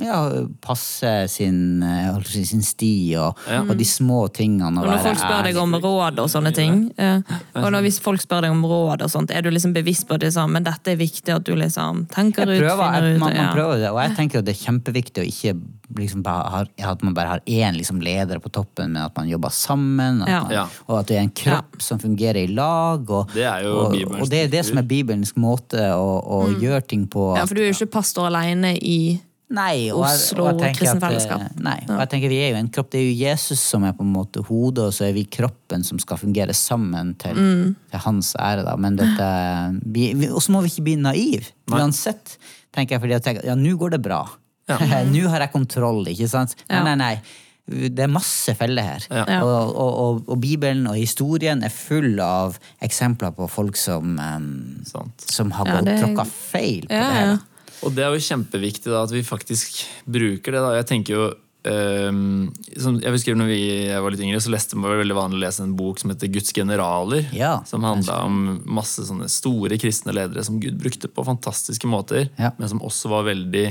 ja, 0.00 0.18
passe 0.64 1.28
sin, 1.28 1.82
eh, 1.82 2.08
holdt 2.12 2.30
si, 2.32 2.44
sin 2.48 2.62
sti 2.64 2.92
og, 3.20 3.38
og 3.68 3.74
de 3.76 3.84
små 3.84 4.24
tingene. 4.32 4.80
Og 4.80 4.88
når 4.88 5.02
folk 5.04 5.20
spør 5.20 5.42
deg 5.48 5.58
om 5.60 5.74
råd 5.76 6.22
og 6.24 6.30
sånne 6.32 6.52
ting, 6.56 6.86
ja. 6.96 7.18
og 7.58 7.68
når 7.74 7.84
hvis 7.88 8.00
folk 8.04 8.20
spør 8.22 8.46
deg 8.46 8.54
om 8.54 8.64
råd 8.64 9.04
og 9.04 9.10
sånt, 9.12 9.30
er 9.30 9.42
du 9.44 9.50
liksom 9.50 9.74
bevisst 9.76 10.08
på 10.08 10.18
det 10.18 10.30
liksom, 10.32 10.52
men 10.56 10.64
dette 10.64 10.94
er 10.94 10.96
viktig 11.00 11.34
at 11.34 11.44
du 11.44 11.54
liksom 11.58 12.06
tenker 12.12 12.48
Jeg 12.48 12.62
ut, 12.62 12.70
finner 12.70 13.06
jeg, 13.08 13.14
ut 13.16 13.20
man, 13.20 13.36
man 13.36 13.54
prøver 13.56 13.78
det, 13.84 13.90
og 13.92 14.00
jeg 14.02 14.16
tenker 14.16 14.42
at 14.42 14.48
det 14.48 14.56
er 14.56 14.62
kjempeviktig 14.64 15.22
å 15.24 15.28
ikke 15.28 15.54
liksom 15.98 16.22
bare 16.24 16.48
ha, 16.48 16.60
at 16.92 17.02
man 17.04 17.14
bare 17.16 17.28
har 17.34 17.42
én 17.44 17.76
liksom 17.76 17.98
leder 18.00 18.38
på 18.40 18.48
toppen, 18.54 18.94
men 18.94 19.02
at 19.04 19.16
man 19.16 19.28
jobber 19.28 19.52
sammen, 19.52 20.22
at 20.22 20.28
Ja. 20.28 20.40
man, 20.42 20.52
Ja. 20.52 20.66
og 20.88 20.98
at 21.00 21.06
det 21.08 21.16
er 21.18 21.20
en 21.26 21.30
kropp 21.30 21.82
som 21.82 21.98
fungerer 21.98 22.44
i 22.44 22.46
lag. 22.46 23.10
Og, 23.10 23.28
Det 23.34 23.44
er 23.44 23.64
jo 23.64 23.74
og, 23.76 23.96
og 24.22 24.30
det 24.30 24.44
er 24.44 24.48
det 24.48 24.64
som 24.64 24.78
er 24.78 24.82
Bibelens 24.88 25.34
måte 25.36 25.76
å, 25.92 26.22
å 26.24 26.60
gjøre 26.60 26.86
ting 26.86 27.06
på. 27.06 27.36
ja, 27.36 27.44
for 27.44 27.54
du 27.54 27.60
er 27.60 27.72
jo 27.72 27.76
ikke 27.76 27.92
pastor 28.00 28.26
alene 28.30 28.76
i 28.80 29.20
Nei, 29.52 29.90
og 29.92 30.04
Oslo 30.06 30.46
og 30.48 30.60
jeg 30.62 30.70
at, 30.76 30.82
eh, 30.82 31.00
Fellesskap. 31.02 31.42
Nei, 31.60 31.76
og 31.88 31.98
jeg 32.00 32.08
tenker 32.14 32.28
vi 32.32 32.38
er 32.40 32.50
jo 32.54 32.56
en 32.62 32.70
kropp. 32.72 32.90
Det 32.90 33.00
er 33.02 33.06
jo 33.10 33.16
Jesus 33.28 33.60
som 33.60 33.84
er 33.84 33.92
på 33.92 34.00
en 34.06 34.12
måte 34.14 34.40
hodet, 34.48 34.86
og 34.88 34.92
så 34.96 35.04
er 35.10 35.12
vi 35.12 35.24
kroppen 35.28 35.84
som 35.84 35.98
skal 36.00 36.16
fungere 36.16 36.54
sammen 36.56 37.14
til, 37.18 37.34
Mm. 37.36 37.76
til 37.90 38.00
hans 38.00 38.34
ære. 38.40 38.64
da. 38.64 38.76
Men 38.76 38.96
dette 38.96 40.32
Og 40.32 40.40
så 40.42 40.50
må 40.50 40.62
vi 40.62 40.68
ikke 40.70 40.84
bli 40.84 40.96
naive, 40.96 41.52
uansett. 41.68 42.38
tenker 42.72 42.92
jeg, 42.96 43.00
fordi 43.00 43.12
jeg 43.18 43.22
tenker, 43.22 43.44
ja, 43.44 43.54
nå 43.54 43.76
går 43.76 43.90
det 43.90 44.02
bra. 44.02 44.26
nå 44.68 45.28
har 45.28 45.40
jeg 45.40 45.52
kontroll, 45.52 46.04
ikke 46.06 46.28
sant? 46.28 46.54
Nei, 46.70 46.76
Ja. 46.78 46.84
nei, 46.84 46.94
nei. 46.94 47.20
Det 47.68 48.00
er 48.00 48.08
masse 48.08 48.56
feller 48.58 48.82
her. 48.82 49.04
Ja. 49.10 49.40
Og, 49.44 49.76
og, 49.76 49.94
og, 49.98 50.22
og 50.28 50.40
Bibelen 50.40 50.86
og 50.88 50.96
historien 50.96 51.62
er 51.62 51.68
full 51.70 52.18
av 52.20 52.58
eksempler 52.82 53.30
på 53.36 53.48
folk 53.48 53.76
som, 53.76 54.18
um, 54.18 54.82
som 54.84 55.50
har 55.52 55.66
Ja, 55.66 55.76
gått 55.76 55.84
det- 55.84 56.00
tråkka 56.02 56.26
feil 56.26 56.82
på 56.88 56.90
Ja, 56.90 57.08
det 57.08 57.14
her. 57.14 57.38
Og 57.82 57.94
det 57.96 58.04
er 58.06 58.14
jo 58.14 58.26
kjempeviktig 58.26 58.90
da, 58.92 59.04
at 59.06 59.14
vi 59.14 59.24
faktisk 59.26 59.82
bruker 60.04 60.54
det. 60.54 60.60
da. 60.62 60.76
Jeg 60.80 60.90
tenker 60.92 61.18
jo 61.18 61.32
Um, 61.62 62.48
som 62.74 62.96
jeg 62.98 63.12
husker 63.14 63.36
når 63.38 63.46
vi 63.52 63.58
jeg 63.86 64.02
var 64.02 64.10
litt 64.10 64.22
yngre, 64.24 64.40
så 64.42 64.50
leste 64.50 64.74
man 64.74 64.96
veldig 64.98 65.14
vanlig 65.14 65.38
å 65.38 65.42
lese 65.44 65.62
en 65.62 65.76
bok 65.78 66.00
som 66.02 66.10
heter 66.10 66.30
Guds 66.34 66.50
generaler. 66.56 67.28
Ja. 67.36 67.52
Som 67.68 67.86
handla 67.86 68.16
om 68.26 68.40
masse 68.66 69.04
sånne 69.06 69.28
store 69.30 69.78
kristne 69.78 70.14
ledere 70.16 70.42
som 70.42 70.58
Gud 70.62 70.80
brukte 70.82 71.06
på 71.06 71.22
fantastiske 71.22 71.86
måter. 71.86 72.26
Ja. 72.34 72.50
Men 72.58 72.72
som 72.72 72.82
også 72.82 73.12
var 73.14 73.28
veldig 73.30 73.68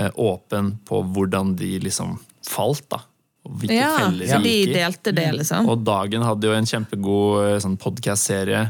uh, 0.00 0.10
åpen 0.18 0.80
på 0.88 1.04
hvordan 1.14 1.54
de 1.60 1.76
liksom 1.84 2.16
falt. 2.48 2.88
da. 2.90 3.04
Hvilke 3.48 3.78
Ja, 3.78 4.10
de 4.10 4.26
gikk 4.26 4.72
i. 4.72 4.74
delte 4.74 5.14
det, 5.14 5.28
liksom. 5.38 5.70
Og 5.70 5.86
Dagen 5.86 6.26
hadde 6.26 6.50
jo 6.50 6.56
en 6.58 6.66
kjempegod 6.68 7.46
eh, 7.46 7.54
sånn 7.62 7.78
podkast-serie 7.80 8.66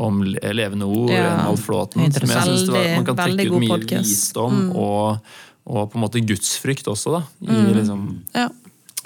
om 0.00 0.22
levende 0.24 0.86
ord. 0.88 1.10
Ja. 1.12 1.34
Enald 1.34 1.60
Flåten. 1.60 2.06
Som 2.14 2.30
jeg 2.32 2.46
synes 2.46 2.64
det 2.68 2.72
var, 2.74 2.88
man 2.96 3.06
kan 3.10 3.18
trekke 3.20 3.46
ut 3.50 3.58
mye 3.60 3.72
podcast. 3.74 4.08
visdom 4.08 4.60
og, 4.72 5.34
og 5.68 5.90
på 5.92 5.98
en 6.00 6.04
måte 6.06 6.22
gudsfrykt 6.24 6.88
også, 6.90 7.18
da. 7.18 7.22
I 7.44 7.74
liksom, 7.76 8.06
Ja. 8.36 8.46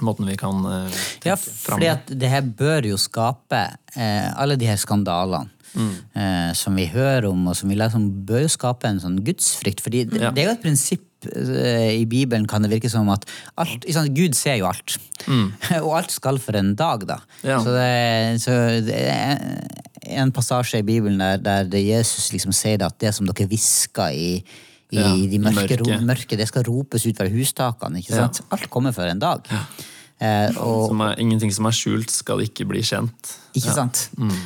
måten 0.04 0.26
vi 0.30 0.36
kan 0.38 0.62
uh, 0.66 0.86
tenke 1.22 1.32
Ja, 1.32 1.36
fram 1.38 1.78
fordi 1.78 1.90
at 1.92 2.14
det 2.20 2.30
her 2.30 2.42
bør 2.42 2.86
jo 2.92 2.96
skape 2.98 3.60
uh, 3.96 4.30
Alle 4.42 4.56
de 4.58 4.66
her 4.66 4.78
skandalene 4.80 5.50
eh, 6.14 6.52
som 6.54 6.76
vi 6.78 6.84
hører 6.86 7.26
om, 7.26 7.48
og 7.50 7.56
som 7.58 7.66
vi 7.72 7.74
leser 7.74 7.98
om, 7.98 8.04
bør 8.26 8.44
jo 8.44 8.50
skape 8.52 8.86
en 8.86 9.00
sånn 9.02 9.16
gudsfrykt. 9.26 9.80
fordi 9.82 10.04
det, 10.06 10.20
Ja. 10.22 10.30
det 10.30 10.44
er 10.44 10.46
jo 10.52 10.52
et 10.54 10.62
prinsipp 10.62 11.10
i 11.24 12.04
Bibelen, 12.06 12.44
kan 12.46 12.62
det 12.62 12.70
virke 12.70 12.90
som, 12.92 13.08
at 13.10 13.24
alt, 13.58 13.82
sant, 13.90 14.12
Gud 14.14 14.36
ser 14.38 14.58
jo 14.60 14.66
alt. 14.68 14.98
og 15.84 15.90
alt 15.98 16.12
skal 16.14 16.38
for 16.38 16.54
en 16.60 16.74
dag, 16.78 17.06
da. 17.08 17.16
Ja. 17.42 17.58
Så, 17.64 17.72
det, 17.74 18.40
så 18.44 18.54
det 18.86 19.00
er 19.08 19.40
en 20.02 20.32
passasje 20.34 20.80
i 20.82 20.86
Bibelen 20.86 21.18
der, 21.18 21.66
der 21.68 21.80
Jesus 21.80 22.32
liksom 22.34 22.52
sier 22.52 22.82
at 22.86 22.98
det 23.00 23.14
som 23.14 23.28
dere 23.28 23.48
hvisker 23.50 24.14
i 24.14 24.28
i 24.94 25.00
Ja, 25.00 25.10
de 25.16 25.40
mørke, 25.42 25.78
mørke, 25.80 25.98
mørke, 26.06 26.36
det 26.38 26.46
skal 26.46 26.64
ropes 26.68 27.06
ut 27.08 27.18
fra 27.18 27.26
hustakene. 27.32 27.98
ikke 27.98 28.14
Ja. 28.14 28.28
Alt 28.54 28.70
kommer 28.70 28.92
for 28.92 29.08
en 29.08 29.18
dag. 29.18 29.48
Eh, 30.22 30.54
og, 30.62 30.88
som 30.92 31.00
er, 31.02 31.18
Ingenting 31.18 31.50
som 31.52 31.66
er 31.66 31.74
skjult, 31.74 32.12
skal 32.14 32.44
ikke 32.44 32.66
bli 32.70 32.82
kjent. 32.86 33.32
Ikke 33.58 33.74
sant? 33.74 34.04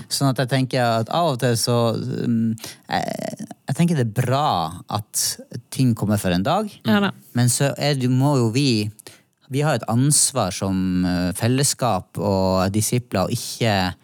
Sånn 0.09 0.31
at 0.31 0.41
jeg 0.41 0.49
tenker 0.49 1.03
at 1.03 1.13
av 1.13 1.35
og 1.35 1.39
til 1.43 1.57
så 1.61 1.77
um, 1.95 2.55
jeg, 2.89 3.45
jeg 3.69 3.77
tenker 3.77 3.99
det 3.99 4.07
er 4.07 4.15
bra 4.17 4.81
at 4.89 5.25
ting 5.75 5.95
kommer 5.99 6.21
for 6.21 6.35
en 6.35 6.47
dag, 6.47 6.71
Ja 6.89 7.11
men 7.37 7.53
så 7.53 7.71
er 7.77 7.95
det, 7.95 8.09
må 8.11 8.37
jo 8.41 8.49
vi 8.51 8.91
Vi 9.49 9.61
har 9.65 9.79
et 9.79 9.85
ansvar 9.89 10.51
som 10.53 11.05
eh, 11.09 11.33
fellesskap 11.33 12.19
og 12.19 12.69
disipler 12.73 13.25
å 13.25 13.33
ikke 13.33 13.95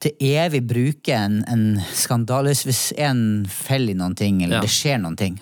til 0.00 0.12
evig 0.20 0.60
bruke 0.68 1.14
en, 1.14 1.40
en 1.50 1.80
skandale 1.94 2.52
Hvis 2.54 2.92
en 2.98 3.46
feller 3.50 3.90
i 3.94 3.98
noen 3.98 4.14
ting, 4.14 4.42
eller 4.44 4.56
Ja. 4.60 4.60
det 4.62 4.70
skjer 4.70 5.00
noen 5.02 5.16
ting. 5.18 5.40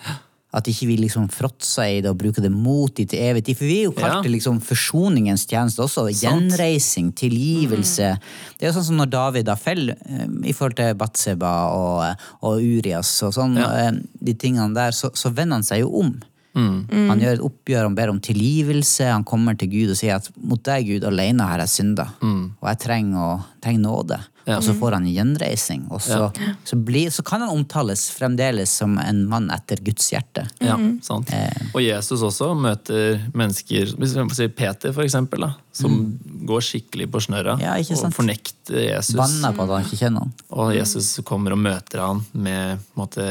At 0.57 0.65
ikke 0.71 0.87
vi 0.87 0.95
liksom 0.97 1.27
fråtser 1.29 1.97
i 1.97 2.01
det 2.01 2.09
og 2.09 2.17
bruker 2.17 2.41
det 2.41 2.49
mot 2.51 2.89
de 2.95 3.03
til 3.05 3.19
evig 3.19 3.43
tid. 3.45 3.57
For 3.59 3.65
vi 3.67 3.79
er 3.81 3.83
jo 3.83 3.91
kalt 3.91 4.15
Ja. 4.15 4.21
til 4.23 4.31
liksom 4.31 4.61
forsoningens 4.63 5.43
tjeneste 5.45 5.83
også. 5.83 6.07
Sant. 6.09 6.23
Gjenreising, 6.23 7.11
tilgivelse. 7.13 8.17
Det 8.57 8.65
er 8.65 8.71
jo 8.71 8.79
sånn 8.79 8.87
som 8.87 8.97
når 8.97 9.09
David 9.13 9.45
da 9.45 9.55
faller 9.59 9.97
eh, 10.07 10.25
i 10.49 10.53
forhold 10.53 10.75
til 10.79 10.95
Batseba 10.95 11.51
og, 11.75 12.23
og 12.41 12.63
Urias 12.63 13.11
og 13.27 13.33
sånn, 13.35 13.57
Ja. 13.59 13.69
eh, 13.89 13.91
de 14.23 14.33
tingene 14.33 14.73
der, 14.73 14.91
så, 14.95 15.11
så 15.13 15.29
vender 15.35 15.59
han 15.59 15.63
seg 15.67 15.81
jo 15.83 15.91
om. 16.01 16.15
Han 16.57 17.19
gjør 17.21 17.33
et 17.35 17.43
oppgjør, 17.45 17.83
han 17.85 17.93
ber 17.93 18.09
om 18.09 18.19
tilgivelse, 18.19 19.05
han 19.11 19.23
kommer 19.23 19.53
til 19.59 19.69
Gud 19.69 19.91
og 19.93 19.97
sier 19.99 20.15
at 20.15 20.31
mot 20.41 20.57
deg, 20.65 20.87
Gud, 20.87 21.03
alene 21.05 21.45
har 21.45 21.59
jeg 21.61 21.69
synda, 21.69 22.07
og 22.23 22.65
jeg 22.65 22.79
trenger, 22.81 23.19
å, 23.21 23.43
trenger 23.61 23.83
nåde. 23.83 24.17
Ja. 24.47 24.57
Og 24.57 24.63
så 24.63 24.73
får 24.79 24.95
han 24.95 25.07
gjenreising, 25.11 25.81
og 25.91 25.99
så, 26.01 26.29
så, 26.63 26.77
blir, 26.79 27.11
så 27.11 27.23
kan 27.27 27.43
han 27.43 27.51
omtales 27.51 28.05
fremdeles 28.15 28.71
som 28.79 28.95
en 29.01 29.25
mann 29.27 29.49
etter 29.51 29.81
Guds 29.83 30.07
hjerte. 30.13 30.45
Ja, 30.63 30.77
sant. 31.03 31.33
Og 31.73 31.81
Jesus 31.83 32.23
også 32.23 32.53
møter 32.55 33.19
mennesker 33.35 33.91
hvis 33.99 34.15
vi 34.15 34.25
si 34.37 34.47
Peter, 34.55 34.95
for 34.95 35.03
eksempel, 35.03 35.43
da, 35.43 35.51
som 35.75 35.99
går 36.47 36.63
skikkelig 36.63 37.09
på 37.11 37.21
snørra 37.27 37.57
Ja, 37.61 37.75
ikke 37.75 37.99
og 37.99 38.15
fornekter 38.15 38.79
Jesus. 38.87 39.17
Banner 39.19 39.51
på 39.57 39.67
at 39.67 39.75
han 39.75 39.85
ikke 39.85 39.99
kjenner 39.99 40.25
han. 40.25 40.33
Og 40.55 40.73
Jesus 40.77 41.11
kommer 41.27 41.53
og 41.57 41.61
møter 41.67 42.05
han 42.05 42.23
med 42.31 42.87
måte, 42.97 43.27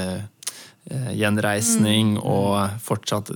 gjenreisning 0.87 1.17
gjenreisning 1.19 2.13
og 2.23 2.77
fortsatt 2.85 3.33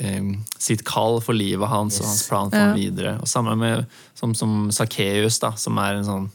eh, 0.00 0.30
sitt 0.58 0.82
kall 0.88 1.20
for 1.22 1.36
livet 1.36 1.68
hans 1.70 2.00
og 2.00 2.08
hans 2.08 2.24
plan 2.28 2.50
for 2.50 2.58
Ja. 2.58 2.64
ham 2.72 2.76
videre. 2.80 3.18
Og 3.20 3.28
sammen 3.28 3.58
med 3.58 3.86
som, 4.18 4.34
som 4.34 4.70
Sakkeus, 4.74 5.38
da, 5.38 5.52
som 5.56 5.78
er 5.78 6.00
en 6.00 6.04
sånn 6.08 6.30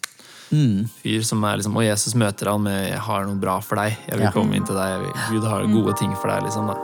fyr 0.50 1.24
som 1.24 1.44
er 1.44 1.58
liksom 1.58 1.76
Og 1.76 1.84
Jesus 1.84 2.14
møter 2.16 2.52
han 2.52 2.64
med 2.64 2.92
'Jeg 2.92 3.00
har 3.00 3.26
noe 3.26 3.36
bra 3.36 3.60
for 3.60 3.76
deg. 3.76 3.98
Jeg 4.08 4.18
vil 4.18 4.26
Ja. 4.26 4.32
komme 4.32 4.56
inn 4.56 4.66
til 4.66 4.76
deg. 4.76 5.00
Vil, 5.02 5.14
Gud 5.42 5.44
har 5.50 5.66
gode 5.66 5.98
ting 5.98 6.16
for 6.16 6.28
deg', 6.30 6.44
liksom. 6.44 6.68
da. 6.68 6.76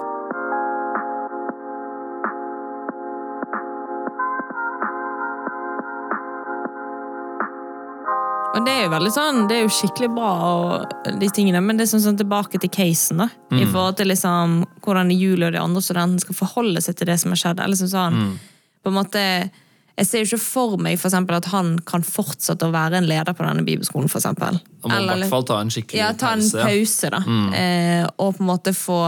Og 8.51 8.65
det 8.67 8.71
er 8.75 8.81
jo 8.83 8.91
veldig 8.91 9.11
sånn, 9.15 9.37
det 9.47 9.55
er 9.57 9.61
jo 9.63 9.71
skikkelig 9.71 10.09
bra, 10.11 10.29
og 10.51 11.13
de 11.21 11.29
tingene, 11.31 11.61
men 11.63 11.77
det 11.79 11.85
er 11.85 11.91
sånn, 11.93 12.03
sånn 12.03 12.17
tilbake 12.19 12.59
til 12.59 12.69
casen. 12.73 13.21
da, 13.23 13.29
I 13.55 13.63
forhold 13.63 13.95
til 14.01 14.09
liksom, 14.11 14.57
hvordan 14.83 15.11
Julie 15.15 15.47
og 15.47 15.53
de 15.55 15.61
andre 15.61 15.81
studentene 15.81 16.19
skal 16.19 16.35
forholde 16.35 16.83
seg 16.83 16.97
til 16.99 17.07
det 17.07 17.15
som 17.21 17.31
har 17.31 17.39
skjedd. 17.39 17.61
eller 17.63 17.71
liksom 17.77 17.93
sånn, 17.93 18.39
på 18.83 18.91
en 18.91 18.97
måte, 18.97 19.23
Jeg 19.97 20.07
ser 20.07 20.23
jo 20.23 20.29
ikke 20.31 20.39
for 20.43 20.77
meg 20.81 20.97
for 20.99 21.09
eksempel, 21.11 21.35
at 21.35 21.45
han 21.51 21.73
kan 21.85 22.01
fortsette 22.07 22.65
å 22.65 22.71
være 22.73 22.97
en 23.01 23.07
leder 23.09 23.33
på 23.37 23.43
denne 23.45 23.63
bibelskolen. 23.67 24.07
For 24.09 24.21
eksempel. 24.21 24.57
Han 24.85 24.91
må 24.91 25.01
i 25.03 25.19
hvert 25.19 25.29
fall 25.29 25.43
ta 25.45 25.59
en 25.61 25.69
skikkelig 25.73 25.99
ja, 25.99 26.13
ta 26.17 26.31
en 26.33 26.41
pause. 26.41 26.57
ja. 26.57 26.65
pause, 26.65 27.11
da. 27.13 27.21
Eh, 27.59 28.07
og 28.17 28.37
på 28.37 28.41
en 28.45 28.47
måte 28.49 28.73
få, 28.73 28.99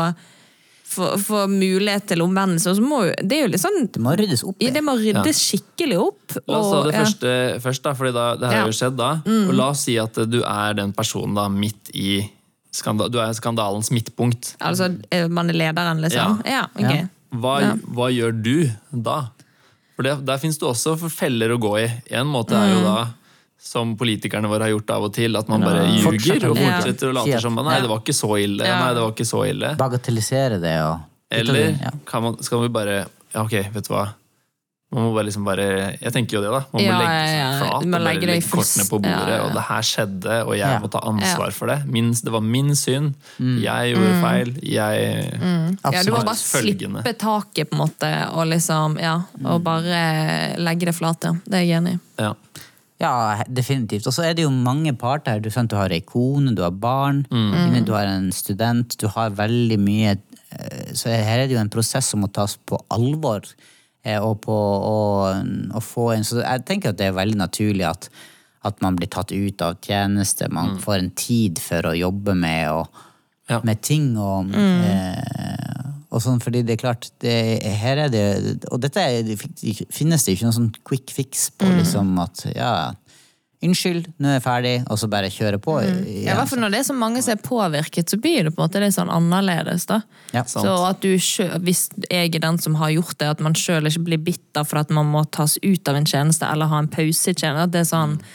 få, 0.93 1.07
få 1.23 1.45
mulighet 1.49 2.05
til 2.11 2.21
omvendelse. 2.25 2.69
Og 2.69 2.77
så 2.77 2.83
må 2.85 2.99
det 3.23 3.39
er 3.39 3.45
jo 3.47 3.53
litt 3.55 3.63
sånn 3.63 3.87
Det 3.95 4.03
må 4.03 4.13
ryddes 4.19 4.43
opp 4.45 4.61
ja, 4.61 4.69
Det 4.75 4.83
må 4.85 4.97
ryddes 4.99 5.39
skikkelig 5.47 5.97
opp. 6.03 6.37
La 6.45 6.59
oss 6.59 6.69
ta 6.69 6.77
og- 6.81 6.85
det 6.91 6.93
ja. 6.93 6.99
første 7.07 7.33
først, 7.63 7.83
da, 7.87 7.93
for 7.97 8.11
det 8.11 8.27
her 8.51 8.59
har 8.59 8.67
jo 8.69 8.77
skjedd 8.77 8.99
da. 8.99 9.11
Og 9.25 9.53
la 9.57 9.69
oss 9.73 9.87
si 9.87 9.97
at 9.97 10.13
du 10.29 10.41
er 10.43 10.73
den 10.77 10.93
personen 10.93 11.33
da 11.39 11.47
midt 11.49 11.89
i 11.95 12.21
skanda, 12.73 13.07
Du 13.09 13.19
er 13.21 13.33
skandalens 13.37 13.91
midtpunkt. 13.93 14.55
Altså, 14.59 14.91
eh, 15.11 15.27
man 15.29 15.49
er 15.49 15.53
lederen, 15.53 16.01
liksom? 16.01 16.41
Ja, 16.45 16.67
Okay. 16.75 17.03
Ja. 17.05 17.07
Hva, 17.33 17.61
Ja. 17.61 17.73
hva 17.89 18.07
gjør 18.13 18.31
du 18.43 18.69
da? 18.93 19.29
For 20.03 20.09
det, 20.17 20.25
Der 20.27 20.37
fins 20.41 20.57
det 20.59 20.67
også 20.67 20.97
feller 21.09 21.53
å 21.55 21.59
gå 21.61 21.73
i. 21.79 21.85
En 22.11 22.27
måte 22.27 22.51
er 22.57 22.73
jo 22.73 22.79
Mm. 22.81 22.83
da, 22.83 23.07
som 23.57 23.95
politikerne 23.95 24.49
våre 24.51 24.67
har 24.67 24.71
gjort 24.75 24.89
av 24.91 25.03
og 25.03 25.13
til, 25.13 25.37
at 25.37 25.47
man 25.47 25.61
bare 25.61 25.85
ljuger 25.87 26.03
Fortsetter. 26.11 26.49
og 26.51 26.57
Ja. 26.57 26.79
fortsetter 26.81 27.07
å 27.07 27.13
late 27.13 27.41
som 27.41 27.55
Nei, 27.55 27.79
det 27.79 27.87
var 27.89 27.99
ikke 27.99 28.13
så 28.13 28.29
ille. 28.37 28.65
Ja. 28.65 28.79
Nei, 28.83 28.93
det 28.93 29.01
var 29.01 29.11
ikke 29.11 29.25
så 29.25 29.49
ille. 29.49 29.77
Bagatellisere 29.77 30.59
det 30.59 30.81
og 30.81 30.99
Eller 31.31 31.79
kan 32.05 32.21
man, 32.23 32.43
skal 32.43 32.61
vi 32.61 32.67
bare 32.67 33.05
Ja, 33.33 33.41
ok, 33.43 33.51
vet 33.73 33.87
du 33.87 33.93
hva. 33.93 34.13
Man 34.93 35.07
må 35.07 35.13
bare 35.15 35.25
liksom 35.25 35.45
bare 35.47 35.63
Jeg 35.97 36.11
tenker 36.13 36.37
jo 36.37 36.41
det, 36.43 36.51
da. 36.53 36.59
Man 36.71 36.81
må 36.83 36.85
Ja, 36.85 36.97
legge 37.01 37.21
seg 37.25 37.37
ja. 37.39 37.47
flat 37.59 37.81
Du 37.81 37.87
og 37.87 37.93
bare 37.95 38.03
legge 38.05 38.35
kortene 38.45 38.85
på 38.91 38.99
bordet. 39.01 39.27
ja, 39.27 39.37
ja. 39.37 39.43
Og 39.47 39.53
det 39.57 39.63
her 39.69 39.81
skjedde, 39.89 40.35
og 40.45 40.51
jeg 40.53 40.67
Ja. 40.69 40.79
må 40.83 40.89
ta 40.93 40.99
ansvar 41.09 41.47
Ja. 41.49 41.55
for 41.57 41.67
det. 41.73 41.77
Min, 41.87 42.11
det 42.13 42.31
var 42.31 42.41
min 42.41 42.75
synd. 42.75 43.13
Mm. 43.39 43.55
Jeg 43.63 43.95
gjorde 43.95 44.21
feil. 44.21 44.51
Jeg 44.61 45.39
Ja, 45.83 46.03
du 46.03 46.11
må 46.11 46.23
bare 46.23 46.35
Følgende. 46.37 47.01
slippe 47.03 47.17
taket, 47.17 47.69
på 47.69 47.73
en 47.73 47.81
måte, 47.87 48.11
og 48.33 48.45
liksom, 48.47 48.99
ja, 49.01 49.15
og 49.45 49.63
bare 49.63 50.55
legge 50.57 50.85
det 50.85 50.95
flate. 50.95 51.33
Det 51.45 51.53
er 51.53 51.65
jeg 51.65 51.81
enig 51.81 51.95
i. 51.95 51.99
Ja. 52.19 52.33
Ja, 53.01 53.43
definitivt. 53.51 54.05
Og 54.07 54.13
så 54.13 54.23
er 54.23 54.33
det 54.33 54.43
jo 54.45 54.49
mange 54.49 54.93
parter. 54.95 55.41
Du, 55.41 55.49
sant, 55.49 55.69
du 55.71 55.75
har 55.75 55.89
ei 55.91 55.99
kone, 56.01 56.53
du 56.55 56.61
har 56.61 56.71
barn, 56.71 57.25
du 57.29 57.91
har 57.91 58.05
en 58.05 58.31
student, 58.31 58.95
du 58.97 59.07
har 59.07 59.29
veldig 59.31 59.77
mye 59.79 60.17
eh, 60.53 60.93
Så 60.93 61.09
her 61.09 61.39
er 61.39 61.47
det 61.47 61.55
jo 61.55 61.59
en 61.59 61.69
prosess 61.69 62.05
som 62.13 62.21
må 62.21 62.31
tas 62.31 62.55
på 62.65 62.77
alvor. 62.93 63.41
Eh, 64.03 64.19
Og, 64.19 64.41
på, 64.41 64.53
å, 64.55 65.81
få 65.81 66.11
en, 66.15 66.23
så 66.27 66.41
jeg 66.43 66.65
tenker 66.67 66.93
at 66.93 66.99
det 66.99 67.09
er 67.09 67.17
veldig 67.17 67.39
naturlig 67.39 67.87
at, 67.89 68.09
at 68.67 68.81
man 68.83 68.95
blir 68.99 69.11
tatt 69.11 69.31
ut 69.31 69.61
av 69.65 69.79
tjeneste. 69.83 70.49
Man 70.51 70.77
får 70.83 70.99
en 70.99 71.11
tid 71.17 71.59
for 71.63 71.89
å 71.91 71.97
jobbe 71.97 72.35
med, 72.35 72.71
og, 72.71 73.03
Ja. 73.51 73.59
med 73.63 73.81
ting 73.83 74.13
og 74.17 74.53
eh, 74.55 75.73
og 76.13 76.21
sånn, 76.21 76.41
fordi 76.43 76.61
det 76.61 76.75
er 76.75 76.81
klart, 76.83 77.07
det, 77.23 77.33
her 77.81 78.03
er 78.05 78.11
det 78.13 78.23
Og 78.69 78.77
dette 78.83 79.01
er, 79.01 79.23
det 79.25 79.37
finnes 79.41 80.25
det 80.25 80.35
ikke 80.35 80.45
noen 80.45 80.57
sånn 80.59 80.73
quick 80.85 81.09
fix 81.09 81.47
på, 81.57 81.65
liksom 81.79 82.11
at 82.21 82.45
ja, 82.53 82.93
unnskyld, 83.63 84.09
nå 84.19 84.29
er 84.29 84.37
jeg 84.37 84.43
ferdig, 84.45 84.73
og 84.91 84.99
så 85.01 85.09
bare 85.11 85.31
kjøre 85.33 85.59
på. 85.63 85.77
Ja, 85.81 86.33
i 86.33 86.37
hvert 86.37 86.51
fall 86.51 86.61
når 86.63 86.73
det 86.75 86.79
er 86.81 86.87
så 86.89 86.95
mange 86.97 87.23
som 87.25 87.35
er 87.35 87.41
påvirket, 87.43 88.11
så 88.11 88.19
blir 88.21 88.43
det 88.47 88.53
på 88.55 88.61
en 88.61 88.67
måte 88.67 88.81
litt 88.83 88.95
sånn 88.95 89.11
annerledes. 89.13 89.87
da. 89.89 90.01
Ja. 90.33 90.43
Så 90.49 90.63
at 90.89 91.01
du 91.01 91.17
selv, 91.19 91.59
Hvis 91.63 91.89
jeg 92.09 92.35
er 92.35 92.39
den 92.39 92.57
som 92.57 92.75
har 92.75 92.89
gjort 92.89 93.17
det, 93.17 93.27
at 93.27 93.39
man 93.39 93.53
sjøl 93.53 93.87
ikke 93.87 94.03
blir 94.03 94.23
bitter 94.23 94.63
for 94.63 94.79
at 94.79 94.89
man 94.89 95.09
må 95.11 95.23
tas 95.31 95.57
ut 95.63 95.87
av 95.87 95.95
en 95.95 96.05
tjeneste 96.05 96.45
eller 96.49 96.67
ha 96.71 96.79
en 96.79 96.87
pause 96.87 97.29
i 97.29 97.33
tjeneste. 97.33 97.63
At 97.63 97.71
det 97.71 97.81
er 97.81 97.91
sånn 97.95 98.19
at- 98.19 98.25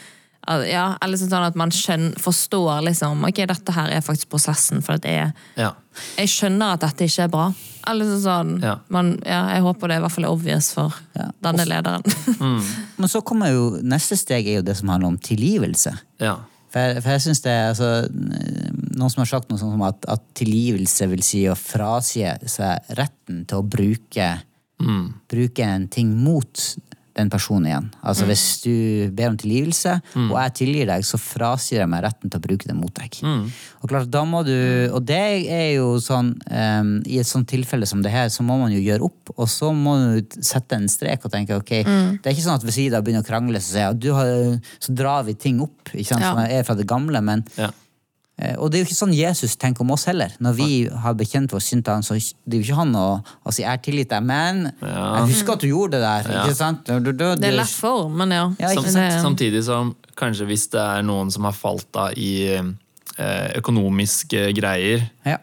ja, 0.68 0.96
eller 1.04 1.16
sånn 1.20 1.44
at 1.46 1.56
man 1.58 1.70
skjønner, 1.74 2.14
forstår 2.22 2.82
liksom 2.86 3.24
ok, 3.28 3.42
dette 3.50 3.74
her 3.76 3.90
er 3.98 4.04
faktisk 4.04 4.30
prosessen. 4.32 4.80
For 4.84 4.96
at 4.98 5.04
jeg, 5.08 5.32
ja. 5.60 5.72
jeg 6.16 6.28
skjønner 6.32 6.74
at 6.76 6.86
dette 6.86 7.08
ikke 7.08 7.26
er 7.28 7.32
bra. 7.32 7.48
Eller 7.88 8.04
sånn 8.10 8.22
sånn, 8.24 8.52
Ja. 8.62 8.74
man, 8.92 9.14
ja, 9.24 9.42
Jeg 9.54 9.62
håper 9.64 9.88
det 9.88 9.96
i 9.96 10.00
hvert 10.04 10.12
fall 10.12 10.24
er 10.28 10.34
obvious 10.34 10.72
for 10.72 10.94
Ja. 11.16 11.30
denne 11.42 11.64
lederen. 11.68 12.02
Men 12.98 13.08
så 13.08 13.22
kommer 13.24 13.52
jo 13.52 13.78
neste 13.82 14.16
steg 14.16 14.46
er 14.48 14.60
jo 14.60 14.62
det 14.62 14.76
som 14.76 14.88
handler 14.88 15.08
om 15.14 15.18
tilgivelse. 15.18 15.96
ja. 16.20 16.36
For 16.68 16.80
jeg, 16.84 17.00
for 17.02 17.10
jeg 17.14 17.20
synes 17.24 17.40
det 17.40 17.50
er 17.50 17.68
altså, 17.70 17.86
Noen 18.98 19.08
som 19.10 19.22
har 19.22 19.28
sagt 19.30 19.48
noe 19.48 19.56
sånt 19.56 19.72
som 19.72 19.84
at, 19.86 20.04
at 20.12 20.20
tilgivelse 20.36 21.06
vil 21.08 21.22
si 21.24 21.46
å 21.48 21.54
frasi 21.56 22.26
seg 22.44 22.90
retten 22.98 23.46
til 23.48 23.62
å 23.62 23.64
bruke, 23.64 24.26
bruke 25.32 25.64
en 25.64 25.86
ting 25.88 26.10
mot 26.22 26.60
den 27.18 27.30
personen 27.32 27.66
igjen. 27.68 27.86
Altså 28.06 28.24
Hvis 28.28 28.44
du 28.62 28.72
ber 29.18 29.32
om 29.32 29.36
tilgivelse, 29.40 29.96
og 30.28 30.36
jeg 30.38 30.54
tilgir 30.60 30.88
deg, 30.90 31.04
så 31.04 31.18
frasier 31.20 31.82
jeg 31.82 31.90
meg 31.92 32.04
retten 32.06 32.30
til 32.30 32.38
å 32.40 32.44
bruke 32.46 32.68
det 32.70 32.76
mot 32.78 32.94
deg. 32.96 33.18
Og 33.82 33.90
klart, 33.90 34.08
da 34.14 34.22
må 34.28 34.44
du, 34.46 34.54
og 34.94 35.02
det 35.08 35.20
er 35.50 35.68
jo 35.76 35.90
sånn 36.02 36.32
um, 36.50 36.92
I 37.06 37.18
et 37.22 37.28
sånt 37.28 37.48
tilfelle 37.50 37.86
som 37.90 38.00
det 38.04 38.10
her, 38.14 38.30
så 38.32 38.42
må 38.46 38.56
man 38.60 38.72
jo 38.74 38.80
gjøre 38.82 39.06
opp, 39.10 39.34
og 39.36 39.48
så 39.50 39.72
må 39.74 39.96
du 40.20 40.38
sette 40.42 40.78
en 40.78 40.88
strek 40.90 41.26
og 41.26 41.34
tenke 41.34 41.58
ok, 41.58 41.74
det 41.84 42.24
er 42.24 42.32
ikke 42.34 42.46
sånn 42.46 42.58
at 42.58 42.64
hvis 42.66 42.78
vi 42.80 42.88
da 42.94 43.02
begynner 43.02 43.26
å 43.26 43.28
krangle, 43.28 43.60
så, 43.62 43.72
sier 43.74 43.84
jeg, 43.88 44.00
du 44.06 44.10
har, 44.16 44.32
så 44.82 44.94
drar 44.96 45.26
vi 45.28 45.34
ting 45.38 45.60
opp 45.64 45.92
ikke 45.94 46.08
sant, 46.14 46.24
Ja. 46.24 46.32
som 46.34 46.42
er 46.46 46.64
fra 46.66 46.74
det 46.78 46.86
gamle, 46.88 47.20
men 47.24 47.44
ja. 47.58 47.70
Eh, 48.38 48.54
Og 48.58 48.70
det 48.70 48.78
er 48.78 48.84
jo 48.84 48.88
ikke 48.88 48.98
sånn 49.06 49.14
Jesus 49.16 49.56
tenker 49.56 49.80
om 49.82 49.90
oss 49.90 50.04
heller. 50.06 50.30
Når 50.40 50.54
vi 50.54 50.88
har 50.88 51.14
bekjent 51.14 51.50
vår 51.50 51.60
synd 51.60 51.84
til 51.84 51.92
han, 51.94 52.02
så 52.06 52.14
det 52.14 52.54
er 52.54 52.60
jo 52.62 52.66
ikke 52.68 52.76
han 52.78 52.92
å, 52.94 53.22
å 53.46 53.52
si 53.52 53.62
'jeg 53.62 53.82
tilgitt 53.82 54.08
deg', 54.10 54.22
men 54.22 54.72
Ja. 54.82 55.16
jeg 55.26 55.34
husker 55.34 55.52
at 55.54 55.60
du 55.60 55.66
gjorde 55.66 55.90
det 55.98 56.00
der. 56.02 56.32
Ja. 56.32 56.44
ikke 56.44 56.54
sant? 56.54 56.84
Du, 56.86 57.00
du, 57.00 57.12
du, 57.12 57.34
Det 57.36 57.44
er 57.44 57.56
lett 57.56 57.68
for, 57.74 58.08
men 58.08 58.30
ja. 58.30 58.52
Ja, 58.60 58.68
ikke 58.70 58.92
Men 58.94 59.22
samtidig 59.24 59.64
som 59.64 59.94
kanskje 60.16 60.46
hvis 60.46 60.68
det 60.70 60.80
er 60.80 61.02
noen 61.02 61.30
som 61.32 61.42
har 61.44 61.52
falt 61.52 61.86
da 61.92 62.10
i 62.16 62.54
eh, 63.18 63.52
økonomiske 63.58 64.52
greier 64.54 65.10
Ja. 65.26 65.38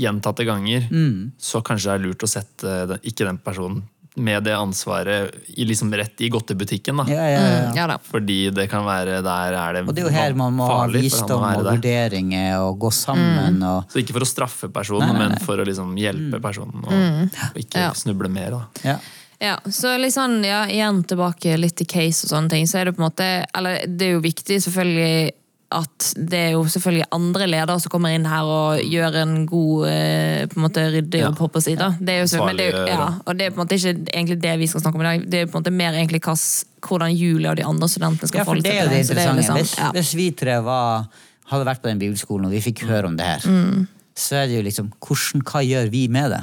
gjentatte 0.00 0.44
ganger, 0.44 0.88
Mm. 0.90 1.32
så 1.38 1.62
kanskje 1.62 1.84
det 1.92 1.94
er 2.00 2.06
lurt 2.08 2.22
å 2.22 2.28
sette 2.28 2.86
den, 2.88 2.98
ikke 3.04 3.24
den 3.24 3.38
personen 3.38 3.82
med 4.14 4.44
det 4.44 4.52
ansvaret 4.52 5.34
i, 5.56 5.64
liksom 5.64 5.92
rett 5.96 6.20
i 6.20 6.28
godtebutikken. 6.28 6.96
da. 7.00 7.04
Ja, 7.08 7.22
ja, 7.30 7.38
ja. 7.40 7.60
Mm, 7.70 7.76
ja 7.76 7.86
da. 7.86 7.96
Fordi 8.04 8.50
det 8.52 8.66
kan 8.70 8.84
være 8.84 9.22
der 9.24 9.54
er 9.56 9.72
det 9.78 9.82
Og 9.88 9.94
det 9.96 10.02
er 10.04 10.08
jo 10.10 10.12
her 10.12 10.34
man 10.36 10.52
må 10.58 10.66
ha 10.68 10.86
visdom 10.92 11.40
og 11.42 11.64
der. 11.64 11.70
vurderinger 11.78 12.58
og 12.60 12.78
gå 12.82 12.90
sammen. 12.92 13.62
Og, 13.62 13.88
Så 13.92 14.02
ikke 14.02 14.12
for 14.18 14.26
å 14.26 14.28
straffe 14.28 14.68
personen, 14.72 15.08
Nei, 15.08 15.16
nei, 15.16 15.18
nei. 15.28 15.28
men 15.38 15.46
for 15.46 15.56
å 15.56 15.64
liksom 15.64 15.96
hjelpe 15.96 16.42
personen. 16.44 16.84
Og, 16.84 17.40
og 17.54 17.58
ikke 17.64 17.86
Ja. 17.86 17.92
snuble 17.96 18.28
mer. 18.28 18.50
da. 18.50 18.62
ja. 18.84 18.98
Ja, 19.42 19.56
så 19.66 19.96
litt 19.98 20.14
sånn, 20.14 20.44
ja, 20.46 20.66
igjen 20.70 21.00
tilbake 21.02 21.56
litt 21.58 21.74
til 21.74 21.86
case 21.90 22.28
og 22.28 22.30
sånne 22.30 22.48
ting, 22.52 22.64
så 22.70 22.78
er 22.78 22.84
det 22.84 22.92
på 22.94 23.02
en 23.02 23.08
måte 23.10 23.44
Eller 23.58 23.80
det 23.90 24.06
er 24.06 24.12
jo 24.12 24.20
viktig 24.22 24.60
selvfølgelig 24.62 25.32
at 25.74 26.08
det 26.16 26.38
er 26.38 26.50
jo 26.54 26.62
selvfølgelig 26.68 27.06
andre 27.16 27.46
ledere 27.50 27.80
som 27.80 27.90
kommer 27.92 28.12
inn 28.14 28.26
her 28.28 28.44
og 28.44 28.80
gjør 28.84 29.16
en 29.22 29.34
god 29.50 29.86
eh, 29.88 30.46
på 30.52 30.58
en 30.60 30.64
måte 30.66 30.84
ryddig 30.94 31.20
Ja. 31.22 31.26
jobb, 31.30 31.38
håper 31.46 31.60
si. 31.64 31.74
Det 31.76 32.08
er 32.14 32.20
jo 32.20 32.26
så, 32.30 32.44
men 32.46 32.56
det 32.60 32.68
er, 32.74 32.86
ja, 32.92 33.08
og- 33.26 33.36
det 33.38 33.46
er 33.46 33.50
på 33.50 33.60
en 33.60 33.66
måte 33.66 33.78
ikke 33.78 33.94
egentlig 34.12 34.40
det 34.42 34.58
vi 34.58 34.66
skal 34.66 34.80
snakke 34.84 34.96
om 35.00 35.04
i 35.06 35.10
dag. 35.10 35.26
Det 35.30 35.40
er 35.40 35.46
på 35.46 35.56
en 35.58 35.62
måte 35.64 35.72
mer 35.72 35.92
egentlig 35.98 36.20
hva 36.22 36.36
hvordan 36.82 37.14
Julie 37.16 37.48
og 37.50 37.56
de 37.56 37.64
andre 37.64 37.88
studentene 37.88 38.28
skal 38.28 38.38
ja, 38.38 38.44
for 38.44 38.54
forholde 38.54 38.66
seg 38.66 38.72
til 38.72 38.88
det 38.90 39.06
det. 39.06 39.16
Det 39.16 39.26
er 39.26 39.34
liksom, 39.38 39.56
Hvis, 39.56 39.74
hvis 39.96 40.14
vi 40.18 40.30
tre 40.32 40.60
var, 40.64 41.06
hadde 41.52 41.66
vært 41.66 41.82
på 41.82 41.88
den 41.92 41.98
bibelskolen 42.00 42.46
og 42.46 42.52
vi 42.52 42.60
fikk 42.60 42.84
høre 42.88 43.06
om 43.06 43.16
det 43.16 43.26
her, 43.26 43.40
Mm. 43.48 43.86
Så 44.18 44.36
er 44.42 44.46
det 44.50 44.56
jo 44.58 44.62
liksom 44.66 44.90
hvordan, 45.00 45.42
Hva 45.48 45.62
gjør 45.64 45.86
vi 45.92 46.02
med 46.12 46.30
det? 46.34 46.40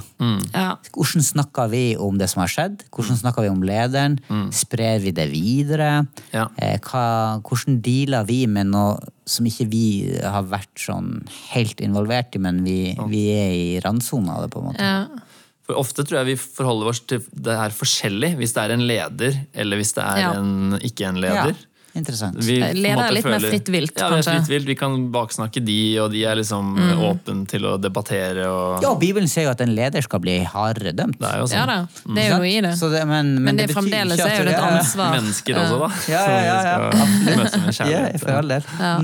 Ja. 0.55 0.71
Hvordan 0.95 1.23
snakker 1.25 1.69
vi 1.69 1.83
om 2.01 2.17
det 2.17 2.27
som 2.31 2.41
har 2.41 2.49
skjedd? 2.49 2.83
Hvordan 2.95 3.19
snakker 3.21 3.45
vi 3.45 3.51
om 3.53 3.61
lederen? 3.67 4.17
Sprer 4.55 4.99
vi 5.03 5.11
det 5.13 5.27
videre? 5.31 6.07
Ja. 6.33 6.47
Eh, 6.57 6.79
hva, 6.89 7.37
hvordan 7.45 7.79
dealer 7.85 8.25
vi 8.29 8.41
med 8.49 8.71
noe 8.73 8.97
som 9.29 9.45
ikke 9.45 9.67
vi 9.69 9.83
har 10.23 10.47
vært 10.49 10.73
sånn 10.81 11.19
helt 11.53 11.79
involvert 11.85 12.33
i, 12.33 12.41
men 12.41 12.63
vi, 12.65 12.79
vi 13.11 13.25
er 13.37 13.51
i 13.53 13.79
randsona 13.85 14.39
av 14.39 14.47
det, 14.47 14.53
på 14.55 14.63
en 14.63 14.71
måte? 14.71 14.81
Ja. 14.93 15.25
For 15.69 15.77
Ofte 15.77 16.01
tror 16.01 16.23
jeg 16.23 16.31
vi 16.31 16.39
forholder 16.41 16.87
oss 16.89 17.03
til 17.05 17.21
det 17.29 17.53
her 17.59 17.69
forskjellig 17.69 18.31
hvis 18.39 18.55
det 18.55 18.63
er 18.63 18.71
en 18.73 18.87
leder, 18.89 19.35
eller 19.53 19.77
hvis 19.77 19.93
det 19.93 20.01
er 20.01 20.23
Ja. 20.23 20.31
en, 20.41 20.79
ikke 20.81 21.05
en 21.11 21.19
Ja, 21.21 21.43
leder. 21.45 21.59
Interessant. 21.99 22.37
Vi 22.43 22.55
Leder 22.59 22.89
er 22.89 22.97
måte 22.97 23.13
litt 23.17 23.27
mer 23.29 23.43
fritt 23.43 23.69
vilt, 23.71 23.93
ja, 23.99 24.07
vi 24.09 24.15
kanskje. 24.17 24.33
Ja, 24.33 24.39
fritt 24.41 24.51
vilt. 24.53 24.67
Vi 24.71 24.75
kan 24.79 24.95
baksnakke 25.13 25.63
de, 25.65 25.77
og 26.03 26.11
de 26.15 26.23
er 26.25 26.39
liksom 26.39 26.71
åpne 27.09 27.45
til 27.51 27.67
å 27.69 27.75
debattere. 27.81 28.47
Og, 28.49 28.81
Ja, 28.83 28.93
Bibelen 28.99 29.27
sier 29.31 29.47
jo 29.49 29.53
at 29.53 29.61
en 29.65 29.75
leder 29.77 30.01
skal 30.05 30.19
bli 30.23 30.39
hardere 30.49 30.95
dømt. 30.97 31.19
Det 31.19 31.29
er 31.29 31.43
jo 31.43 31.49
sånn. 31.51 31.57
ja 31.59 31.65
da, 31.69 31.77
det 32.15 32.23
er 32.25 32.29
jo 32.31 32.37
noe 32.41 32.49
i 32.49 32.61
det. 32.65 32.73
Så 32.79 32.89
det 32.93 33.03
men, 33.07 33.33
men, 33.35 33.43
Men 33.49 33.61
det 33.61 33.67
det 33.69 33.75
fremdeles 33.77 34.19
er 34.25 34.37
jo 34.39 34.47
det- 34.49 34.55
et 34.55 34.63
ansvar. 34.71 35.11
Mennesker 35.19 35.59
også, 35.63 35.79
da. 35.83 35.91
Ja, 36.09 36.23
ja, 36.29 36.41
ja, 36.47 36.57
ja. 36.63 36.91
Som 36.91 37.11
vi 37.11 37.21
skal 37.25 37.37
møte 37.43 37.59
med 37.59 37.69
Ja, 37.79 37.85
kjærlighet. 37.85 38.19
for 38.23 38.31
all 38.39 38.47
del. 38.55 38.63
Ja. 38.79 38.95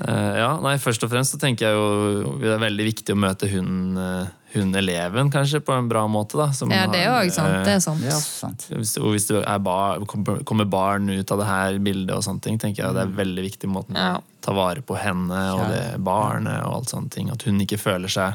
Eh, 0.00 0.36
ja, 0.40 0.50
nei, 0.64 0.76
Først 0.80 1.02
og 1.04 1.10
fremst 1.12 1.34
så 1.34 1.38
tenker 1.42 1.66
jeg 1.68 1.76
jo 1.76 2.36
det 2.40 2.54
er 2.54 2.60
veldig 2.62 2.86
viktig 2.86 3.12
å 3.14 3.18
møte 3.20 3.48
hun, 3.50 3.96
eh, 4.00 4.28
hun 4.54 4.74
eleven, 4.74 5.30
kanskje, 5.30 5.60
på 5.62 5.72
en 5.78 5.88
bra 5.88 6.06
måte. 6.08 6.36
da. 6.36 6.50
som 6.52 6.70
Ja, 6.70 6.86
det 6.90 7.04
er 7.06 7.24
jo 7.24 7.30
sant. 7.30 7.48
eh, 7.54 7.64
Det 7.64 7.74
er 7.76 7.80
sant. 7.80 8.02
Ja, 8.02 8.18
sant. 8.18 8.66
Hvis, 8.70 8.96
og 8.98 9.12
hvis 9.14 9.26
det 9.28 9.44
er 9.46 9.58
bar, 9.58 10.00
kommer 10.06 10.42
kommer 10.44 10.64
barn 10.68 11.08
ut 11.10 11.30
av 11.30 11.38
det 11.38 11.46
her 11.46 11.78
bildet, 11.78 12.10
og 12.16 12.22
sånne 12.24 12.40
ting, 12.42 12.58
tenker 12.58 12.84
jeg 12.84 12.94
det 12.94 13.02
er 13.02 13.14
veldig 13.24 13.44
viktig 13.50 13.68
måten 13.70 13.94
Ja. 13.94 14.16
å 14.16 14.22
ta 14.42 14.52
vare 14.52 14.82
på 14.82 14.96
henne 14.98 15.54
og 15.54 15.68
det 15.70 16.00
barnet 16.02 16.64
og 16.66 16.74
alt 16.80 16.88
sånne 16.90 17.10
ting. 17.10 17.30
At 17.30 17.42
hun 17.42 17.60
ikke 17.60 17.78
føler 17.78 18.08
seg 18.08 18.34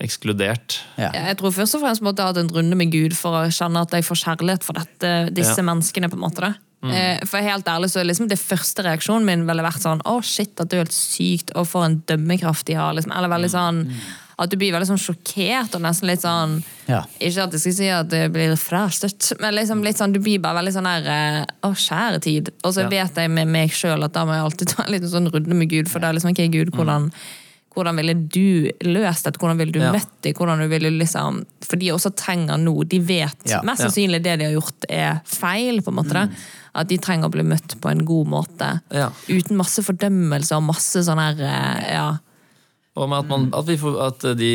ekskludert. 0.00 0.78
Ja. 0.96 1.10
Ja, 1.12 1.26
Jeg 1.32 1.38
tror 1.40 1.50
først 1.52 1.74
og 1.74 1.82
fremst 1.82 2.02
måtte 2.06 2.22
jeg 2.22 2.26
hatt 2.30 2.36
en 2.44 2.48
runde 2.54 2.76
med 2.78 2.92
Gud 2.92 3.16
for 3.18 3.34
å 3.34 3.48
kjenne 3.50 3.80
at 3.82 3.90
jeg 3.96 4.04
får 4.06 4.20
kjærlighet 4.22 4.62
for 4.62 4.74
dette, 4.78 5.34
disse 5.34 5.56
Ja. 5.58 5.62
menneskene. 5.64 6.08
på 6.08 6.14
en 6.14 6.20
måte 6.22 6.40
da. 6.40 6.54
Mm. 6.80 7.26
For 7.26 7.38
helt 7.42 7.64
ærlig 7.66 7.90
så 7.90 7.98
er 8.00 8.04
liksom 8.04 8.28
det 8.28 8.38
første 8.38 8.84
reaksjonen 8.84 9.24
min 9.24 9.44
ville 9.48 9.62
vært 9.64 9.82
sånn 9.82 10.00
Å, 10.06 10.22
shit, 10.22 10.60
at 10.60 10.68
det 10.68 10.74
er 10.78 10.84
helt 10.84 10.92
sykt, 10.94 11.50
og 11.56 11.66
for 11.66 11.82
en 11.84 12.04
dømmekraft 12.06 12.66
de 12.66 12.74
har. 12.74 12.92
Liksom. 12.94 13.10
Eller 13.16 13.28
veldig 13.28 13.50
sånn 13.50 13.92
At 14.38 14.50
du 14.50 14.56
blir 14.56 14.70
veldig 14.72 14.86
sånn 14.86 15.00
sjokkert 15.02 15.74
og 15.74 15.82
nesten 15.82 16.06
litt 16.06 16.20
sånn 16.22 16.62
Ja. 16.86 17.02
Ikke 17.20 17.42
at 17.48 17.52
jeg 17.52 17.60
skal 17.60 17.72
si 17.74 17.88
at 17.88 18.08
det 18.08 18.32
blir 18.32 18.54
frastøtt, 18.56 19.32
men 19.40 19.54
liksom 19.54 19.82
litt 19.84 19.98
sånn, 19.98 20.12
du 20.14 20.20
blir 20.20 20.38
bare 20.40 20.60
veldig 20.62 20.72
sånn 20.76 20.84
der 20.86 21.10
eh, 21.10 21.44
Å, 21.66 21.72
kjære 21.74 22.20
tid. 22.22 22.50
Og 22.64 22.72
så 22.72 22.82
Ja. 22.86 22.88
vet 22.88 23.14
jeg 23.16 23.30
med 23.30 23.48
meg 23.48 23.70
sjøl 23.70 24.04
at 24.04 24.12
da 24.12 24.24
må 24.24 24.32
jeg 24.36 24.44
alltid 24.46 24.68
ta 24.76 24.84
en 24.84 24.92
liten 24.92 25.08
sånn 25.10 25.28
runde 25.32 25.54
med 25.54 25.68
Gud, 25.68 25.88
for 25.90 25.98
det 25.98 26.08
er 26.08 26.12
liksom 26.14 26.30
ok, 26.30 26.48
Gud, 26.52 26.70
hvordan 26.72 27.10
hvordan 27.78 27.94
ville 28.00 28.14
du 28.14 28.70
løst 28.82 29.22
dette? 29.24 29.38
Hvordan 29.38 29.56
ville 29.58 29.70
du 29.70 29.78
Ja. 29.78 29.92
møtt 29.92 30.08
dem? 30.22 30.32
Hvordan 30.34 30.58
du 30.58 30.66
ville 30.66 30.90
liksom, 30.98 31.44
for 31.62 31.76
de 31.76 31.90
også 31.92 32.10
trenger 32.16 32.58
noe. 32.58 32.82
De 32.84 32.98
vet 32.98 33.36
Ja. 33.46 33.60
mest 33.62 33.82
sannsynlig 33.82 34.20
det 34.22 34.38
de 34.40 34.44
har 34.46 34.52
gjort, 34.60 34.84
er 34.88 35.20
feil. 35.24 35.80
på 35.82 35.88
en 35.88 35.94
måte 35.94 36.28
Mm. 36.28 36.32
At 36.74 36.88
de 36.88 36.98
trenger 36.98 37.26
å 37.28 37.30
bli 37.30 37.42
møtt 37.44 37.80
på 37.80 37.88
en 37.90 38.04
god 38.04 38.26
måte. 38.26 38.80
Ja. 38.90 39.10
Uten 39.28 39.56
masse 39.56 39.78
fordømmelse 39.82 40.56
og 40.56 40.62
masse 40.64 40.98
sånn 41.06 41.18
her 41.18 41.38
eh, 41.40 41.92
ja. 41.94 42.18
Og 42.98 43.06
med 43.10 43.20
at, 43.22 43.28
man, 43.30 43.44
at, 43.54 43.66
vi 43.68 43.76
får, 43.78 43.98
at 44.08 44.24
de, 44.38 44.48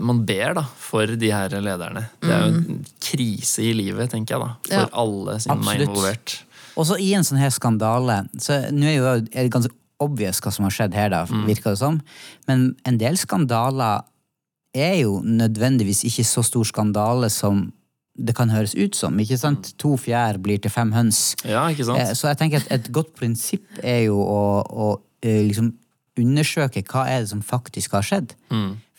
man 0.00 0.22
ber 0.26 0.54
da, 0.56 0.62
for 0.80 1.10
de 1.20 1.30
her 1.34 1.52
lederne. 1.60 2.06
Det 2.22 2.30
er 2.32 2.46
jo 2.46 2.54
en 2.62 2.78
krise 3.04 3.64
i 3.68 3.74
livet, 3.76 4.08
tenker 4.14 4.38
jeg, 4.38 4.40
da. 4.46 4.54
For 4.70 4.86
Ja. 4.86 4.86
alle 5.02 5.34
som 5.44 5.66
er 5.68 5.84
involvert. 5.84 6.38
Og 6.80 6.86
så 6.88 6.96
i 7.02 7.10
en 7.18 7.26
sånn 7.26 7.40
her 7.42 7.50
skandale 7.52 8.22
så 8.40 8.60
Nå 8.72 8.86
er 8.88 8.94
jo 8.96 9.08
er 9.10 9.26
det 9.44 9.50
ganske 9.52 9.74
obvious 10.00 10.40
hva 10.40 10.52
som 10.54 10.64
har 10.64 10.72
skjedd 10.72 10.94
her, 10.96 11.10
da, 11.12 11.24
virker 11.44 11.74
det 11.74 11.80
som. 11.82 11.98
Men 12.48 12.70
en 12.88 12.96
del 12.96 13.18
skandaler 13.20 14.00
er 14.72 14.94
jo 15.02 15.18
nødvendigvis 15.26 16.04
ikke 16.08 16.24
så 16.24 16.44
stor 16.46 16.64
skandale 16.64 17.28
som 17.34 17.66
det 18.20 18.34
kan 18.36 18.50
høres 18.52 18.72
ut 18.76 18.96
som. 18.96 19.18
ikke 19.20 19.36
sant? 19.38 19.72
To 19.80 19.94
fjær 20.00 20.38
blir 20.42 20.60
til 20.62 20.70
fem 20.72 20.90
høns. 20.92 21.34
Ja, 21.44 21.66
ikke 21.72 21.84
sant? 21.88 22.00
Eh, 22.00 22.14
Så 22.16 22.28
jeg 22.28 22.38
tenker 22.40 22.62
at 22.64 22.72
et 22.72 22.90
godt 22.92 23.12
prinsipp 23.16 23.66
er 23.82 24.06
jo 24.06 24.16
å, 24.20 24.40
å 24.64 24.88
eh, 25.22 25.42
liksom 25.48 25.72
undersøke 26.20 26.84
hva 26.86 27.06
er 27.08 27.24
det 27.24 27.32
som 27.32 27.42
faktisk 27.42 27.96
har 27.98 28.06
skjedd. 28.06 28.36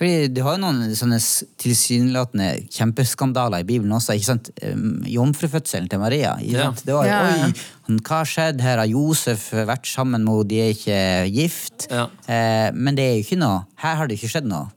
Fordi 0.02 0.32
Du 0.34 0.40
har 0.42 0.56
jo 0.58 0.62
noen 0.64 0.96
sånne 0.98 1.20
tilsynelatende 1.62 2.48
kjempeskandaler 2.74 3.62
i 3.62 3.68
Bibelen 3.70 3.92
også. 3.94 4.16
ikke 4.18 4.30
sant? 4.32 4.50
Jomfrufødselen 5.06 5.90
til 5.92 6.00
Maria. 6.02 6.36
Ikke 6.42 6.58
Ja. 6.58 6.72
Det 6.86 6.94
var, 6.96 7.06
Ja, 7.06 7.20
ja. 7.38 7.46
Oi, 7.92 7.98
hva 8.08 8.18
har 8.22 8.26
skjedd? 8.26 8.62
Her 8.62 8.78
har 8.78 8.88
Josef 8.88 9.52
vært 9.52 9.86
sammen 9.86 10.24
med 10.24 10.32
henne, 10.34 10.48
de 10.48 10.60
er 10.62 10.70
ikke 10.74 11.32
gift. 11.36 11.88
Ja. 11.92 12.08
Eh, 12.28 12.72
men 12.74 12.96
det 12.96 13.04
er 13.04 13.16
jo 13.18 13.24
ikke 13.26 13.40
noe 13.42 13.66
Her 13.82 13.96
har 13.96 14.08
det 14.08 14.18
ikke 14.18 14.30
skjedd 14.32 14.46
noe. 14.46 14.70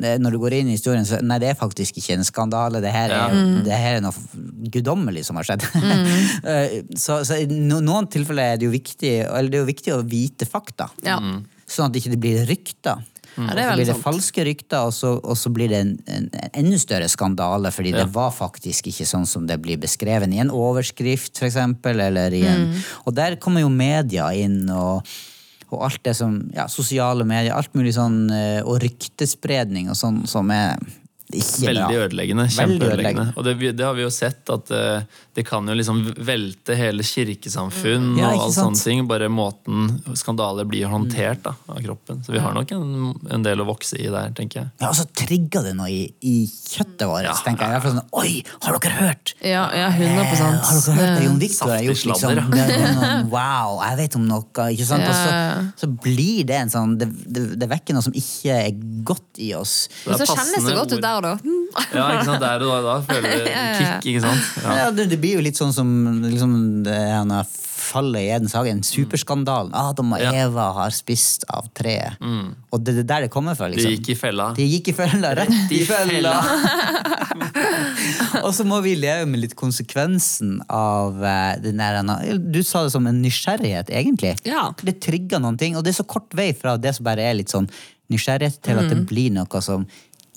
Det, 0.00 0.14
når 0.20 0.30
du 0.32 0.38
går 0.38 0.52
inn 0.58 0.68
i 0.68 0.76
historien, 0.76 1.04
så 1.04 1.20
nei, 1.22 1.38
det 1.38 1.50
er 1.50 1.54
faktisk 1.60 1.96
ikke 2.00 2.14
en 2.18 2.24
skandale. 2.24 2.80
Det 2.80 2.92
her 2.92 3.10
er, 3.12 3.62
det 3.64 3.72
her 3.76 3.96
er 3.98 4.00
noe 4.00 4.14
guddommelig 4.72 5.24
som 5.28 5.36
har 5.36 5.44
skjedd. 5.44 5.64
Eh, 6.48 6.82
så 6.96 7.22
så 7.24 7.36
i 7.42 7.46
no, 7.46 7.80
noen 7.80 8.06
tilfeller 8.08 8.54
er 8.54 8.56
det 8.58 8.66
jo 8.68 8.70
viktig 8.72 9.10
Eller 9.26 9.48
det 9.50 9.58
er 9.58 9.64
jo 9.64 9.68
viktig 9.72 9.92
å 9.94 10.02
vite 10.06 10.46
fakta. 10.48 10.88
Ja. 11.04 11.18
Sånn 11.68 11.86
at 11.88 11.92
det 11.94 12.00
ikke 12.02 12.18
blir 12.20 12.44
rykter. 12.48 13.04
Ja, 13.38 13.44
er 13.54 13.68
så 13.68 13.74
blir 13.76 13.86
det 13.86 13.94
sant. 13.94 14.02
falske 14.02 14.44
rykter, 14.48 14.86
og 14.88 14.92
så, 14.96 15.12
og 15.22 15.36
så 15.38 15.50
blir 15.54 15.68
det 15.70 15.78
en, 15.84 15.90
en, 16.10 16.24
en 16.34 16.50
enda 16.64 16.78
større 16.80 17.06
skandale, 17.12 17.70
fordi 17.70 17.92
Ja. 17.92 18.00
det 18.02 18.14
var 18.16 18.32
faktisk 18.34 18.88
ikke 18.90 19.06
sånn 19.06 19.26
som 19.30 19.46
det 19.46 19.60
blir 19.62 19.78
beskrevet 19.78 20.32
i 20.34 20.40
en 20.42 20.50
overskrift, 20.50 21.38
eksempel, 21.46 22.00
eller 22.08 22.34
i 22.34 22.42
en 22.48 22.64
Mm. 22.72 22.82
Og 23.06 23.14
der 23.14 23.36
kommer 23.36 23.60
jo 23.62 23.68
media 23.70 24.32
inn, 24.34 24.64
og, 24.74 25.06
og 25.70 25.84
alt 25.84 26.02
det 26.02 26.16
som 26.16 26.50
Ja, 26.56 26.66
sosiale 26.66 27.24
medier, 27.24 27.54
alt 27.54 27.72
mulig 27.78 27.94
sånn, 27.94 28.30
eh, 28.32 28.62
og 28.64 28.80
ryktespredning 28.82 29.88
og 29.92 29.94
sånn, 29.96 30.26
som 30.26 30.50
er 30.50 30.74
Veldig 31.28 31.74
bra. 31.76 32.04
ødeleggende. 32.06 32.46
Kjempeødeleggende. 32.54 33.32
Og 33.36 33.44
det, 33.44 33.54
det 33.76 33.84
har 33.84 33.96
vi 33.98 34.04
jo 34.06 34.10
sett, 34.12 34.48
at 34.50 34.70
eh, 34.72 35.02
det 35.36 35.44
kan 35.46 35.68
jo 35.68 35.74
liksom 35.76 36.00
velte 36.24 36.76
hele 36.78 37.04
kirkesamfunn 37.04 38.14
Ja, 38.18 38.30
og 38.32 38.46
alt 38.46 38.56
sånne 38.56 38.80
ting. 38.80 39.02
Bare 39.10 39.28
måten 39.32 39.90
skandaler 40.16 40.64
blir 40.68 40.88
håndtert 40.90 41.44
da, 41.44 41.52
av 41.68 41.82
kroppen. 41.84 42.22
Så 42.24 42.32
vi 42.32 42.40
har 42.42 42.56
nok 42.56 42.72
en, 42.72 43.12
en 43.30 43.44
del 43.44 43.60
å 43.60 43.66
vokse 43.68 43.98
i 44.00 44.08
der, 44.08 44.32
tenker 44.36 44.62
jeg. 44.62 44.70
Ja, 44.80 44.88
og 44.90 44.96
så 44.98 45.04
trigger 45.12 45.68
det 45.68 45.74
noe 45.78 45.90
i, 45.92 46.00
i 46.24 46.34
kjøttet 46.48 47.04
vårt, 47.08 47.28
Ja, 47.28 47.36
tenker 47.44 47.76
jeg. 47.76 47.84
Sånn, 47.88 48.00
Oi, 48.18 48.32
har 48.64 48.78
dere 48.80 48.96
hørt? 48.98 49.34
Ja, 49.44 49.66
ja, 49.76 49.88
100 49.92 50.16
Eh, 50.18 50.34
Har 50.38 50.80
dere 50.80 50.96
hørt 50.96 51.18
det 51.18 51.24
Jon 51.26 51.38
Viktor 51.40 51.70
har 51.72 51.82
gjort? 51.84 52.04
Liksom? 52.08 52.38
noen, 52.38 53.28
wow, 53.32 53.78
jeg 53.84 53.98
vet 54.02 54.16
om 54.18 54.26
noe. 54.28 54.66
ikke 54.72 54.86
sant? 54.88 55.04
Og 55.04 55.14
så, 55.16 55.84
så 55.84 55.90
blir 56.08 56.44
det 56.48 56.58
en 56.64 56.72
sånn 56.72 56.96
det, 57.00 57.08
det, 57.26 57.44
det 57.60 57.68
vekker 57.70 57.96
noe 57.96 58.04
som 58.06 58.14
ikke 58.16 58.56
er 58.68 58.72
godt 59.06 59.40
i 59.42 59.52
oss. 59.56 59.76
Det 60.04 60.14
er 60.14 60.16
Men 60.16 60.20
så 60.22 60.28
kjennes 60.32 60.52
det 60.52 60.58
passende 60.58 60.76
godt 60.78 60.92
ut 60.92 60.98
ord. 60.98 61.06
Der, 61.24 61.38
da. 61.38 61.54
Ja, 61.92 62.04
ikke 62.16 62.26
sant? 62.30 62.42
Der 62.42 62.58
og 62.66 62.70
da, 62.74 62.80
da 62.88 62.96
føler 63.06 63.28
du 63.32 63.36
kick, 63.78 64.10
ikke 64.12 64.22
sant? 64.26 64.44
Ja. 64.64 64.70
Ja, 64.82 64.86
det, 64.94 65.02
det 65.12 65.18
blir 65.22 65.34
jo 65.38 65.42
litt 65.44 65.58
sånn 65.58 65.74
som 65.76 65.88
liksom, 66.24 66.52
det 66.86 66.98
har 67.14 67.46
fallet 67.88 68.20
i 68.20 68.28
Edens 68.34 68.52
hage, 68.56 68.70
en 68.72 68.82
superskandale. 68.84 69.70
Adam 69.76 70.12
og 70.16 70.20
Ja. 70.22 70.32
Eva 70.44 70.66
har 70.76 70.90
spist 70.94 71.46
av 71.48 71.68
treet. 71.78 72.18
Og 72.72 72.82
det 72.84 72.98
er 73.02 73.06
der 73.08 73.20
det 73.26 73.30
kommer 73.32 73.56
fra. 73.58 73.66
De 73.70 73.74
liksom. 73.78 73.94
gikk 73.96 74.08
i 74.12 74.16
fella. 74.18 74.50
De 74.56 74.64
gikk 74.66 74.86
i 74.92 74.96
fella, 74.98 75.28
rett 75.38 75.72
i 75.72 75.84
fella! 75.88 76.34
Og 78.44 78.50
så 78.54 78.64
må 78.66 78.80
vi 78.84 78.94
leve 78.98 79.26
med 79.30 79.40
litt 79.42 79.54
konsekvensen 79.58 80.58
av 80.72 81.22
eh, 81.24 81.54
den 81.62 81.80
der 81.80 82.00
Du 82.52 82.60
sa 82.66 82.84
det 82.84 82.92
som 82.94 83.06
en 83.08 83.20
nysgjerrighet, 83.22 83.92
egentlig. 83.94 84.34
Ja. 84.48 84.68
Det 84.82 84.98
trigger 85.04 85.42
noen 85.42 85.58
ting, 85.60 85.76
og 85.78 85.84
det 85.86 85.94
er 85.94 86.00
så 86.00 86.08
kort 86.08 86.34
vei 86.36 86.50
fra 86.56 86.76
det 86.80 86.94
som 86.96 87.06
bare 87.08 87.24
er 87.24 87.38
litt 87.38 87.52
sånn 87.52 87.68
nysgjerrighet, 88.12 88.60
til 88.64 88.80
at 88.80 88.90
det 88.90 89.02
blir 89.08 89.32
noe 89.34 89.62
som 89.64 89.86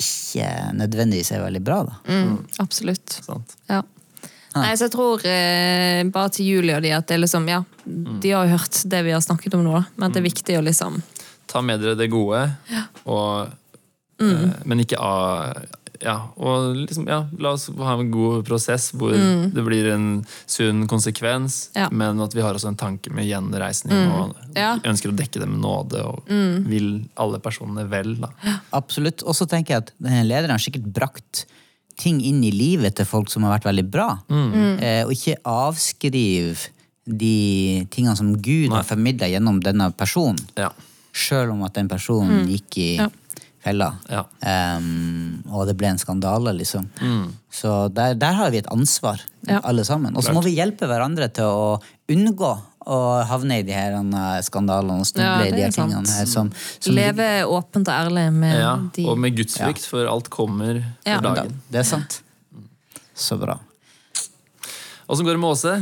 ikke 0.02 0.52
nødvendigvis 0.78 1.32
er 1.36 1.44
veldig 1.46 1.64
bra. 1.66 1.82
da. 1.88 1.98
Mm, 2.12 2.38
absolutt. 2.64 3.20
Sant? 3.24 3.58
Ja. 3.72 3.82
Nei, 4.52 4.74
så 4.76 4.90
jeg 4.90 4.92
tror 4.92 5.22
eh, 5.24 6.02
bare 6.12 6.32
til 6.36 6.50
Julie 6.50 6.76
og 6.76 6.84
de 6.84 6.92
at 6.92 7.08
det 7.08 7.16
er 7.16 7.22
liksom, 7.24 7.46
ja, 7.48 7.62
de 7.86 8.34
har 8.36 8.50
jo 8.50 8.58
hørt 8.58 8.82
det 8.92 9.00
vi 9.08 9.14
har 9.16 9.24
snakket 9.24 9.56
om 9.56 9.64
nå, 9.64 9.78
da, 9.78 9.86
men 9.96 10.10
at 10.10 10.18
det 10.18 10.20
er 10.20 10.28
viktig 10.28 10.58
å 10.60 10.64
liksom 10.66 11.00
Ta 11.52 11.60
med 11.64 11.82
dere 11.84 11.98
det 12.00 12.08
gode, 12.12 12.40
og, 13.12 13.50
eh, 14.24 14.52
men 14.64 14.84
ikke 14.84 15.00
av 15.04 15.58
ja, 16.04 16.16
og 16.38 16.76
liksom, 16.76 17.08
ja, 17.08 17.26
La 17.40 17.52
oss 17.54 17.68
ha 17.78 17.94
en 18.00 18.12
god 18.12 18.44
prosess 18.48 18.92
hvor 18.92 19.12
det 19.14 19.64
blir 19.66 19.92
en 19.94 20.26
sunn 20.50 20.88
konsekvens, 20.88 21.70
Ja. 21.76 21.88
men 21.92 22.20
at 22.22 22.34
vi 22.34 22.42
har 22.42 22.54
også 22.58 22.68
en 22.70 22.76
tanke 22.80 23.12
med 23.14 23.26
gjenreisning 23.30 24.12
og 24.12 24.36
Ja. 24.56 24.78
ønsker 24.84 25.12
å 25.12 25.16
dekke 25.16 25.40
det 25.40 25.48
med 25.48 25.62
nåde 25.62 26.04
og 26.06 26.24
vil 26.68 27.06
alle 27.18 27.40
personene 27.40 27.88
vel. 27.90 28.16
Da. 28.22 28.30
Absolutt. 28.74 29.24
Og 29.24 29.34
så 29.36 29.48
tenker 29.48 29.76
jeg 29.76 29.78
at 29.86 29.92
denne 30.02 30.26
lederen 30.28 30.52
har 30.52 30.60
sikkert 30.60 30.92
brakt 30.92 31.46
ting 31.98 32.22
inn 32.26 32.44
i 32.44 32.52
livet 32.52 32.96
til 32.96 33.06
folk 33.06 33.30
som 33.30 33.44
har 33.44 33.60
vært 33.60 33.68
veldig 33.70 33.90
bra. 33.92 34.10
Eh, 34.32 35.04
og 35.06 35.12
ikke 35.14 35.38
avskriv 35.46 36.68
de 37.06 37.86
tingene 37.92 38.16
som 38.18 38.34
Gud 38.42 38.72
har 38.72 38.84
formidla 38.88 39.28
gjennom 39.30 39.60
denne 39.62 39.92
personen. 39.98 40.40
Ja. 40.58 40.70
Sjøl 41.14 41.52
om 41.52 41.64
at 41.68 41.74
den 41.76 41.90
personen 41.92 42.48
gikk 42.48 42.78
i 42.78 42.96
Ja. 42.98 43.10
Fella. 43.62 43.92
Ja. 44.10 44.24
Um, 44.78 45.44
og 45.54 45.68
det 45.70 45.76
ble 45.78 45.92
en 45.94 46.00
skandale, 46.02 46.54
liksom. 46.58 46.88
Så 47.54 47.76
der, 47.94 48.16
der 48.18 48.34
har 48.40 48.50
vi 48.54 48.58
et 48.64 48.70
ansvar, 48.74 49.22
Ja. 49.48 49.60
alle 49.64 49.84
sammen. 49.86 50.16
Og 50.18 50.24
så 50.26 50.34
må 50.34 50.42
vi 50.46 50.56
hjelpe 50.58 50.88
hverandre 50.90 51.28
til 51.34 51.46
å 51.50 51.80
unngå 52.12 52.52
å 52.92 52.98
havne 53.30 53.60
i 53.62 53.64
de 53.66 53.74
her 53.78 53.94
eh, 53.94 54.40
skandalene 54.42 55.04
og 55.04 55.06
snuble 55.06 55.28
Ja, 55.28 55.46
i 55.46 55.52
det 55.52 55.58
de 55.60 55.62
er 55.62 55.68
her 55.70 55.76
tingene 55.76 56.10
her. 56.18 56.26
Som, 56.26 56.48
som 56.82 56.96
Leve 56.98 57.28
åpent 57.46 57.86
og 57.86 57.94
ærlig 57.94 58.24
med 58.34 58.56
Ja, 58.58 58.72
de 58.96 59.06
og 59.06 59.20
med 59.22 59.36
gudsfrykt, 59.38 59.86
for 59.86 60.10
alt 60.10 60.32
kommer 60.34 60.80
Ja. 61.06 61.20
for 61.20 61.28
dagen. 61.30 61.60
Det 61.70 61.84
er 61.84 61.88
sant. 61.92 62.22
Så 63.14 63.38
bra. 63.38 63.60
Åssen 65.08 65.26
går 65.28 65.36
det 65.38 65.42
med 65.44 65.50
Åse? 65.54 65.76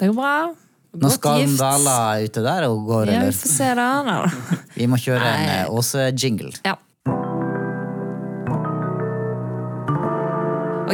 Det 0.00 0.10
går 0.10 0.18
bra. 0.18 0.36
Nå 0.94 1.10
skal 1.10 1.40
gift. 1.42 1.58
Dala 1.58 1.96
ute 2.22 2.42
der 2.44 2.68
og 2.68 2.84
går, 2.86 3.10
Ja, 3.10 3.24
vi 3.26 3.32
får 3.34 3.50
se 3.56 3.70
da. 3.74 4.18
Vi 4.76 4.86
må 4.90 4.98
kjøre 5.00 5.24
en 5.32 5.48
eh, 5.64 5.72
Åse-jingle. 5.74 6.52
Ja. 6.66 6.76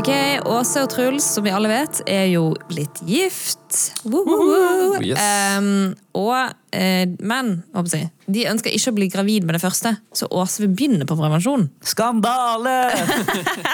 Ok, 0.00 0.08
Åse 0.48 0.80
og 0.80 0.88
Truls, 0.94 1.26
som 1.34 1.44
vi 1.44 1.50
alle 1.52 1.68
vet, 1.68 1.98
er 2.08 2.30
jo 2.30 2.54
blitt 2.70 3.02
gift. 3.04 3.90
Woo, 4.08 4.22
woo, 4.24 4.46
woo. 4.48 5.02
Yes. 5.04 5.20
Em, 5.20 5.90
og, 6.16 6.54
uh, 6.72 7.12
men 7.20 7.50
jeg 7.76 8.08
de 8.24 8.46
ønsker 8.48 8.72
ikke 8.72 8.94
å 8.94 8.96
bli 8.96 9.10
gravid 9.12 9.44
med 9.44 9.58
det 9.58 9.60
første, 9.60 9.92
så 10.16 10.30
Åse 10.32 10.64
vil 10.64 10.72
begynne 10.72 11.04
på 11.04 11.18
prevensjon. 11.20 11.66
Skandale! 11.84 12.78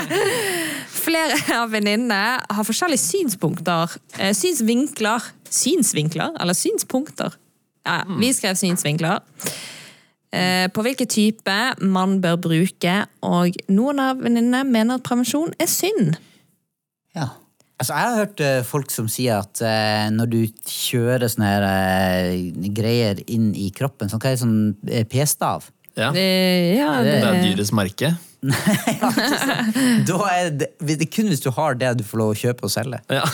Flere 1.06 1.38
av 1.60 1.70
venninnene 1.70 2.20
har 2.42 2.66
forskjellige 2.66 3.04
synspunkter. 3.04 3.94
Eh, 4.18 4.34
synsvinkler. 4.34 5.30
Synsvinkler? 5.46 6.34
Eller 6.42 6.58
synspunkter. 6.58 7.38
Ja, 7.86 8.00
vi 8.18 8.34
skrev 8.34 8.58
synsvinkler. 8.58 9.22
Eh, 10.34 10.66
på 10.74 10.82
hvilken 10.82 11.08
type 11.08 11.56
man 11.80 12.18
bør 12.22 12.38
bruke, 12.48 12.94
og 13.24 13.58
noen 13.72 14.02
av 14.02 14.22
venninnene 14.24 14.64
mener 14.66 14.98
at 14.98 15.06
prevensjon 15.06 15.54
er 15.62 15.70
synd. 15.70 16.16
Ja. 17.16 17.30
Altså, 17.76 17.92
jeg 17.92 18.08
har 18.08 18.20
hørt 18.22 18.40
eh, 18.40 18.58
folk 18.64 18.92
som 18.92 19.08
sier 19.12 19.42
at 19.44 19.60
eh, 19.60 20.06
når 20.12 20.30
du 20.32 20.38
kjører 20.64 21.28
sånne 21.28 21.50
her, 21.50 21.66
eh, 21.68 22.70
greier 22.76 23.20
inn 23.28 23.50
i 23.52 23.68
kroppen, 23.76 24.08
sånn, 24.08 24.22
hva 24.22 24.32
er 24.32 24.38
det, 24.38 24.42
sånn 24.44 24.60
eh, 24.88 25.04
p-stav 25.08 25.68
Ja. 25.96 26.08
Det 26.12 26.22
Det, 26.24 26.78
ja, 26.78 26.94
det, 27.04 27.18
er 27.20 27.42
dyrets 27.44 27.72
merke. 27.76 28.14
Da 30.08 30.16
er 30.32 30.50
det, 30.52 30.70
det 30.80 30.96
er 31.00 31.12
kun 31.12 31.28
hvis 31.28 31.44
du 31.44 31.50
har 31.56 31.76
det 31.76 31.94
du 32.00 32.04
får 32.06 32.20
lov 32.20 32.32
å 32.32 32.40
kjøpe 32.40 32.68
og 32.68 32.72
selge. 32.72 33.00
Ja. 33.12 33.24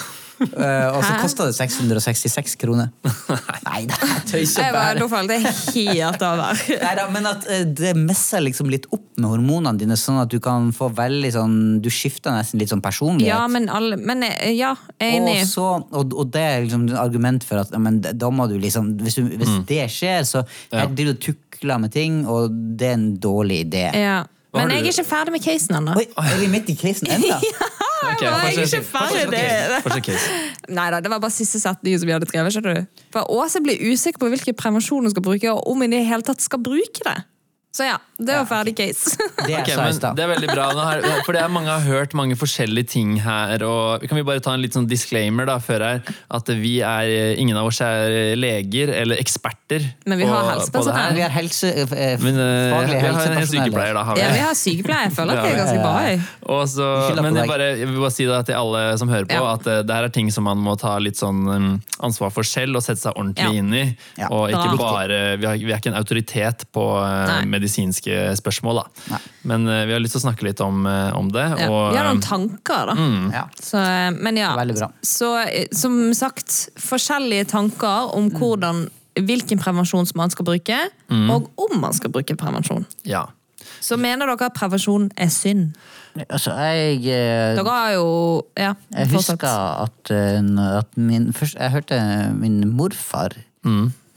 Eh, 0.43 0.89
og 0.97 1.03
så 1.05 1.15
kosta 1.23 1.47
det 1.49 1.55
666 1.57 2.57
kroner. 2.61 2.91
Nei 3.69 3.85
da, 3.91 3.97
jeg 4.01 4.25
tøyser 4.31 4.65
jeg 4.67 4.75
var, 4.75 4.79
bare. 4.79 5.01
Nå 5.01 5.09
falt 5.13 5.33
jeg 5.35 5.45
helt 5.93 6.25
av. 6.27 6.43
Neida, 6.83 7.07
men 7.15 7.29
at 7.31 7.47
eh, 7.53 7.63
det 7.69 7.93
messer 7.99 8.43
liksom 8.45 8.71
litt 8.73 8.89
opp 8.93 9.05
med 9.23 9.29
hormonene 9.31 9.77
dine, 9.81 9.97
sånn 10.01 10.19
at 10.23 10.33
du 10.33 10.39
kan 10.43 10.71
få 10.75 10.89
veldig 10.97 11.31
sånn 11.35 11.57
Du 11.85 11.91
skifter 11.93 12.33
nesten 12.35 12.59
litt 12.63 12.73
sånn 12.73 12.83
personlighet. 12.85 13.29
Ja, 13.31 13.43
men, 13.53 13.69
alle, 13.73 13.99
men 14.01 14.25
eh, 14.27 14.51
ja, 14.57 14.73
jeg 14.99 15.13
er 15.15 15.19
enig. 15.21 15.37
Og, 15.45 15.51
så, 15.53 15.69
og, 15.93 16.17
og 16.25 16.31
det 16.35 16.43
er 16.49 16.63
liksom 16.67 16.89
et 16.91 16.99
argument 16.99 17.45
for 17.47 17.63
at 17.63 17.73
ja, 17.75 17.81
men 17.83 18.01
da 18.03 18.31
må 18.33 18.49
du 18.51 18.57
liksom 18.63 18.95
Hvis, 19.03 19.21
du, 19.21 19.29
hvis 19.31 19.51
Mm. 19.53 19.65
det 19.69 19.83
skjer, 19.93 20.23
så 20.27 20.45
Ja. 20.73 20.85
er 20.87 20.95
du 20.97 21.13
tukler 21.21 21.79
med 21.83 21.93
ting, 21.93 22.23
og 22.27 22.51
det 22.79 22.89
er 22.89 22.95
en 22.97 23.11
dårlig 23.21 23.67
idé. 23.67 23.85
Ja. 23.95 24.23
Hva 24.53 24.67
Men 24.67 24.75
jeg 24.77 24.85
er 24.85 24.93
ikke 24.93 25.09
ferdig 25.09 25.33
med 25.33 25.41
casen 25.45 25.77
ennå. 25.79 25.95
Oi, 25.97 26.05
er 26.21 26.41
vi 26.43 26.49
midt 26.53 26.69
i 26.69 26.77
casen 26.77 27.09
ennå? 27.15 27.39
Ok, 28.03 28.23
jeg 28.25 28.33
er 28.35 28.65
ikke 28.67 28.81
ferdig. 28.83 29.21
med 29.31 30.03
det. 30.03 30.17
Nei 30.75 30.87
da, 30.91 30.99
det 31.01 31.11
var 31.13 31.21
bare 31.23 31.31
siste 31.33 31.61
setning 31.63 31.95
som 32.03 32.09
vi 32.11 32.15
hadde 32.17 32.27
skrevet. 32.27 32.51
skjønner 32.53 32.81
du? 32.81 33.03
For 33.15 33.31
Åse 33.31 33.63
blir 33.63 33.79
usikker 33.79 34.19
på 34.19 34.29
hvilken 34.33 34.57
prevensjon 34.59 35.07
hun 35.07 35.13
skal 35.15 35.23
bruke, 35.25 35.53
og 35.53 35.71
om 35.71 35.85
hun 35.85 35.93
i 35.95 36.01
det 36.01 36.09
hele 36.09 36.27
tatt 36.27 36.43
skal 36.43 36.61
bruke 36.67 37.05
det. 37.07 37.15
Så 37.73 37.87
ja, 37.87 37.95
det 38.27 38.37
var 38.39 38.47
ferdig 38.49 38.75
case. 38.79 39.17
Det 39.19 39.53
er, 39.53 39.61
okay, 39.63 39.77
men 39.77 39.99
det 40.17 40.25
er 40.25 40.31
veldig 40.33 40.51
bra. 40.53 40.67
Har, 40.79 41.03
for 41.27 41.37
det 41.37 41.43
er 41.43 41.51
Mange 41.53 41.69
har 41.73 41.83
hørt 41.85 42.15
mange 42.19 42.37
forskjellige 42.39 42.89
ting 42.95 43.17
her. 43.25 43.63
og 43.67 44.05
Kan 44.09 44.17
vi 44.19 44.25
bare 44.27 44.41
ta 44.45 44.55
en 44.57 44.63
litt 44.63 44.77
sånn 44.77 44.87
disclaimer 44.91 45.47
da, 45.49 45.59
før 45.63 45.85
her? 45.87 46.03
At 46.33 46.49
vi 46.49 46.79
er, 46.87 47.11
ingen 47.41 47.57
av 47.61 47.69
oss 47.71 47.81
er 47.85 48.35
leger 48.39 48.93
eller 49.03 49.21
eksperter 49.21 49.85
Men 50.09 50.19
vi 50.23 50.29
har 50.31 50.47
helsepersonell. 50.53 51.17
Vi 51.19 51.25
har 51.27 51.35
helse, 51.35 51.73
eh, 51.73 52.17
Men 52.23 52.39
eh, 52.41 52.73
faglig 52.73 52.97
vi 53.03 53.07
har 53.07 53.37
en 53.37 53.47
sykepleier, 53.53 53.95
da. 53.99 54.05
har 54.09 54.17
vi. 54.17 54.23
Ja, 54.25 54.31
vi 54.37 54.45
har 54.47 54.57
sykepleier. 54.59 55.09
Jeg 55.11 55.17
føler 55.19 55.37
at 55.37 55.45
det 55.47 55.53
er 55.53 55.61
ganske 55.63 55.83
bra. 55.83 55.95
jeg. 56.09 56.21
Og 56.57 56.63
så, 56.73 56.89
Ikke 57.03 57.17
la 57.19 57.23
på 57.23 57.27
men 57.29 57.41
jeg, 57.43 57.51
bare, 57.53 57.69
jeg 57.83 57.91
vil 57.93 58.01
bare 58.07 58.15
si 58.17 58.29
det 58.29 58.41
til 58.49 58.59
alle 58.63 58.83
som 59.03 59.13
hører 59.13 59.29
på, 59.31 59.39
Ja. 59.41 59.53
at 59.57 59.67
uh, 59.69 59.79
det 59.87 59.97
her 59.99 60.09
er 60.09 60.15
ting 60.15 60.31
som 60.35 60.47
man 60.49 60.61
må 60.63 60.77
ta 60.81 60.97
litt 61.03 61.19
sånn 61.21 61.43
um, 61.49 61.69
ansvar 62.05 62.33
for 62.35 62.47
selv 62.47 62.79
og 62.81 62.85
sette 62.87 63.03
seg 63.05 63.17
ordentlig 63.19 63.49
Ja. 63.49 63.59
inn 63.63 63.73
i. 63.75 63.85
Ja. 64.21 64.29
Og 64.33 64.51
ikke 64.53 64.77
bare, 64.81 65.21
vi, 65.41 65.47
har, 65.49 65.57
vi 65.61 65.73
er 65.73 65.81
ikke 65.81 65.93
en 65.93 65.99
autoritet 66.01 66.67
på 66.75 66.85
uh, 67.01 67.41
medisinske 67.49 68.12
spørsmål, 68.39 68.81
da. 68.83 69.19
Men 69.49 69.67
uh, 69.69 69.83
vi 69.89 69.93
har 69.97 70.01
lyst 70.03 70.17
til 70.17 70.23
å 70.23 70.25
snakke 70.27 70.47
litt 70.47 70.61
om, 70.65 70.87
eh, 70.87 71.11
om 71.19 71.29
det. 71.35 71.45
Ja. 71.59 71.69
Og, 71.71 71.93
Vi 71.93 71.99
har 72.01 72.09
noen 72.11 72.23
eh, 72.23 72.27
tanker, 72.29 72.91
da. 72.93 72.97
Ja. 73.35 73.45
Så, 73.61 73.83
men 74.23 74.37
ja, 74.41 74.53
bra. 74.57 74.91
Så 75.03 75.31
som 75.77 75.99
sagt, 76.15 76.57
forskjellige 76.79 77.49
tanker 77.55 78.13
om 78.17 78.31
Mm. 78.33 78.39
hvordan, 78.39 78.83
hvilken 79.19 79.59
prevensjon 79.61 80.07
som 80.09 80.17
man 80.23 80.31
skal 80.31 80.45
bruke, 80.49 80.79
og 81.11 81.51
om 81.59 81.81
man 81.81 81.93
skal 81.93 82.11
bruke 82.15 82.37
prevensjon. 82.37 82.87
ja. 83.05 83.27
Så 83.83 83.97
mener 83.99 84.27
dere 84.27 84.47
at 84.47 84.55
prevensjon 84.55 85.09
er 85.17 85.29
synd? 85.31 85.73
Altså, 86.29 86.51
jeg 86.55 86.99
eh, 87.07 87.55
Dere 87.57 87.71
har 87.73 87.93
jo 87.95 88.43
Ja, 88.59 88.75
Jeg 88.95 89.09
fortsatt. 89.11 89.41
husker 89.43 89.83
at, 89.87 90.11
at 90.83 90.97
min 90.97 91.33
først, 91.33 91.55
Jeg 91.59 91.71
hørte 91.71 91.99
min 92.39 92.61
morfar 92.77 93.33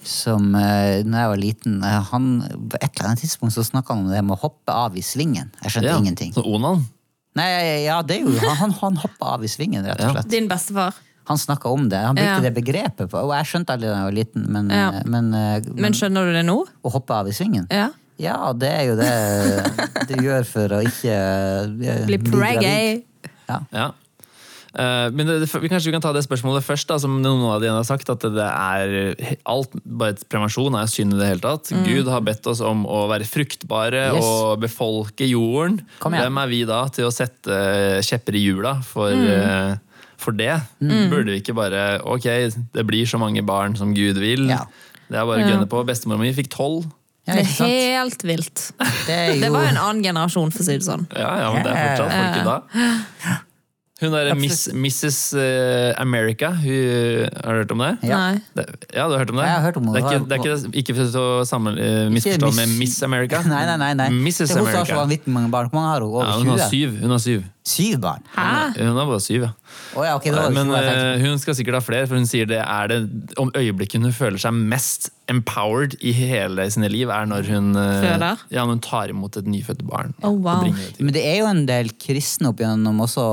som 0.07 0.53
eh, 0.55 1.01
når 1.05 1.19
jeg 1.19 1.31
var 1.31 1.39
liten 1.41 1.77
eh, 1.83 2.01
han, 2.11 2.27
På 2.71 2.77
et 2.79 2.89
eller 2.95 3.09
annet 3.11 3.23
tidspunkt 3.25 3.55
så 3.55 3.63
snakka 3.65 3.93
han 3.95 4.05
om 4.05 4.11
det 4.13 4.21
med 4.25 4.35
å 4.37 4.41
hoppe 4.45 4.73
av 4.73 4.95
i 4.97 5.03
svingen. 5.05 5.51
Jeg 5.63 5.75
skjønte 5.75 5.91
ja. 5.91 5.97
ingenting. 6.01 6.31
Så 6.35 6.43
Onan? 6.45 6.85
Nei, 7.35 7.49
ja, 7.83 7.97
det 8.05 8.21
er 8.21 8.27
jo, 8.29 8.35
han, 8.39 8.55
han, 8.61 8.71
han 8.79 8.95
hoppa 9.01 9.33
av 9.35 9.43
i 9.43 9.49
svingen, 9.51 9.83
rett 9.83 9.99
og 9.99 10.05
Ja. 10.07 10.13
slett. 10.15 10.29
Din 10.31 10.47
bestefar. 10.47 10.95
Han 11.27 11.37
snakka 11.41 11.67
om 11.73 11.89
det. 11.89 11.97
Han 12.05 12.15
brukte 12.15 12.37
Ja. 12.37 12.39
det 12.45 12.53
begrepet. 12.55 13.09
På, 13.11 13.23
og 13.25 13.33
jeg 13.35 13.49
skjønte 13.49 13.73
aldri 13.75 13.89
da 13.89 13.95
jeg 13.97 14.07
var 14.07 14.15
liten, 14.15 14.45
men, 14.53 14.69
Ja. 14.69 14.87
eh, 14.93 15.03
men, 15.05 15.29
men, 15.31 15.75
Men 15.87 15.93
skjønner 15.97 16.25
du 16.29 16.33
det 16.37 16.45
nå? 16.45 16.57
å 16.85 16.91
hoppe 16.93 17.13
av 17.17 17.27
i 17.27 17.33
svingen? 17.35 17.67
Ja. 17.73 17.89
Ja, 18.17 18.53
det 18.55 18.69
er 18.71 18.83
jo 18.87 18.95
det 18.95 20.07
du 20.07 20.13
gjør 20.23 20.45
for 20.47 20.71
å 20.77 20.79
ikke 20.87 21.11
uh, 21.11 21.67
Bli 22.07 22.15
gravid. 22.15 22.31
preggy. 22.31 23.03
Ja. 23.49 23.57
Eh, 23.73 23.91
men 24.75 25.21
det, 25.27 25.35
det, 25.45 25.47
vi 25.63 25.69
kanskje 25.71 25.87
vi 25.87 25.93
kan 25.95 26.03
ta 26.03 26.11
det 26.15 26.23
spørsmålet 26.25 26.65
først, 26.65 26.87
da, 26.89 26.97
som 26.99 27.13
noen 27.23 27.43
av 27.47 27.61
de 27.63 27.69
har 27.71 27.85
sagt. 27.87 28.09
At 28.11 28.25
det 28.35 28.43
er 28.43 29.15
alt, 29.47 29.71
bare 29.85 30.15
et 30.17 30.23
prevensjon 30.31 30.75
er 30.75 30.89
synd 30.91 31.15
i 31.15 31.19
det 31.21 31.29
hele 31.31 31.43
tatt. 31.45 31.71
Gud 31.87 32.09
har 32.11 32.23
bedt 32.27 32.47
oss 32.51 32.59
om 32.65 32.83
å 32.85 33.05
være 33.11 33.27
fruktbare 33.29 34.03
Yes. 34.15 34.25
og 34.27 34.59
befolke 34.63 35.27
jorden. 35.29 35.79
Hvem 36.03 36.41
er 36.43 36.51
vi 36.51 36.63
da 36.67 36.81
til 36.93 37.07
å 37.07 37.13
sette 37.15 37.61
kjepper 38.05 38.35
i 38.35 38.43
hjula 38.49 38.75
for, 38.83 39.11
eh, 39.15 39.77
for 40.19 40.35
det? 40.35 40.57
Burde 40.83 41.31
vi 41.31 41.39
ikke 41.41 41.55
bare 41.55 42.01
Ok, 42.03 42.27
det 42.75 42.85
blir 42.87 43.07
så 43.07 43.17
mange 43.21 43.41
barn 43.45 43.75
som 43.79 43.93
Gud 43.95 44.19
vil. 44.19 44.47
Ja. 44.51 44.65
Det 45.07 45.17
er 45.21 45.25
bare 45.25 45.43
å 45.43 45.49
gønne 45.49 45.67
på. 45.69 45.83
Bestemor 45.87 46.17
mi 46.19 46.33
fikk 46.33 46.49
tolv. 46.51 46.85
Ja, 47.25 47.33
Det 47.39 47.45
er 47.65 48.01
helt 48.03 48.21
vilt. 48.21 48.71
Det 49.07 49.13
er 49.15 49.33
jo 49.33 49.39
Det 49.41 49.51
var 49.53 49.65
en 49.71 49.77
annen 49.81 50.03
generasjon, 50.03 50.51
for 50.53 50.61
å 50.61 50.65
si 50.67 50.75
det 50.77 50.85
sånn. 50.85 51.07
Ja, 51.15 51.31
ja, 51.41 51.47
men 51.53 51.63
det 51.65 51.71
er 51.73 51.97
fortsatt 51.97 52.11
folk 52.19 52.37
i 52.37 52.45
dag. 52.45 53.41
Hun 54.01 54.11
er 54.11 54.33
Miss, 54.35 54.65
Mrs. 54.75 55.17
eh, 55.39 55.93
America. 56.01 56.49
Hun, 56.51 57.29
har 57.31 57.53
du 57.53 57.59
hørt 57.61 57.71
om 57.71 57.79
det? 57.79 57.91
Ja. 58.03 58.17
Det? 58.57 58.65
Ja, 58.91 59.05
du 59.07 59.13
har 59.15 59.21
hørt 59.21 59.29
om 59.31 59.37
det? 59.39 59.45
Jeg 59.45 59.53
har 59.53 59.61
hørt 59.61 59.77
om 59.79 59.85
det. 59.85 59.93
det. 59.95 60.01
Er 60.03 60.09
ikke, 60.11 60.25
det 60.25 60.35
er 60.35 60.41
ikke, 60.43 60.79
ikke 60.81 60.95
for 60.97 61.15
å 61.21 61.45
sammen, 61.47 61.79
uh, 61.79 62.09
misforstå 62.11 62.49
med 62.57 62.73
Miss 62.75 62.97
America. 63.07 63.39
Nei, 63.53 63.61
nei, 63.69 63.77
nei. 63.79 63.93
nei. 63.95 64.09
Mrs. 64.11 64.51
Det 64.51 64.57
er 64.57 64.59
hun 64.59 64.67
som 64.67 64.67
har 64.67 64.73
så 64.73 64.79
America. 64.81 64.97
vanvittig 64.99 65.35
mange 65.37 65.51
barn. 65.53 65.71
Hvor 65.71 65.79
mange 65.79 65.93
har 65.93 66.03
hun? 66.03 66.11
Over 66.11 66.27
Ja, 66.27 66.35
hun 66.41 66.51
har 66.51 66.67
syv. 66.67 66.99
Hun 67.05 67.15
har 67.15 67.23
syv. 67.23 67.45
Syv 67.65 68.01
barn? 68.03 68.27
Hæ? 68.35 68.49
Hun 68.81 68.99
har 68.99 69.07
bare 69.13 69.23
syv, 69.23 69.47
ja. 69.47 69.53
Oh, 69.95 70.03
ja, 70.03 70.15
ok, 70.19 70.27
det 70.27 70.35
var 70.35 70.51
Men 70.53 70.75
eh, 70.75 71.23
hun 71.23 71.39
skal 71.39 71.55
sikkert 71.55 71.79
ha 71.79 71.83
flere, 71.87 72.07
for 72.11 72.19
hun 72.19 72.27
sier 72.27 72.51
det 72.51 72.59
er 72.59 72.91
det 72.91 72.99
om 73.41 73.49
øyeblikket 73.55 74.03
hun 74.03 74.13
føler 74.13 74.43
seg 74.43 74.59
mest 74.75 75.07
empowered 75.31 75.95
i 76.05 76.11
hele 76.15 76.67
sine 76.73 76.89
liv, 76.91 77.09
er 77.09 77.25
når 77.29 77.49
hun, 77.49 77.71
eh, 77.79 78.05
ja, 78.51 78.61
når 78.61 78.75
hun 78.75 78.83
tar 78.83 79.09
imot 79.09 79.37
et 79.39 79.47
nyfødt 79.49 79.81
barn. 79.87 80.13
Oh, 80.21 80.35
wow. 80.37 80.65
Det. 80.65 80.99
Men 81.01 81.13
det 81.15 81.23
er 81.25 81.39
jo 81.39 81.49
en 81.49 81.65
del 81.69 81.89
kristne 82.01 82.51
opp 82.51 82.61
igjennom 82.61 83.01
også, 83.05 83.25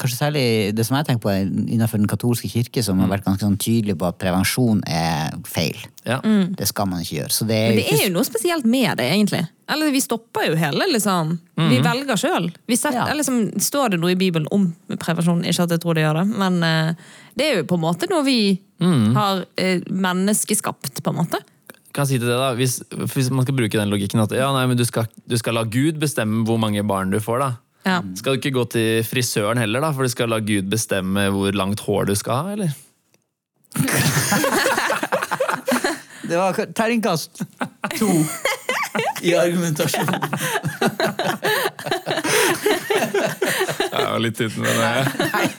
kanskje 0.00 0.18
særlig 0.18 0.44
det 0.76 0.86
som 0.88 0.98
jeg 0.98 1.08
tenker 1.08 1.24
på 1.24 1.36
innenfor 1.72 2.02
den 2.02 2.10
katolske 2.10 2.50
kirke, 2.52 2.84
som 2.84 3.00
har 3.00 3.10
vært 3.12 3.26
ganske 3.28 3.46
sånn 3.46 3.60
tydelig 3.60 3.96
på 4.00 4.10
at 4.10 4.20
prevensjon 4.20 4.84
er 4.88 5.32
feil. 5.48 5.78
Ja. 6.04 6.18
Det 6.58 6.66
skal 6.66 6.88
man 6.90 7.02
ikke 7.04 7.20
gjøre. 7.20 7.30
Så 7.30 7.46
det 7.46 7.56
er, 7.56 7.68
Men 7.70 7.78
det 7.78 7.94
er 7.94 8.06
jo 8.08 8.14
noe 8.16 8.26
spesielt 8.26 8.66
med 8.66 8.98
det, 8.98 9.06
egentlig. 9.14 9.44
Eller 9.70 9.92
vi 9.94 10.00
stopper 10.02 10.48
jo 10.48 10.56
hele, 10.58 10.88
liksom. 10.90 11.36
Vi 11.56 11.78
velger 11.84 12.18
sjøl. 12.18 12.50
Ja. 12.66 13.06
Liksom, 13.14 13.38
står 13.62 13.94
det 13.94 14.02
noe 14.02 14.12
i 14.12 14.18
Bibelen 14.18 14.48
om 14.52 14.72
prevensjon? 14.98 15.44
Ikke 15.46 15.68
at 15.68 15.76
jeg 15.76 15.84
tror 15.84 15.96
det 15.96 16.04
gjør 16.04 16.20
det, 16.22 16.26
men 16.42 16.58
uh, 16.66 17.14
det 17.38 17.46
er 17.46 17.60
jo 17.60 17.68
på 17.70 17.78
en 17.78 17.84
måte 17.86 18.10
noe 18.10 18.26
vi 18.26 18.40
har 18.82 19.44
uh, 19.46 19.88
menneskeskapt, 19.88 20.98
på 20.98 21.14
en 21.14 21.20
måte. 21.22 21.40
Kan 21.92 22.06
jeg 22.06 22.14
si 22.14 22.20
til 22.22 22.30
det 22.30 22.38
da, 22.40 22.52
hvis, 22.56 22.78
hvis 23.14 23.28
man 23.30 23.44
skal 23.44 23.56
bruke 23.56 23.78
den 23.78 23.92
logikken 23.92 24.22
at 24.24 24.32
ja, 24.34 24.48
nei, 24.54 24.64
men 24.70 24.78
du, 24.80 24.84
skal, 24.88 25.06
du 25.28 25.36
skal 25.38 25.58
la 25.58 25.66
Gud 25.68 26.00
bestemme 26.02 26.42
hvor 26.48 26.58
mange 26.60 26.82
barn 26.88 27.12
du 27.12 27.20
får, 27.22 27.44
da. 27.44 27.50
Ja. 27.84 27.98
Skal 28.18 28.36
du 28.36 28.40
ikke 28.40 28.54
gå 28.54 28.64
til 28.72 29.02
frisøren 29.06 29.60
heller, 29.60 29.82
da, 29.84 29.92
for 29.94 30.06
du 30.06 30.12
skal 30.12 30.30
la 30.32 30.40
Gud 30.42 30.70
bestemme 30.72 31.28
hvor 31.34 31.54
langt 31.56 31.82
hår 31.84 32.08
du 32.10 32.14
skal 32.18 32.38
ha? 32.38 32.56
eller? 32.56 32.72
Det 36.32 36.38
var 36.38 36.56
terningkast 36.72 37.42
to 37.98 38.08
i 39.20 39.34
argumentasjonen. 39.36 40.22
Jeg 43.92 44.06
var 44.06 44.22
litt 44.24 44.40
uten 44.40 44.64
det. 44.64 44.72
eh, 44.80 45.50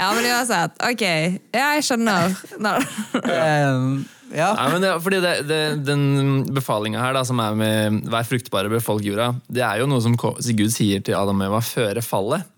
ja, 0.00 0.08
men 0.16 0.24
uansett. 0.30 0.80
Ok, 0.88 1.04
ja, 1.04 1.68
jeg 1.76 1.84
skjønner. 1.84 2.32
No. 2.64 2.72
Um, 3.12 4.06
ja. 4.32 4.48
Nei, 4.56 4.66
men 4.72 4.86
det, 4.86 4.96
fordi 5.04 5.20
det, 5.20 5.34
det, 5.52 5.60
Den 5.84 6.08
befalinga 6.56 7.04
her, 7.04 7.12
da, 7.20 7.26
som 7.28 7.44
er 7.44 7.60
med 7.60 8.08
'vær 8.08 8.24
fruktbare, 8.32 8.72
befolk 8.72 9.04
jorda', 9.04 9.34
det 9.52 9.68
er 9.68 9.84
jo 9.84 9.92
noe 9.92 10.00
som 10.00 10.16
Gud 10.16 10.72
sier 10.72 11.04
til 11.04 11.20
Adam 11.20 11.44
og 11.44 11.50
Eva 11.50 11.60
føre 11.60 12.00
fallet. 12.00 12.48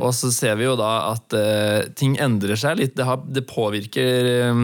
Og 0.00 0.14
så 0.16 0.32
ser 0.32 0.56
vi 0.56 0.64
jo 0.64 0.76
da 0.80 1.12
at 1.12 1.34
uh, 1.36 1.80
ting 1.92 2.16
endrer 2.16 2.56
seg 2.56 2.80
litt. 2.80 2.96
Det, 2.96 3.04
har, 3.04 3.20
det 3.28 3.44
påvirker 3.48 4.30
eh, 4.32 4.62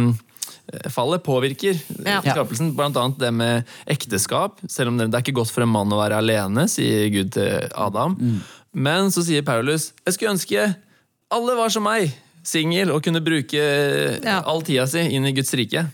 Fallet 0.90 1.22
påvirker 1.24 1.78
Ja. 2.04 2.20
skapelsen, 2.24 2.74
blant 2.76 2.96
annet 2.96 3.18
det 3.18 3.32
med 3.34 3.64
ekteskap. 3.86 4.58
Selv 4.68 4.88
om 4.88 4.98
det, 4.98 5.10
det 5.10 5.18
er 5.20 5.24
ikke 5.26 5.38
godt 5.40 5.50
for 5.54 5.62
en 5.62 5.72
mann 5.74 5.92
å 5.92 6.00
være 6.00 6.18
alene, 6.18 6.66
sier 6.68 7.08
Gud 7.14 7.32
til 7.32 7.68
Adam. 7.74 8.16
Men 8.74 9.10
så 9.14 9.22
sier 9.24 9.42
Paulus 9.46 9.92
jeg 10.04 10.14
skulle 10.16 10.34
ønske 10.34 10.74
alle 11.34 11.54
var 11.56 11.68
som 11.70 11.82
meg, 11.86 12.12
singel, 12.44 12.90
og 12.92 13.02
kunne 13.02 13.22
bruke 13.24 13.56
Ja. 14.22 14.42
all 14.44 14.60
tida 14.62 14.86
si 14.86 15.00
inn 15.00 15.24
i 15.24 15.32
Guds 15.32 15.54
rike. 15.56 15.86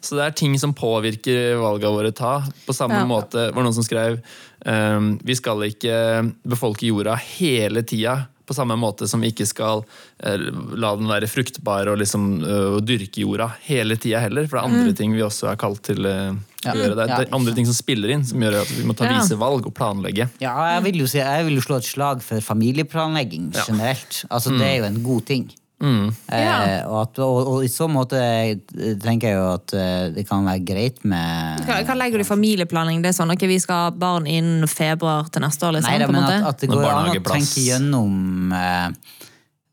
Så 0.00 0.16
det 0.16 0.24
er 0.24 0.30
ting 0.32 0.56
som 0.58 0.72
påvirker 0.74 1.58
valga 1.60 1.90
våre 1.92 2.10
ta. 2.14 2.40
På 2.66 2.72
samme 2.74 3.02
Ja. 3.02 3.04
måte 3.04 3.52
var 3.52 3.62
det 3.62 3.64
noen 3.68 3.74
som 3.74 3.84
skrev 3.84 4.20
um, 4.64 5.18
vi 5.22 5.34
skal 5.34 5.58
ikke 5.68 6.32
befolke 6.48 6.86
jorda 6.88 7.14
hele 7.36 7.82
tida. 7.84 8.28
På 8.46 8.52
samme 8.54 8.76
måte 8.76 9.08
som 9.08 9.22
vi 9.24 9.30
ikke 9.32 9.46
skal 9.48 9.84
eh, 10.22 10.36
la 10.76 10.90
den 10.96 11.08
være 11.08 11.28
fruktbar 11.30 11.88
og 11.88 11.98
liksom 12.02 12.26
eh, 12.44 12.80
dyrke 12.84 13.22
jorda 13.24 13.46
hele 13.68 13.96
tida 13.96 14.20
heller. 14.20 14.46
For 14.48 14.58
det 14.58 14.62
er 14.64 14.68
andre 14.70 14.90
Mm. 14.92 14.96
ting 14.96 15.14
vi 15.16 15.22
også 15.24 15.48
er 15.52 15.56
kalt 15.56 15.82
til 15.82 16.04
uh, 16.04 16.34
Ja. 16.64 16.72
å 16.72 16.76
gjøre. 16.76 16.94
Det 16.96 17.06
det 17.08 17.28
er 17.28 17.34
andre 17.36 17.54
ting 17.54 17.66
som 17.66 17.74
spiller 17.74 18.08
inn, 18.12 18.24
som 18.24 18.40
gjør 18.40 18.60
at 18.62 18.68
vi 18.76 18.84
må 18.84 18.94
ta 18.96 19.04
Ja. 19.04 19.18
vise 19.20 19.36
valg 19.40 19.66
og 19.66 19.74
planlegge. 19.74 20.28
Ja, 20.40 20.54
jeg 20.76 20.82
vil 20.84 21.00
jo 21.00 21.06
si, 21.06 21.18
jeg 21.18 21.44
vil 21.46 21.54
jo 21.56 21.60
slå 21.64 21.76
et 21.76 21.84
slag 21.88 22.22
for 22.22 22.40
familieplanlegging 22.40 23.52
generelt. 23.66 24.24
Altså, 24.30 24.50
Det 24.56 24.66
er 24.66 24.76
jo 24.78 24.84
en 24.84 25.02
god 25.02 25.24
ting. 25.26 25.50
Mm. 25.84 26.04
Ja. 26.32 26.54
Eh, 26.64 26.86
og, 26.88 26.98
at, 27.02 27.18
og, 27.20 27.48
og 27.52 27.64
i 27.66 27.68
så 27.68 27.88
måte 27.92 28.16
eh, 28.16 28.54
tenker 29.02 29.28
jeg 29.34 29.36
jo 29.36 29.48
at 29.52 29.74
eh, 29.76 30.06
det 30.16 30.24
kan 30.28 30.46
være 30.48 30.62
greit 30.64 31.02
med 31.04 31.64
Hva, 31.66 31.82
hva 31.84 31.96
legger 32.00 32.22
du 32.22 32.24
i 32.24 32.28
familieplanlegging? 32.30 33.02
Det 33.04 33.12
er 33.12 33.18
sånn, 33.18 33.34
ok, 33.34 33.44
Vi 33.50 33.58
skal 33.60 33.88
ha 33.88 33.90
barn 33.92 34.28
innen 34.30 34.64
februar 34.70 35.28
til 35.34 35.44
neste 35.44 35.68
år? 35.68 35.76
liksom, 35.78 35.92
Nei 35.92 36.00
da, 36.00 36.08
men 36.08 36.24
at, 36.24 36.48
at 36.54 36.64
det 36.64 36.72
går 36.72 36.88
an 36.88 37.12
å 37.12 37.20
tenke 37.28 37.66
gjennom 37.68 38.56
eh, 38.56 38.88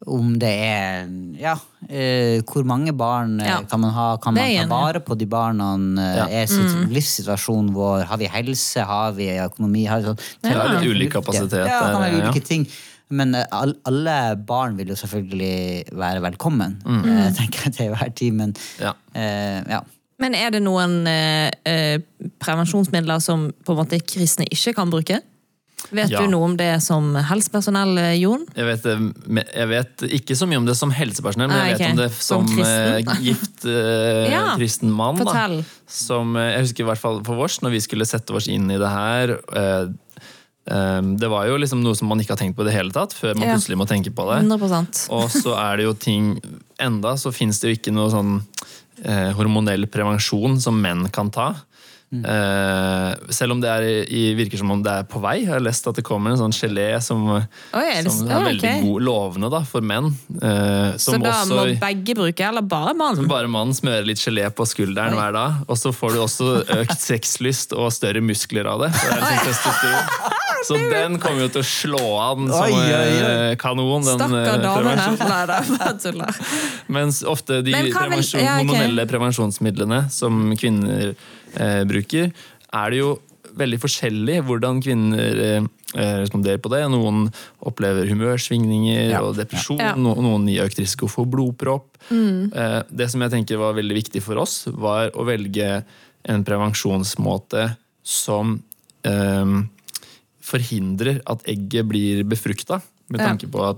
om 0.10 0.32
det 0.41 0.50
er 0.65 1.10
Ja, 1.38 1.56
eh, 1.88 2.41
hvor 2.50 2.65
mange 2.65 2.93
barn 2.97 3.39
eh, 3.39 3.47
Ja. 3.47 3.60
kan 3.69 3.80
man 3.84 3.93
ha? 3.93 4.17
Kan 4.17 4.34
man 4.34 4.50
ta 4.58 4.65
vare 4.71 5.00
på 5.06 5.17
de 5.17 5.28
barna? 5.30 5.76
Ja. 6.17 6.26
Er 6.41 6.47
sitt, 6.50 6.89
livssituasjonen 6.89 7.69
vår 7.76 8.08
Har 8.10 8.17
vi 8.17 8.30
helse? 8.34 8.82
Har 8.82 9.12
vi 9.13 9.30
økonomi? 9.38 9.86
Har 9.86 10.02
vi 10.02 10.10
sånn, 10.10 10.24
Ja, 10.41 10.50
tenker 10.50 10.74
litt 10.74 10.89
ulik 10.89 11.13
kapasitet 11.13 11.67
Ja, 11.69 11.84
det 11.86 11.93
kan 11.93 12.02
være 12.02 12.17
ja. 12.17 12.24
ulike 12.26 12.43
ting. 12.47 12.65
Men 13.12 13.36
eh, 13.36 13.45
alle 13.86 14.17
barn 14.47 14.78
vil 14.80 14.88
jo 14.93 14.95
selvfølgelig 14.95 15.91
være 15.91 16.21
velkommen, 16.24 16.78
Mm. 16.86 17.02
eh, 17.06 17.32
tenker 17.38 17.65
jeg 17.67 17.74
til 17.78 17.89
enhver 17.91 18.13
tid. 18.15 18.34
Men 18.34 18.56
Ja. 18.80 18.93
eh, 19.15 19.62
ja. 19.69 19.82
Men 20.21 20.36
er 20.38 20.52
det 20.54 20.62
noen 20.62 21.08
eh, 21.10 21.97
prevensjonsmidler 22.39 23.19
som 23.21 23.50
på 23.65 23.74
en 23.74 23.80
måte 23.84 24.00
kristne 24.06 24.45
ikke 24.52 24.76
kan 24.78 24.89
bruke? 24.93 25.19
Vet 25.91 26.12
Ja. 26.12 26.19
du 26.21 26.28
noe 26.30 26.43
om 26.45 26.56
det 26.56 26.76
som 26.84 27.15
helsepersonell, 27.15 27.97
Jon? 28.21 28.45
Jeg 28.56 28.65
vet, 28.65 28.84
jeg 29.56 29.67
vet 29.67 30.04
ikke 30.13 30.36
så 30.38 30.45
mye 30.47 30.58
om 30.62 30.65
det 30.67 30.76
som 30.78 30.91
helsepersonell, 30.93 31.50
men 31.50 31.58
Ah, 31.58 31.65
jeg 31.71 31.80
vet 31.80 31.88
ok. 31.88 31.91
om 31.91 31.97
det 31.97 32.12
Som 32.13 32.47
som, 32.47 32.56
kristen? 32.56 33.24
gift 33.26 33.65
eh, 33.65 34.30
Ja, 34.32 34.56
kristen 34.56 34.91
mann. 34.93 35.17
Som, 35.88 36.36
jeg 36.36 36.62
husker 36.62 36.84
i 36.84 36.88
hvert 36.88 37.02
fall 37.02 37.24
for 37.26 37.36
vårs, 37.36 37.58
når 37.65 37.71
vi 37.71 37.80
skulle 37.82 38.06
sette 38.06 38.30
oss 38.38 38.47
inn 38.47 38.69
i 38.69 38.78
det 38.78 38.88
her 38.93 39.34
eh, 39.58 39.88
Det 40.65 41.28
var 41.28 41.47
jo 41.50 41.56
liksom 41.58 41.82
noe 41.84 41.95
som 41.97 42.08
man 42.08 42.19
ikke 42.21 42.36
har 42.36 42.38
tenkt 42.38 42.56
på 42.56 42.62
i 42.62 42.67
det 42.69 42.76
hele 42.76 42.93
tatt, 42.93 43.15
før 43.17 43.34
man 43.36 43.47
Ja. 43.47 43.56
plutselig 43.56 43.78
må 43.82 43.88
tenke 43.89 44.12
på 44.13 44.28
det. 44.30 44.43
100 44.45 45.10
Og 45.10 45.30
så 45.34 45.56
er 45.58 45.78
det 45.78 45.86
jo 45.88 45.93
ting 45.93 46.39
Enda 46.80 47.13
så 47.17 47.32
fins 47.34 47.60
det 47.60 47.69
jo 47.69 47.76
ikke 47.78 47.93
noe 47.93 48.10
sånn 48.10 48.43
eh, 49.04 49.32
hormonell 49.34 49.88
prevensjon 49.88 50.60
som 50.62 50.80
menn 50.82 51.10
kan 51.10 51.30
ta. 51.34 51.56
Eh, 52.12 53.32
selv 53.32 53.56
om 53.56 53.62
det 53.63 53.69
er 53.71 53.86
i, 54.04 54.21
virker 54.36 54.60
som 54.60 54.74
om 54.74 54.82
det 54.84 54.91
er 54.91 55.06
på 55.08 55.21
vei. 55.24 55.38
Jeg 55.45 55.54
har 55.54 55.63
lest 55.63 55.88
at 55.88 55.95
det 55.95 56.04
kommer 56.04 56.34
en 56.34 56.41
sånn 56.41 56.56
gelé 56.56 56.89
som, 57.04 57.24
oh, 57.32 57.80
er 57.80 58.04
som 58.04 58.28
er 58.28 58.36
ah, 58.36 58.43
veldig 58.50 58.67
okay. 58.67 58.84
god, 58.84 59.06
lovende 59.08 59.52
da, 59.54 59.62
for 59.67 59.86
menn. 59.86 60.12
Eh, 60.36 60.97
Så 61.00 61.15
da 61.15 61.32
da 61.32 61.38
må 61.47 61.63
begge 61.80 62.17
bruke, 62.19 62.50
eller 62.50 62.67
bare 62.67 62.93
mannen? 63.00 63.30
bare 63.32 63.47
mannen 63.52 63.76
smører 63.78 64.10
litt 64.12 64.19
gelé 64.19 64.50
på 64.52 64.67
skulderen 64.67 65.15
Oi. 65.15 65.21
hver 65.21 65.38
dag. 65.39 65.63
Og 65.71 65.80
så 65.80 65.95
får 65.95 66.17
du 66.17 66.21
også 66.26 66.52
økt 66.82 67.00
sexlyst 67.10 67.78
og 67.78 67.91
større 67.95 68.24
muskler 68.26 68.67
av 68.67 68.84
det. 68.84 68.91
Så, 69.00 69.08
det 69.15 69.32
er 69.32 69.60
sånn 69.62 70.38
så 70.67 70.78
den 70.91 71.17
kommer 71.24 71.47
jo 71.47 71.52
til 71.56 71.63
å 71.63 71.67
slå 71.67 72.06
an 72.21 72.52
som 72.52 72.67
Oi, 72.67 72.76
oi, 72.76 73.12
eh, 73.24 73.56
kanon. 73.62 74.04
Den, 74.04 74.19
Stakkar 74.19 74.60
damene. 74.67 74.95
Nei, 75.00 75.43
det 75.47 75.62
bare 75.71 75.93
tuller. 76.04 76.41
Mens 76.91 77.24
ofte 77.24 77.63
de 77.63 77.71
vil- 77.71 77.93
ja, 77.95 78.04
okay. 78.12 78.58
hormonelle 78.60 79.08
prevensjonsmidlene 79.08 80.10
som 80.12 80.52
kvinner 80.60 81.15
eh, 81.58 81.84
bruker, 81.90 82.32
er 82.74 82.90
det 82.94 83.00
jo 83.02 83.20
veldig 83.58 83.80
forskjellig 83.84 84.38
hvordan 84.48 84.80
kvinner 84.84 85.40
eh, 85.44 85.66
eh, 85.96 86.14
responderer 86.22 86.62
på 86.64 86.72
det. 86.72 86.86
Noen 86.94 87.26
opplever 87.68 88.08
humørsvingninger 88.08 89.10
Ja. 89.12 89.22
og 89.26 89.36
depresjon, 89.36 89.80
Ja. 89.80 89.94
no, 89.96 90.16
noen 90.16 90.48
i 90.50 90.60
økt 90.64 90.80
risiko 90.80 91.08
for 91.12 91.26
blodpropp. 91.26 91.98
Mm. 92.10 92.54
Eh, 92.56 92.82
det 92.90 93.10
som 93.12 93.22
jeg 93.22 93.32
tenker 93.32 93.58
var 93.60 93.74
veldig 93.76 93.98
viktig 94.00 94.22
for 94.24 94.40
oss, 94.40 94.66
var 94.68 95.12
å 95.12 95.26
velge 95.28 95.84
en 96.24 96.44
prevensjonsmåte 96.46 97.76
som 98.04 98.62
eh, 99.04 99.62
forhindrer 100.42 101.22
at 101.28 101.44
egget 101.50 101.88
blir 101.90 102.24
befrukta. 102.24 102.82
Med 103.12 103.20
tanke 103.20 103.48
på 103.52 103.60
at 103.68 103.78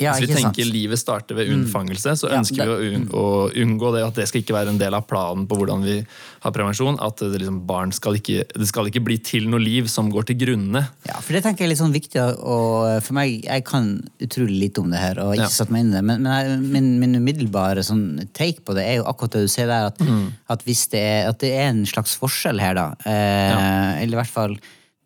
Ja, 0.00 0.12
hvis 0.16 0.28
vi 0.28 0.34
tenker 0.34 0.64
sant. 0.64 0.72
livet 0.72 0.98
starter 0.98 1.36
ved 1.36 1.50
unnfangelse, 1.52 2.14
så 2.16 2.30
Ja, 2.30 2.38
ønsker 2.40 2.64
vi 2.64 2.72
å, 2.72 2.96
un 2.96 3.06
å 3.12 3.24
unngå 3.52 3.92
det. 3.94 4.02
At 4.06 4.14
det 4.16 4.26
skal 4.30 4.40
ikke 4.42 4.54
være 4.56 4.72
en 4.72 4.78
del 4.80 4.94
av 4.96 5.06
planen 5.06 5.46
på 5.46 5.58
hvordan 5.60 5.84
vi 5.84 5.98
har 6.40 6.52
prevensjon. 6.56 6.96
At 7.04 7.16
det, 7.20 7.38
liksom, 7.42 7.60
barn 7.68 7.92
skal 7.92 8.16
ikke, 8.16 8.44
det 8.56 8.68
skal 8.70 8.88
ikke 8.88 9.02
bli 9.04 9.18
til 9.18 9.48
noe 9.52 9.60
liv 9.60 9.86
som 9.92 10.08
går 10.10 10.24
til 10.30 10.38
grunne. 10.40 10.86
Ja, 11.06 11.20
for 11.20 11.36
det 11.36 11.42
tenker 11.44 11.64
jeg 11.64 11.68
er 11.70 11.74
litt 11.74 11.82
sånn 11.82 11.92
viktig, 11.94 12.24
og 12.40 13.02
for 13.04 13.12
meg, 13.20 13.44
jeg 13.44 13.64
kan 13.68 13.90
utrolig 14.24 14.58
lite 14.66 14.80
om 14.80 14.90
det 14.90 14.98
her, 15.04 15.20
og 15.20 15.34
ikke 15.36 15.46
Ja. 15.46 15.52
satt 15.60 15.70
meg 15.70 15.84
inn 15.84 15.92
i 15.92 15.96
det, 15.98 16.04
men, 16.04 16.22
men 16.22 16.64
min, 16.72 16.90
min 17.00 17.14
umiddelbare 17.20 17.84
sånn 17.84 18.28
take 18.32 18.64
på 18.64 18.74
det 18.74 18.86
er 18.88 18.96
jo 19.00 19.04
akkurat 19.10 19.36
det 19.36 19.44
du 19.46 19.48
sier 19.52 19.66
der, 19.70 19.86
at, 19.92 19.98
Mm. 20.00 20.32
at 20.48 20.62
hvis 20.64 20.86
det 20.90 21.00
er, 21.00 21.28
at 21.28 21.38
det 21.38 21.52
er 21.52 21.68
en 21.70 21.84
slags 21.86 22.16
forskjell 22.16 22.58
her 22.60 22.74
da, 22.74 22.88
eh, 23.04 24.02
eller 24.02 24.16
i 24.16 24.20
hvert 24.22 24.32
fall, 24.32 24.56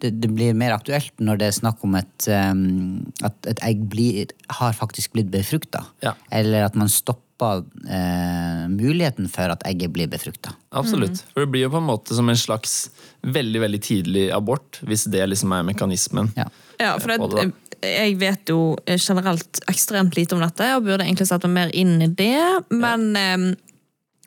det, 0.05 0.13
det 0.23 0.31
blir 0.37 0.55
mer 0.57 0.77
aktuelt 0.77 1.13
når 1.25 1.41
det 1.41 1.49
er 1.51 1.57
snakk 1.57 1.83
om 1.87 1.97
et, 1.99 2.29
um, 2.29 3.03
at 3.25 3.49
et 3.51 3.61
egg 3.67 3.85
blir, 3.93 4.33
har 4.61 4.77
faktisk 4.77 5.17
blitt 5.17 5.33
befrukta, 5.33 5.87
Ja. 6.05 6.13
eller 6.31 6.67
at 6.69 6.77
man 6.79 6.93
stopper 6.93 7.65
uh, 7.65 8.65
muligheten 8.71 9.27
for 9.33 9.51
at 9.51 9.65
egget 9.67 9.91
blir 9.97 10.07
befrukta. 10.13 10.53
Absolutt. 10.77 11.25
For 11.33 11.43
det 11.45 11.51
blir 11.55 11.67
jo 11.67 11.73
på 11.75 11.81
en 11.83 11.89
måte 11.89 12.15
som 12.15 12.29
en 12.31 12.39
slags 12.39 12.77
veldig 13.25 13.65
veldig 13.65 13.81
tidlig 13.83 14.29
abort, 14.37 14.79
hvis 14.87 15.09
det 15.11 15.25
liksom 15.33 15.53
er 15.57 15.67
mekanismen. 15.67 16.31
Ja. 16.39 16.47
Ja, 16.79 16.95
for 16.99 17.11
det, 17.15 17.51
jeg 17.85 18.17
vet 18.21 18.51
jo 18.51 18.77
generelt 18.87 19.61
ekstremt 19.71 20.17
lite 20.19 20.37
om 20.37 20.43
dette, 20.45 20.71
og 20.77 20.87
burde 20.87 21.05
egentlig 21.07 21.29
satt 21.31 21.45
meg 21.49 21.55
mer 21.59 21.75
inn 21.77 21.99
i 22.03 22.09
det. 22.11 22.39
Men 22.73 23.11
eh, 23.19 23.45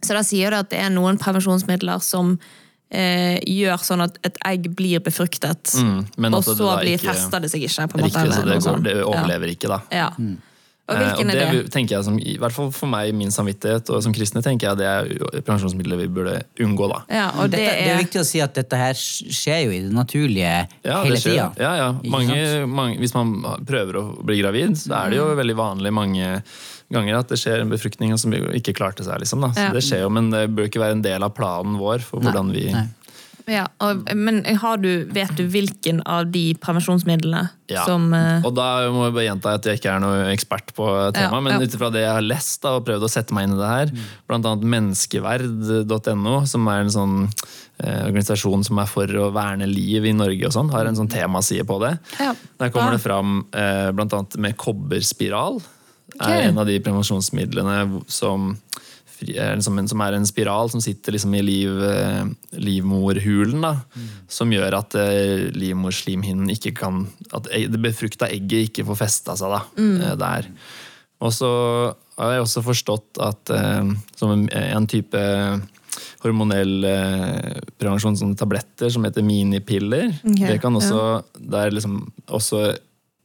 Så 0.05 0.13
da 0.13 0.21
sier 0.23 0.53
det 0.53 0.59
at 0.65 0.69
det 0.71 0.79
er 0.83 0.91
noen 0.93 1.17
prevensjonsmidler 1.17 2.03
som 2.05 2.35
eh, 2.91 3.39
gjør 3.45 3.77
sånn 3.83 4.03
at 4.03 4.17
et 4.23 4.37
egg 4.45 4.69
blir 4.75 4.99
befruktet, 4.99 5.75
Mm, 5.75 6.33
og 6.33 6.43
så 6.43 6.79
blir 6.79 6.97
ikke- 6.97 7.13
fester 7.13 7.39
det 7.41 7.51
seg 7.51 7.61
ikke. 7.63 7.87
på 7.91 7.97
en 7.99 8.05
måte. 8.05 8.23
Riktig, 8.23 8.33
så 8.33 8.45
det, 8.45 8.59
går, 8.63 8.83
det 8.83 9.03
overlever 9.03 9.47
ikke, 9.55 9.67
da. 9.67 9.81
Ja. 9.91 10.09
ja. 10.17 10.35
Og 10.89 10.95
Eh, 10.95 10.99
hvilken 11.03 11.29
er 11.29 11.33
det 11.51 11.63
det? 11.65 11.71
tenker 11.73 11.97
jeg 11.97 12.03
som, 12.05 12.17
I 12.17 12.37
hvert 12.39 12.53
fall 12.53 12.71
for 12.71 12.87
meg, 12.87 13.13
min 13.13 13.27
samvittighet, 13.27 13.89
og 13.89 14.01
som 14.01 14.13
kristne, 14.13 14.41
tenker 14.41 14.69
jeg 14.69 14.77
det 14.77 14.85
er 14.87 15.41
prevensjonsmidler 15.41 15.97
vi 15.97 16.07
burde 16.07 16.43
unngå. 16.63 16.87
da. 16.87 17.01
Ja, 17.13 17.25
og 17.41 17.51
det 17.51 17.59
Dette, 17.59 17.75
det 17.75 17.87
er 17.89 17.97
er 17.97 18.03
viktig 18.05 18.21
å 18.21 18.25
si 18.25 18.39
at 18.39 18.53
dette 18.55 18.71
her 18.77 18.93
skjer 18.93 19.65
jo 19.65 19.71
i 19.71 19.81
det 19.81 19.91
naturlige 19.91 20.67
Ja, 20.85 21.03
hele 21.03 21.17
tida. 21.17 21.51
Ja, 21.59 21.75
ja. 21.75 21.91
Mange, 22.05 22.65
mange, 22.67 22.97
hvis 22.99 23.13
man 23.13 23.43
prøver 23.65 23.95
å 23.99 24.25
bli 24.25 24.39
gravid, 24.41 24.77
så 24.77 24.95
er 25.05 25.09
det 25.09 25.17
jo 25.17 25.25
Mm. 25.25 25.37
veldig 25.43 25.55
vanlig 25.57 25.91
mange 25.93 26.43
ganger 26.93 27.19
at 27.19 27.31
det 27.31 27.39
skjer 27.41 27.63
en 27.63 27.71
befruktning 27.71 28.13
som 28.19 28.33
ikke 28.33 28.75
klarte 28.77 29.05
seg. 29.07 29.19
liksom 29.23 29.43
Ja. 29.47 29.71
Det 29.75 29.83
skjer 29.83 30.05
jo, 30.05 30.13
men 30.13 30.31
det 30.31 30.47
bør 30.55 30.69
ikke 30.69 30.83
være 30.83 30.99
en 30.99 31.05
del 31.05 31.25
av 31.25 31.35
planen 31.35 31.79
vår 31.81 32.05
for 32.05 32.23
hvordan 32.23 32.53
vi 32.55 32.69
nei. 32.71 32.87
ja, 33.47 33.65
og, 33.83 34.07
Men 34.15 34.39
har 34.61 34.79
du, 34.79 35.05
vet 35.11 35.33
du 35.35 35.45
hvilken 35.51 36.01
av 36.07 36.31
de 36.31 36.53
prevensjonsmidlene 36.63 37.49
Ja. 37.67 37.83
som 37.83 38.13
uh... 38.13 38.43
Og 38.47 38.55
da 38.55 38.87
må 38.91 39.05
jeg 39.07 39.15
bare 39.17 39.27
gjenta 39.27 39.53
at 39.59 39.67
jeg 39.67 39.81
ikke 39.81 39.93
er 39.97 40.03
noe 40.03 40.25
ekspert 40.31 40.71
på 40.75 40.87
temaet, 41.15 41.19
Ja, 41.19 41.41
men 41.43 41.63
ut 41.63 41.75
ifra 41.75 41.91
det 41.91 42.05
jeg 42.05 42.15
har 42.15 42.23
lest 42.23 42.63
da, 42.63 42.77
og 42.79 42.87
prøvd 42.87 43.03
å 43.03 43.11
sette 43.11 43.35
meg 43.35 43.47
inn 43.47 43.55
i 43.57 43.59
det 43.59 43.71
her, 43.71 43.93
blant 44.27 44.47
annet 44.47 44.67
menneskeverd.no, 44.75 46.35
som 46.47 46.67
er 46.71 46.85
en 46.85 46.93
sånn 46.95 47.15
eh, 47.27 48.03
organisasjon 48.07 48.63
som 48.67 48.79
er 48.79 48.91
for 48.91 49.11
å 49.19 49.31
verne 49.35 49.67
liv 49.67 50.07
i 50.07 50.15
Norge 50.15 50.47
og 50.47 50.55
sånn, 50.55 50.71
har 50.71 50.87
en 50.87 50.99
sånn 50.99 51.11
temaside 51.11 51.67
på 51.67 51.81
det. 51.83 51.97
Ja. 52.19 52.31
Der 52.63 52.71
kommer 52.71 52.95
det 52.95 53.03
fram 53.03 53.41
eh, 53.51 53.91
annet 53.91 54.39
med 54.39 54.55
kobberspiral. 54.59 55.59
Ok. 56.15 56.23
er 56.23 56.47
en 56.47 56.61
av 56.61 56.67
de 56.69 56.77
prevensjonsmidlene 56.83 58.01
som, 58.07 58.53
er 59.27 59.59
som, 59.61 59.77
en, 59.77 59.89
som 59.91 60.01
er 60.05 60.15
en 60.17 60.27
spiral 60.29 60.71
som 60.71 60.81
sitter 60.83 61.17
liksom 61.17 61.35
i 61.35 61.43
liv, 61.43 61.83
eh, 61.83 62.25
livmorhulen. 62.57 63.61
Da, 63.65 63.73
Som 64.31 64.53
gjør 64.55 64.79
at 64.79 64.97
eh, 64.99 65.47
livmorslimhinnen 65.53 66.49
ikke 66.53 66.73
kan 66.79 67.05
At 67.35 67.49
det 67.51 67.81
befrukta 67.83 68.29
egget 68.31 68.71
ikke 68.71 68.87
får 68.87 69.01
festa 69.03 69.37
seg 69.39 69.55
da, 69.57 69.63
mm. 69.77 70.03
der. 70.21 70.51
Og 71.19 71.33
så 71.33 71.49
har 72.17 72.33
jeg 72.33 72.45
også 72.45 72.63
forstått 72.65 73.19
at 73.21 73.53
eh, 73.53 73.95
som 74.17 74.33
en, 74.33 74.47
en 74.49 74.87
type 74.89 75.23
hormonell 76.23 76.85
eh, 76.87 77.57
prevensjon, 77.77 78.17
sånne 78.17 78.37
tabletter 78.37 78.91
som 78.93 79.05
heter 79.07 79.25
minipiller, 79.25 80.11
Okay, 80.23 80.53
det 80.53 80.59
kan 80.63 80.75
også, 80.77 81.21
det 81.37 81.61
er 81.61 81.73
liksom 81.75 81.99
også 82.25 82.63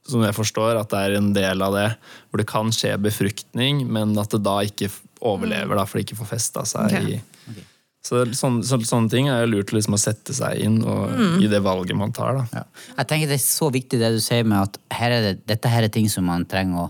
som 0.07 0.23
jeg 0.25 0.35
forstår, 0.35 0.77
at 0.79 0.91
det 0.91 1.01
er 1.01 1.17
en 1.17 1.29
del 1.35 1.63
av 1.63 1.75
det 1.77 1.89
hvor 2.29 2.41
det 2.41 2.47
kan 2.49 2.71
skje 2.75 2.95
befruktning, 3.01 3.85
men 3.87 4.15
at 4.19 4.33
det 4.33 4.41
da 4.43 4.57
ikke 4.67 4.89
overlever, 5.23 5.77
da, 5.79 5.85
for 5.87 5.99
det 5.99 6.07
ikke 6.07 6.19
får 6.19 6.33
festa 6.33 6.65
seg 6.67 6.91
okay. 6.91 7.19
i 7.19 7.61
Så 8.03 8.25
sånne, 8.35 8.65
så, 8.67 8.81
sånne 8.83 9.07
ting 9.11 9.29
er 9.31 9.45
jo 9.45 9.53
lurt 9.53 9.71
liksom 9.71 9.95
å 9.95 10.01
sette 10.01 10.35
seg 10.35 10.59
inn 10.65 10.81
og, 10.83 11.13
i 11.39 11.47
det 11.47 11.61
valget 11.63 11.95
man 11.95 12.11
tar. 12.15 12.41
da. 12.41 12.43
Ja. 12.51 12.89
Jeg 12.97 13.09
tenker 13.11 13.31
Det 13.31 13.37
er 13.39 13.45
så 13.45 13.69
viktig 13.71 13.99
det 14.01 14.11
du 14.17 14.19
sier 14.23 14.43
med 14.43 14.59
at 14.59 14.79
her 14.99 15.15
er 15.15 15.27
det, 15.29 15.33
dette 15.47 15.71
her 15.71 15.87
er 15.87 15.93
ting 15.93 16.09
som 16.11 16.27
man 16.27 16.43
trenger 16.49 16.83
å 16.83 16.89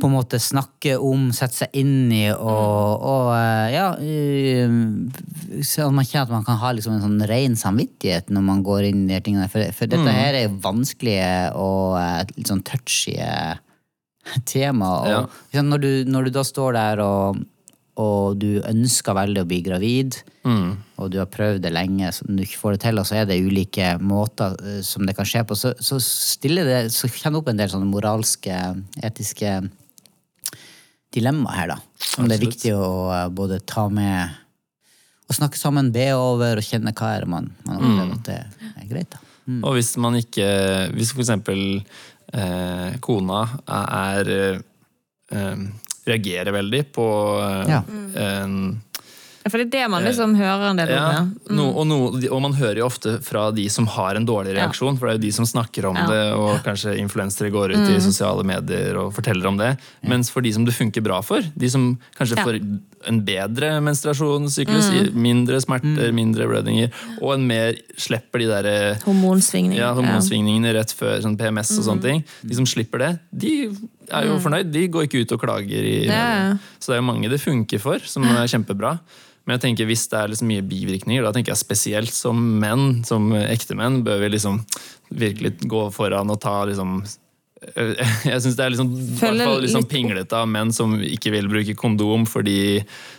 på 0.00 0.08
en 0.08 0.14
måte 0.14 0.38
snakke 0.42 0.94
om, 1.02 1.28
sette 1.36 1.64
seg 1.64 1.74
inn 1.80 2.10
i 2.14 2.24
og, 2.32 3.04
og 3.08 3.30
eh, 3.34 3.66
ja 3.74 3.86
eh, 3.98 4.72
Så 5.66 5.88
man 5.90 6.06
kjenner 6.06 6.26
at 6.28 6.34
man 6.36 6.46
kan 6.46 6.60
ha 6.62 6.72
liksom 6.76 6.96
en 6.96 7.04
sånn 7.04 7.26
ren 7.30 7.56
samvittighet 7.58 8.30
når 8.34 8.46
man 8.48 8.62
går 8.66 8.88
inn 8.90 9.04
i 9.08 9.14
de 9.16 9.20
tingene. 9.26 9.48
For, 9.52 9.64
for 9.76 9.90
dette 9.90 10.14
her 10.14 10.38
er 10.38 10.46
jo 10.48 10.56
vanskelige 10.64 11.30
og 11.58 11.98
eh, 12.00 12.24
litt 12.36 12.50
sånn 12.52 12.64
touchy 12.66 13.16
tema. 14.48 14.90
Og 15.02 15.08
Ja. 15.12 15.20
liksom, 15.52 15.70
når, 15.72 15.78
du, 15.84 15.92
når 16.12 16.28
du 16.28 16.34
da 16.38 16.44
står 16.46 16.76
der 16.76 17.00
og, 17.04 17.38
og 17.98 18.36
du 18.38 18.60
ønsker 18.62 19.16
veldig 19.16 19.42
å 19.42 19.48
bli 19.48 19.62
gravid, 19.66 20.20
og 20.48 21.10
du 21.12 21.18
har 21.20 21.26
prøvd 21.28 21.60
det 21.64 21.72
lenge, 21.74 22.08
så 22.14 22.24
du 22.24 22.38
ikke 22.40 22.56
får 22.60 22.76
det 22.76 22.80
til, 22.86 22.98
og 23.00 23.04
så 23.08 23.18
er 23.20 23.26
det 23.28 23.40
ulike 23.44 23.90
måter 24.00 24.54
som 24.86 25.04
det 25.04 25.12
kan 25.18 25.26
skje 25.28 25.42
på, 25.44 25.56
så, 25.58 25.74
så, 25.76 25.98
det, 26.40 26.78
så 26.94 27.10
kjenner 27.10 27.36
du 27.36 27.40
opp 27.42 27.50
en 27.52 27.58
del 27.60 27.68
sånne 27.68 27.90
moralske, 27.90 28.56
etiske 29.04 29.50
dilemmaer 31.14 31.56
her, 31.62 31.72
da. 31.74 31.78
Om 32.18 32.28
det 32.28 32.36
er 32.38 32.44
viktig 32.46 32.74
å 32.76 32.88
eh, 33.14 33.28
både 33.32 33.60
ta 33.66 33.88
med 33.92 34.36
og 35.28 35.36
snakke 35.36 35.58
sammen, 35.60 35.90
be 35.92 36.06
over 36.16 36.56
og 36.56 36.64
kjenne 36.64 36.94
hva 36.96 37.10
er 37.18 37.24
det 37.26 37.28
man, 37.28 37.50
man 37.68 37.76
opplever 37.82 38.14
at 38.14 38.28
det 38.30 38.36
er 38.80 38.86
greit. 38.88 39.10
da. 39.12 39.18
Og 39.64 39.74
hvis 39.78 39.90
man 40.00 40.16
ikke 40.16 40.46
Hvis 40.92 41.10
for 41.14 41.20
eksempel 41.24 41.60
eh, 42.32 42.96
kona 43.04 43.42
er 43.68 44.30
eh, 44.32 45.62
reagerer 46.08 46.52
veldig 46.56 46.82
på 46.96 47.06
eh, 47.44 47.70
Ja. 47.74 47.82
en 48.24 48.56
For 49.50 49.58
det 49.58 49.66
er 49.68 49.70
det 49.78 49.90
man 49.90 50.04
liksom 50.04 50.34
hører 50.38 50.70
en 50.70 50.76
del 50.76 50.88
om. 50.88 50.94
Ja, 50.94 51.20
Mm. 51.48 51.56
no, 51.56 51.66
og, 51.72 51.86
no, 51.86 51.98
og 52.34 52.42
man 52.42 52.52
hører 52.54 52.76
jo 52.82 52.86
ofte 52.86 53.18
fra 53.24 53.50
de 53.54 53.68
som 53.68 53.86
har 53.86 54.14
en 54.16 54.26
dårlig 54.26 54.54
reaksjon, 54.56 54.98
for 54.98 55.06
det 55.08 55.14
er 55.14 55.18
jo 55.18 55.26
de 55.26 55.32
som 55.32 55.44
snakker 55.46 55.84
om 55.88 55.96
Ja. 55.96 56.02
Mm. 56.04 56.08
det, 56.10 56.34
og 56.34 56.62
kanskje 56.64 56.96
influensere 56.98 57.50
går 57.50 57.72
ut 57.76 57.88
i 57.88 58.00
sosiale 58.00 58.44
medier 58.44 58.96
og 58.98 59.12
forteller 59.14 59.46
om 59.48 59.56
det. 59.56 59.78
Mens 60.04 60.30
for 60.30 60.40
de 60.42 60.52
som 60.52 60.64
det 60.64 60.74
funker 60.74 61.02
bra 61.02 61.20
for, 61.22 61.40
de 61.56 61.68
som 61.68 61.98
kanskje 62.18 62.36
Ja. 62.36 62.44
får 62.44 62.80
en 63.06 63.20
bedre 63.24 63.80
menstruasjonssyklus, 63.84 64.88
Mm. 64.90 65.14
mindre 65.14 65.60
smerter, 65.60 66.12
mindre 66.12 66.46
blødninger, 66.48 66.90
og 67.22 67.34
en 67.34 67.46
mer 67.46 67.74
slipper 67.96 68.38
de 68.38 68.46
der... 68.46 68.98
Hormonsvingningene. 69.04 69.78
ja, 69.78 69.92
hormonsvingningene 69.94 70.74
rett 70.74 70.92
før 70.92 71.20
sånn 71.22 71.36
PMS 71.38 71.70
og 71.78 71.84
Mm. 71.84 71.88
sånne 71.88 72.02
ting. 72.02 72.24
De 72.44 72.54
som 72.54 72.66
slipper 72.66 72.98
det, 72.98 73.18
de 73.32 73.52
er 74.10 74.24
jo 74.26 74.38
fornøyd. 74.38 74.72
De 74.72 74.88
går 74.88 75.06
ikke 75.06 75.20
ut 75.22 75.32
og 75.32 75.40
klager. 75.40 75.84
i 75.84 76.06
ja. 76.06 76.56
Så 76.80 76.86
det 76.92 76.96
er 76.98 77.02
jo 77.02 77.12
mange 77.12 77.28
det 77.30 77.40
funker 77.40 77.78
for, 77.80 77.98
som 78.00 78.24
er 78.24 78.46
kjempebra. 78.46 78.98
Men 79.46 79.58
jeg 79.58 79.62
tenker 79.76 79.86
hvis 79.86 80.08
det 80.10 80.18
er 80.18 80.28
liksom 80.28 80.48
mye 80.48 80.62
bivirkninger, 80.62 81.22
da 81.22 81.32
tenker 81.32 81.54
jeg 81.54 81.62
spesielt 81.64 82.12
som 82.12 82.36
menn, 82.60 83.02
som 83.04 83.30
ektemenn, 83.32 84.02
bør 84.04 84.20
vi 84.20 84.28
liksom 84.36 84.60
virkelig 85.14 85.60
gå 85.66 85.90
foran 85.92 86.28
og 86.30 86.40
ta 86.40 86.64
liksom 86.66 87.02
jeg 88.30 88.40
syns 88.44 88.56
det 88.58 88.64
er 88.64 88.72
liksom, 88.74 88.90
hvert 89.18 89.40
fall 89.42 89.62
liksom 89.64 89.82
litt- 89.84 89.90
pinglete 89.92 90.36
av 90.38 90.48
menn 90.50 90.70
som 90.74 90.94
ikke 91.02 91.32
vil 91.34 91.48
bruke 91.50 91.74
kondom 91.78 92.26
fordi 92.30 92.58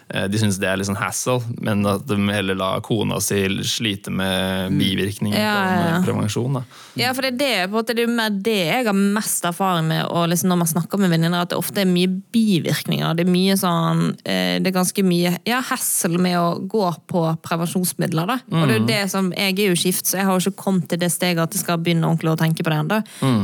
de 0.09 0.39
syns 0.41 0.57
det 0.57 0.65
er 0.65 0.79
litt 0.81 0.87
sånn 0.89 0.97
hassle, 0.97 1.39
men 1.61 1.85
at 1.85 2.07
de 2.09 2.15
heller 2.33 2.57
lar 2.57 2.81
kona 2.85 3.19
si 3.21 3.43
slite 3.63 4.09
med 4.09 4.73
bivirkninger 4.79 5.37
Mm. 5.39 5.43
Ja, 5.45 5.55
ja, 5.55 5.89
ja. 5.89 5.97
av 5.99 6.05
prevensjon. 6.05 6.53
Da. 6.57 6.63
Ja, 6.97 7.11
for 7.13 7.21
det 7.21 7.29
er, 7.33 7.37
det, 7.37 7.69
på 7.69 7.75
en 7.75 7.77
måte, 7.77 7.93
det 7.95 8.03
er 8.07 8.11
mer 8.11 8.33
det 8.33 8.55
jeg 8.57 8.85
har 8.87 8.97
mest 8.97 9.45
erfaring 9.45 9.87
med 9.87 10.01
og 10.09 10.27
liksom 10.31 10.49
når 10.49 10.57
man 10.63 10.69
snakker 10.71 10.99
med 10.99 11.11
venninner, 11.13 11.43
at 11.45 11.51
det 11.53 11.59
ofte 11.59 11.83
er 11.83 11.89
mye 11.89 12.09
bivirkninger. 12.33 13.13
Det 13.15 13.25
er 13.25 13.31
mye 13.31 13.55
sånn 13.59 14.01
eh, 14.25 14.57
Det 14.59 14.71
er 14.71 14.75
ganske 14.75 15.05
mye 15.05 15.35
ja, 15.47 15.61
hassle 15.69 16.19
med 16.21 16.37
å 16.39 16.59
gå 16.69 16.83
på 17.07 17.23
prevensjonsmidler. 17.45 18.33
da. 18.33 18.39
Og 18.49 18.65
det 18.67 18.75
er 18.75 18.79
jo 18.79 18.89
det 18.89 19.01
som, 19.13 19.31
Jeg 19.37 19.59
er 19.59 19.69
jo 19.69 19.79
skift, 19.79 20.09
så 20.09 20.17
jeg 20.19 20.25
har 20.25 20.35
jo 20.39 20.49
ikke 20.49 20.63
kommet 20.65 20.89
til 20.89 20.99
det 20.99 21.11
steget 21.13 21.43
at 21.43 21.53
jeg 21.53 21.63
skal 21.63 21.77
begynne 21.77 22.09
ordentlig 22.09 22.33
å 22.33 22.39
tenke 22.41 22.65
på 22.65 22.73
det 22.73 22.79
ennå. 22.81 23.01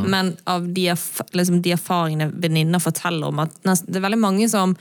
Men 0.10 0.36
av 0.50 0.66
de, 0.68 0.90
liksom, 1.38 1.62
de 1.62 1.76
erfaringene 1.78 2.32
venninner 2.34 2.82
forteller 2.84 3.30
om, 3.30 3.46
at 3.46 3.56
det 3.64 4.00
er 4.00 4.08
veldig 4.10 4.22
mange 4.22 4.50
som 4.52 4.76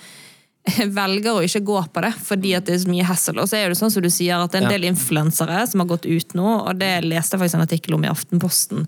velger 0.99 1.35
å 1.37 1.43
ikke 1.45 1.61
gå 1.67 1.81
på 1.93 2.05
det 2.07 2.12
fordi 2.25 2.55
at 2.57 2.65
det 2.69 2.77
er 2.79 2.85
så 2.87 2.93
mye 2.93 3.05
hassle. 3.09 3.37
Og 3.43 3.51
så 3.51 3.59
er 3.61 3.69
det 3.69 3.77
sånn 3.81 3.93
som 3.93 4.05
du 4.05 4.09
sier 4.12 4.39
at 4.41 4.53
det 4.55 4.62
er 4.62 4.69
en 4.69 4.73
del 4.77 4.87
influensere 4.89 5.65
som 5.69 5.83
har 5.85 5.91
gått 5.91 6.07
ut 6.09 6.33
nå, 6.39 6.47
og 6.69 6.81
det 6.81 6.95
leste 7.05 7.37
jeg 7.37 7.43
faktisk 7.45 7.59
en 7.61 7.67
artikkel 7.67 7.99
om 7.99 8.07
i 8.07 8.11
Aftenposten, 8.12 8.87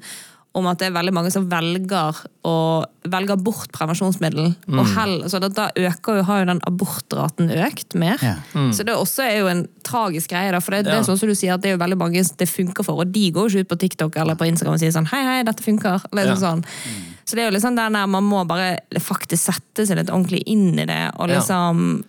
om 0.57 0.65
at 0.71 0.81
det 0.81 0.87
er 0.89 0.95
veldig 0.95 1.13
mange 1.13 1.29
som 1.35 1.45
velger, 1.51 2.17
å, 2.49 2.53
velger 3.13 3.37
bort 3.45 3.69
prevensjonsmiddel. 3.77 4.55
Og 4.73 4.87
hell, 4.95 5.19
så 5.29 5.37
da, 5.45 5.51
da 5.53 5.67
øker 5.77 6.17
jo, 6.17 6.23
har 6.31 6.39
jo 6.41 6.47
den 6.49 6.63
abortraten 6.65 7.51
økt 7.53 7.93
mer. 8.01 8.17
Ja. 8.25 8.39
Så 8.73 8.87
det 8.89 8.95
også 8.97 9.27
er 9.27 9.35
jo 9.43 9.51
en 9.53 9.67
tragisk 9.85 10.33
greie. 10.33 10.55
Da, 10.57 10.63
for 10.65 10.73
det, 10.79 10.87
det 10.89 10.95
er 10.97 11.05
sånn 11.05 11.21
som 11.21 11.29
du 11.29 11.37
sier, 11.37 11.59
at 11.59 11.61
det 11.61 11.75
er 11.75 11.77
jo 11.77 11.83
veldig 11.85 11.99
mange 12.01 12.25
det 12.41 12.49
funker 12.49 12.89
for, 12.89 13.05
og 13.05 13.13
de 13.13 13.27
går 13.37 13.51
jo 13.51 13.61
ikke 13.61 13.67
ut 13.69 13.73
på 13.75 13.79
TikTok 13.85 14.17
eller 14.23 14.41
på 14.41 14.49
Instagram 14.49 14.79
og 14.79 14.81
sier 14.81 14.97
sånn 14.97 15.11
hei, 15.13 15.21
hei, 15.29 15.37
dette 15.45 15.67
funker. 15.67 16.09
Eller 16.15 16.33
Ja. 16.33 16.39
sånn. 16.41 16.65
Så 17.27 17.35
det 17.35 17.43
er 17.43 17.51
jo 17.51 17.57
liksom 17.57 17.75
den 17.77 17.97
der 17.99 18.07
man 18.07 18.25
må 18.25 18.45
bare 18.47 18.77
faktisk 19.03 19.49
sette 19.51 19.87
seg 19.89 19.99
litt 19.99 20.13
ordentlig 20.15 20.45
inn 20.47 20.79
i 20.79 20.87
det, 20.87 21.03
og 21.19 21.29
Ja. 21.29 21.41
liksom 21.41 22.05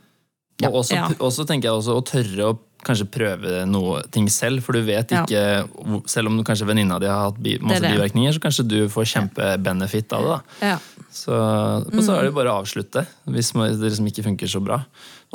Og 0.63 0.73
også, 0.81 0.93
Ja. 0.95 1.07
også 1.19 1.45
tenker 1.45 1.69
jeg 1.69 1.73
også 1.77 1.97
å 1.97 2.05
tørre 2.05 2.45
å 2.53 2.57
kanskje 2.87 3.05
prøve 3.11 3.65
noe 3.67 4.01
ting 4.13 4.27
selv, 4.29 4.61
for 4.63 4.73
du 4.73 4.81
vet 4.85 5.09
ikke 5.11 5.29
ja. 5.29 5.65
Selv 6.05 6.27
om 6.29 6.37
du 6.37 6.43
kanskje 6.43 6.65
venninna 6.65 6.99
di 6.99 7.05
har 7.09 7.31
hatt 7.31 7.37
masse 7.61 7.83
er 7.83 7.93
bivirkninger, 7.97 8.33
så 8.33 8.39
kanskje 8.39 8.67
du 8.67 8.87
får 8.87 9.05
kjempebenefit 9.11 10.13
av 10.13 10.21
det. 10.23 10.29
da. 10.61 10.67
Ja. 10.67 10.77
Så, 11.11 11.33
og 11.33 11.99
så 12.03 12.15
er 12.17 12.21
det 12.21 12.31
jo 12.31 12.37
bare 12.37 12.53
å 12.53 12.61
avslutte 12.63 13.05
hvis 13.27 13.51
det 13.53 13.89
liksom 13.91 14.07
ikke 14.07 14.23
funker 14.23 14.47
så 14.47 14.63
bra. 14.63 14.83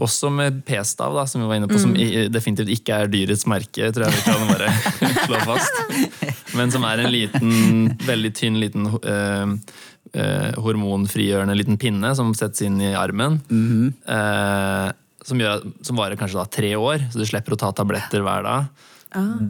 Også 0.00 0.30
med 0.32 0.62
p-stav, 0.64 1.12
da, 1.14 1.26
som 1.28 1.42
vi 1.42 1.48
var 1.50 1.58
inne 1.60 1.68
på, 1.68 1.76
som 1.80 1.92
definitivt 2.32 2.70
ikke 2.72 2.96
er 3.02 3.10
dyrets 3.12 3.44
merke, 3.50 3.90
tror 3.92 4.06
jeg 4.06 4.14
vi 4.16 4.22
kan 4.24 4.46
bare 4.48 4.70
slå 5.26 5.40
fast. 5.44 6.54
Men 6.56 6.72
som 6.72 6.84
er 6.88 7.02
en 7.04 7.12
liten, 7.12 7.52
veldig 8.06 8.30
tynn 8.36 8.56
liten 8.60 8.88
eh, 8.88 9.52
eh, 10.16 10.56
hormonfrigjørende 10.64 11.56
liten 11.60 11.76
pinne 11.80 12.14
som 12.16 12.32
settes 12.36 12.64
inn 12.66 12.80
i 12.80 12.94
armen. 12.96 13.40
eh, 14.08 14.88
som, 15.28 15.38
gjør, 15.44 15.60
som 15.86 16.00
varer 16.00 16.16
kanskje 16.18 16.40
da 16.40 16.46
tre 16.50 16.72
år, 16.76 17.04
så 17.12 17.20
du 17.20 17.28
slipper 17.28 17.54
å 17.54 17.60
ta 17.60 17.68
tabletter 17.76 18.24
hver 18.24 18.48
dag. 18.48 18.88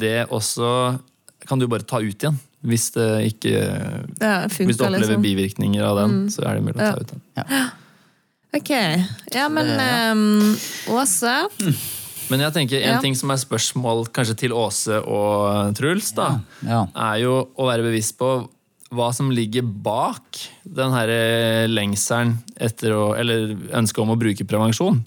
Det 0.03 0.25
også 0.35 0.73
kan 1.47 1.59
du 1.63 1.69
bare 1.71 1.87
ta 1.87 2.03
ut 2.03 2.19
igjen. 2.19 2.37
Hvis 2.63 2.91
det 2.95 3.07
ikke 3.33 3.53
Ja, 4.23 4.47
Hvis 4.47 4.77
du 4.79 4.85
opplever 4.85 5.07
liksom. 5.17 5.23
bivirkninger 5.25 5.83
av 5.87 5.97
den, 6.03 6.19
så 6.31 6.45
er 6.47 6.59
det 6.59 6.67
mulig 6.67 6.79
å 6.79 6.91
ta 6.93 7.01
ut 7.01 7.15
den. 7.15 7.23
Ok, 8.53 8.71
ja, 9.33 9.47
men 9.49 9.71
um, 10.13 10.57
Åse 10.93 11.33
Men 12.31 12.41
jeg 12.45 12.53
tenker 12.57 12.83
en 12.83 12.97
Ja. 12.97 13.01
ting 13.01 13.15
som 13.17 13.31
er 13.33 13.41
spørsmål 13.41 14.07
kanskje 14.13 14.37
til 14.45 14.53
Åse 14.57 14.99
og 15.03 15.73
Truls, 15.79 16.13
da, 16.17 16.41
Ja. 16.65 16.87
er 16.95 17.23
jo 17.25 17.49
å 17.57 17.67
være 17.69 17.83
bevisst 17.89 18.19
på 18.21 18.49
hva 18.93 19.09
som 19.17 19.31
ligger 19.33 19.65
bak 19.65 20.37
den 20.69 20.93
her 20.93 21.09
eh, 21.09 21.67
lengselen 21.67 22.35
etter 22.61 22.93
å 22.93 23.15
Eller 23.17 23.55
ønsket 23.73 24.03
om 24.05 24.11
å 24.13 24.19
bruke 24.21 24.45
prevensjon. 24.45 25.01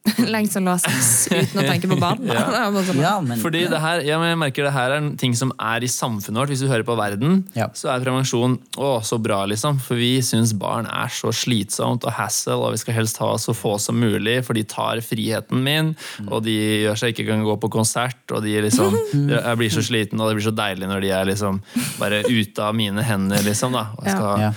lengst 0.32 0.54
som 0.56 0.64
la 0.64 0.78
sex 0.80 1.28
uten 1.28 1.60
å 1.60 1.64
tenke 1.66 1.88
på 1.90 1.96
barn. 2.00 2.22
Ja. 2.30 2.70
Sånn. 2.86 3.00
Ja, 3.02 3.12
men 3.20 3.38
Fordi 3.42 3.66
det 3.68 3.78
her, 3.82 4.00
ja, 4.06 4.16
men 4.20 4.30
jeg 4.32 4.38
merker 4.40 4.64
det 4.66 4.72
her 4.72 4.94
er 4.94 5.00
en 5.02 5.10
ting 5.20 5.34
som 5.36 5.50
er 5.60 5.84
i 5.84 5.88
samfunnet 5.90 6.40
vårt. 6.40 6.52
Hvis 6.54 6.62
du 6.64 6.68
hører 6.70 6.86
på 6.88 6.96
verden, 6.98 7.42
Ja. 7.56 7.66
så 7.76 7.90
er 7.92 8.00
prevensjon 8.04 8.54
å, 8.80 8.90
så 9.04 9.18
bra, 9.22 9.42
liksom. 9.50 9.76
For 9.84 10.00
vi 10.00 10.14
syns 10.24 10.54
barn 10.56 10.88
er 10.88 11.12
så 11.12 11.32
slitsomt 11.36 12.06
og 12.08 12.14
hassle, 12.16 12.56
og 12.56 12.72
vi 12.74 12.80
skal 12.80 12.96
helst 12.96 13.20
ha 13.20 13.28
så 13.42 13.52
få 13.56 13.74
som 13.82 13.98
mulig, 14.00 14.38
for 14.46 14.56
de 14.56 14.64
tar 14.64 15.02
friheten 15.04 15.60
min, 15.66 15.92
og 16.30 16.42
de 16.48 16.56
gjør 16.86 17.00
seg 17.02 17.12
ikke 17.14 17.28
kan 17.28 17.44
gå 17.46 17.58
på 17.60 17.70
konsert, 17.76 18.20
og 18.32 18.40
de 18.46 18.56
liksom 18.64 18.96
Jeg 19.12 19.56
blir 19.60 19.70
så 19.74 19.84
sliten, 19.84 20.20
og 20.20 20.30
det 20.30 20.38
blir 20.40 20.48
så 20.48 20.54
deilig 20.56 20.88
når 20.90 21.04
de 21.04 21.12
er 21.20 21.28
liksom 21.34 21.60
bare 22.00 22.22
ute 22.30 22.64
av 22.64 22.74
mine 22.78 23.04
hender, 23.04 23.44
liksom. 23.46 23.76
da. 23.76 23.90
Og 24.00 24.08
skal, 24.08 24.46
Ja. 24.48 24.52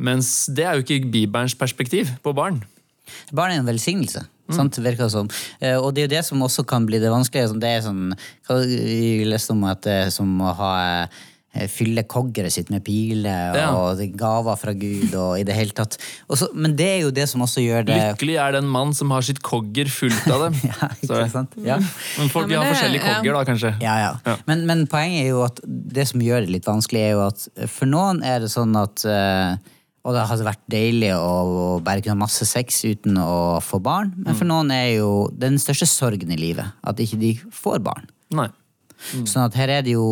Mens 0.00 0.46
det 0.54 0.64
er 0.64 0.78
jo 0.78 0.84
ikke 0.84 1.10
Bibelens 1.12 1.54
perspektiv 1.58 2.08
på 2.24 2.32
barn. 2.34 2.62
Barn 3.32 3.52
er 3.52 3.62
en 3.62 3.66
velsignelse. 3.70 4.26
Sant, 4.50 4.74
virker 4.82 5.04
det 5.06 5.12
som. 5.14 5.28
Eh, 5.62 5.76
Og 5.78 5.94
det 5.94 6.02
er 6.02 6.08
jo 6.08 6.14
det 6.16 6.24
som 6.26 6.40
også 6.42 6.64
kan 6.66 6.84
bli 6.84 6.98
det 6.98 7.10
vanskelige. 7.12 7.48
Sånn, 7.52 7.60
Det 7.62 7.68
er 7.70 7.82
sånn, 7.86 8.14
hva- 8.48 8.64
Jeg 8.66 9.26
leste 9.30 9.52
om 9.52 9.62
at 9.64 9.82
det 9.82 10.06
er 10.06 10.10
som 10.10 10.40
å 10.42 10.52
ha 10.58 10.72
eh, 11.54 11.66
fylle 11.68 12.02
koggeret 12.06 12.50
sitt 12.52 12.68
med 12.70 12.82
piler 12.84 13.54
Ja. 13.56 13.70
og 13.74 13.96
det 13.98 14.08
er 14.12 14.16
gaver 14.18 14.56
fra 14.58 14.72
Gud 14.72 15.14
og 15.14 15.38
i 15.38 15.42
det 15.44 15.54
hele 15.54 15.70
tatt. 15.70 15.96
Også, 16.30 16.48
men 16.54 16.74
det 16.76 16.86
er 16.86 17.00
jo 17.02 17.10
det 17.10 17.28
som 17.28 17.40
også 17.42 17.62
gjør 17.62 17.86
det 17.86 17.96
Lykkelig 18.18 18.36
er 18.38 18.52
den 18.52 18.66
mann 18.70 18.92
som 18.94 19.10
har 19.10 19.22
sitt 19.22 19.40
kogger 19.42 19.86
fullt 19.86 20.26
av 20.30 20.44
dem. 20.50 20.54
Ja, 20.70 20.88
ikke 21.02 21.30
sant? 21.30 21.54
Ja. 21.58 21.76
Men 22.18 22.28
folk 22.28 22.50
Ja, 22.50 22.58
men 22.58 22.66
har 22.66 22.74
det- 22.74 22.76
forskjellige 22.76 23.02
ja. 23.06 23.14
kogger, 23.18 23.32
da, 23.34 23.44
kanskje. 23.52 23.72
Ja, 23.82 23.96
ja. 23.98 24.12
Ja. 24.26 24.36
Men, 24.46 24.66
men 24.66 24.86
poenget 24.86 25.24
er 25.24 25.28
jo 25.30 25.42
at 25.44 25.60
det 25.64 26.06
som 26.08 26.20
gjør 26.20 26.40
det 26.46 26.50
litt 26.50 26.64
vanskelig, 26.66 27.00
er 27.06 27.12
jo 27.12 27.26
at 27.26 27.48
for 27.68 27.86
noen 27.86 28.22
er 28.24 28.40
det 28.40 28.50
sånn 28.50 28.74
at 28.82 29.04
eh, 29.06 29.56
Og 30.00 30.14
det 30.16 30.22
hadde 30.30 30.46
vært 30.46 30.62
deilig 30.72 31.10
å, 31.12 31.80
bare 31.84 32.00
kunne 32.00 32.14
ha 32.16 32.22
masse 32.22 32.46
sex 32.48 32.78
uten 32.88 33.18
å 33.20 33.58
få 33.60 33.82
barn, 33.84 34.14
men 34.16 34.36
for 34.38 34.48
noen 34.48 34.70
er 34.72 34.94
jo 34.94 35.28
den 35.36 35.58
største 35.60 35.88
sorgen 35.90 36.32
i 36.32 36.38
livet 36.40 36.72
at 36.88 37.02
ikke 37.04 37.18
de 37.20 37.34
får 37.52 37.82
barn. 37.84 38.08
Nei. 38.32 38.48
Sånn 39.00 39.46
at 39.46 39.54
her 39.56 39.70
er 39.72 39.84
det 39.86 39.94
jo 39.94 40.02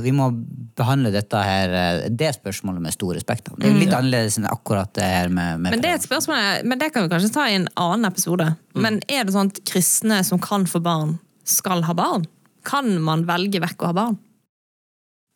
Vi 0.00 0.08
må 0.16 0.30
behandle 0.78 1.10
dette 1.12 1.36
her 1.36 1.74
eh, 1.76 2.06
det 2.08 2.30
spørsmålet 2.32 2.80
med 2.80 2.94
stor 2.94 3.12
respekt. 3.12 3.50
Det 3.52 3.66
er 3.68 3.74
jo 3.74 3.80
litt 3.82 3.92
annerledes 3.92 4.38
enn 4.40 4.46
akkurat 4.48 4.88
det 4.96 5.04
her 5.04 5.28
med, 5.28 5.60
med 5.60 5.74
Men 5.74 5.82
det 5.84 5.90
er 5.90 5.98
et 5.98 6.06
spørsmål, 6.06 6.64
men 6.64 6.80
det 6.80 6.88
kan 6.94 7.04
vi 7.04 7.12
kanskje 7.12 7.32
ta 7.34 7.44
i 7.50 7.58
en 7.58 7.68
annen 7.76 8.08
episode. 8.08 8.46
Men 8.78 9.02
er 9.04 9.26
det 9.28 9.34
sånn 9.36 9.52
at 9.52 9.60
kristne 9.68 10.22
som 10.24 10.40
kan 10.40 10.64
få 10.70 10.80
barn, 10.80 11.18
skal 11.44 11.84
ha 11.88 11.96
barn? 11.98 12.24
Kan 12.68 12.94
man 13.04 13.26
velge 13.28 13.60
vekk 13.64 13.84
å 13.84 13.90
ha 13.92 13.98
barn? 14.00 14.18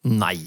Nei. 0.08 0.38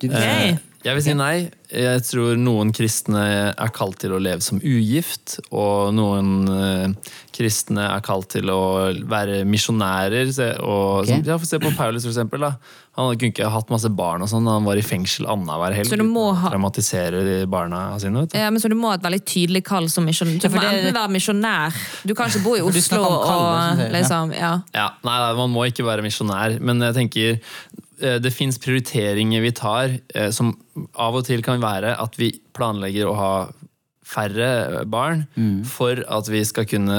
Du, 0.00 0.08
Eh, 0.12 0.56
jeg 0.84 0.94
vil 0.96 1.02
si 1.04 1.12
nei. 1.14 1.50
Jeg 1.70 2.02
tror 2.02 2.36
noen 2.40 2.72
kristne 2.74 3.20
er 3.54 3.70
kalt 3.76 3.98
til 4.02 4.10
å 4.16 4.18
leve 4.18 4.42
som 4.42 4.58
ugift, 4.58 5.36
og 5.54 5.92
noen 5.94 6.30
eh, 6.50 7.12
kristne 7.36 7.84
er 7.94 8.00
kalt 8.02 8.30
til 8.32 8.50
å 8.50 8.58
være 9.06 9.44
misjonærer. 9.46 10.32
Se, 10.34 10.48
og, 10.58 11.04
Ok. 11.04 11.26
ja, 11.28 11.36
se 11.38 11.60
på 11.62 11.70
Paulus, 11.76 12.02
for 12.06 12.10
eksempel. 12.10 12.40
Da. 12.48 12.52
Han 12.98 13.12
kunne 13.16 13.30
ikke 13.30 13.50
hatt 13.54 13.70
masse 13.70 13.88
barn 13.94 14.24
og 14.24 14.28
sånn. 14.32 14.48
Han 14.50 14.66
var 14.66 14.80
i 14.80 14.82
fengsel 14.82 15.28
annenhver 15.30 15.76
helg. 15.78 15.88
Så 15.92 15.96
du 16.00 16.04
må 16.08 16.34
ha- 16.34 16.50
Traumatisere 16.50 17.22
de 17.28 17.36
barna 17.46 17.84
sine. 18.02 18.24
Vet 18.24 18.32
du. 18.34 18.38
Ja, 18.38 18.50
men 18.50 18.60
så 18.60 18.68
Du 18.68 18.74
må 18.74 18.88
ha 18.90 18.94
et 18.98 19.02
veldig 19.06 19.22
tydelig 19.24 19.62
kall 19.64 19.88
som 19.88 20.04
misjonær. 20.06 20.40
Du 20.40 20.48
Ja, 20.48 20.54
må 20.54 20.60
det- 20.60 20.84
enten 20.84 20.94
være 20.98 21.14
misjonær 21.14 21.72
Du 22.04 22.14
kan 22.14 22.28
ikke 22.28 22.42
bo 22.42 22.54
i 22.56 22.60
Oslo 22.60 23.02
og 23.04 23.78
ja. 23.78 23.88
liksom 23.94 24.34
Ja. 24.34 24.62
Ja, 24.74 24.88
nei, 25.04 25.32
Man 25.36 25.50
må 25.54 25.64
ikke 25.70 25.84
være 25.86 26.02
misjonær, 26.02 26.60
men 26.60 26.80
jeg 26.80 26.94
tenker 26.94 27.38
det 28.22 28.32
fins 28.34 28.58
prioriteringer 28.62 29.42
vi 29.44 29.52
tar 29.52 29.96
eh, 30.14 30.30
som 30.34 30.54
av 30.94 31.18
og 31.20 31.26
til 31.28 31.42
kan 31.46 31.60
være 31.62 31.96
at 32.00 32.16
vi 32.20 32.32
planlegger 32.56 33.08
å 33.10 33.16
ha 33.18 33.32
færre 34.10 34.82
barn 34.90 35.20
for 35.70 36.00
at 36.10 36.28
vi 36.32 36.40
skal 36.48 36.66
kunne 36.66 36.96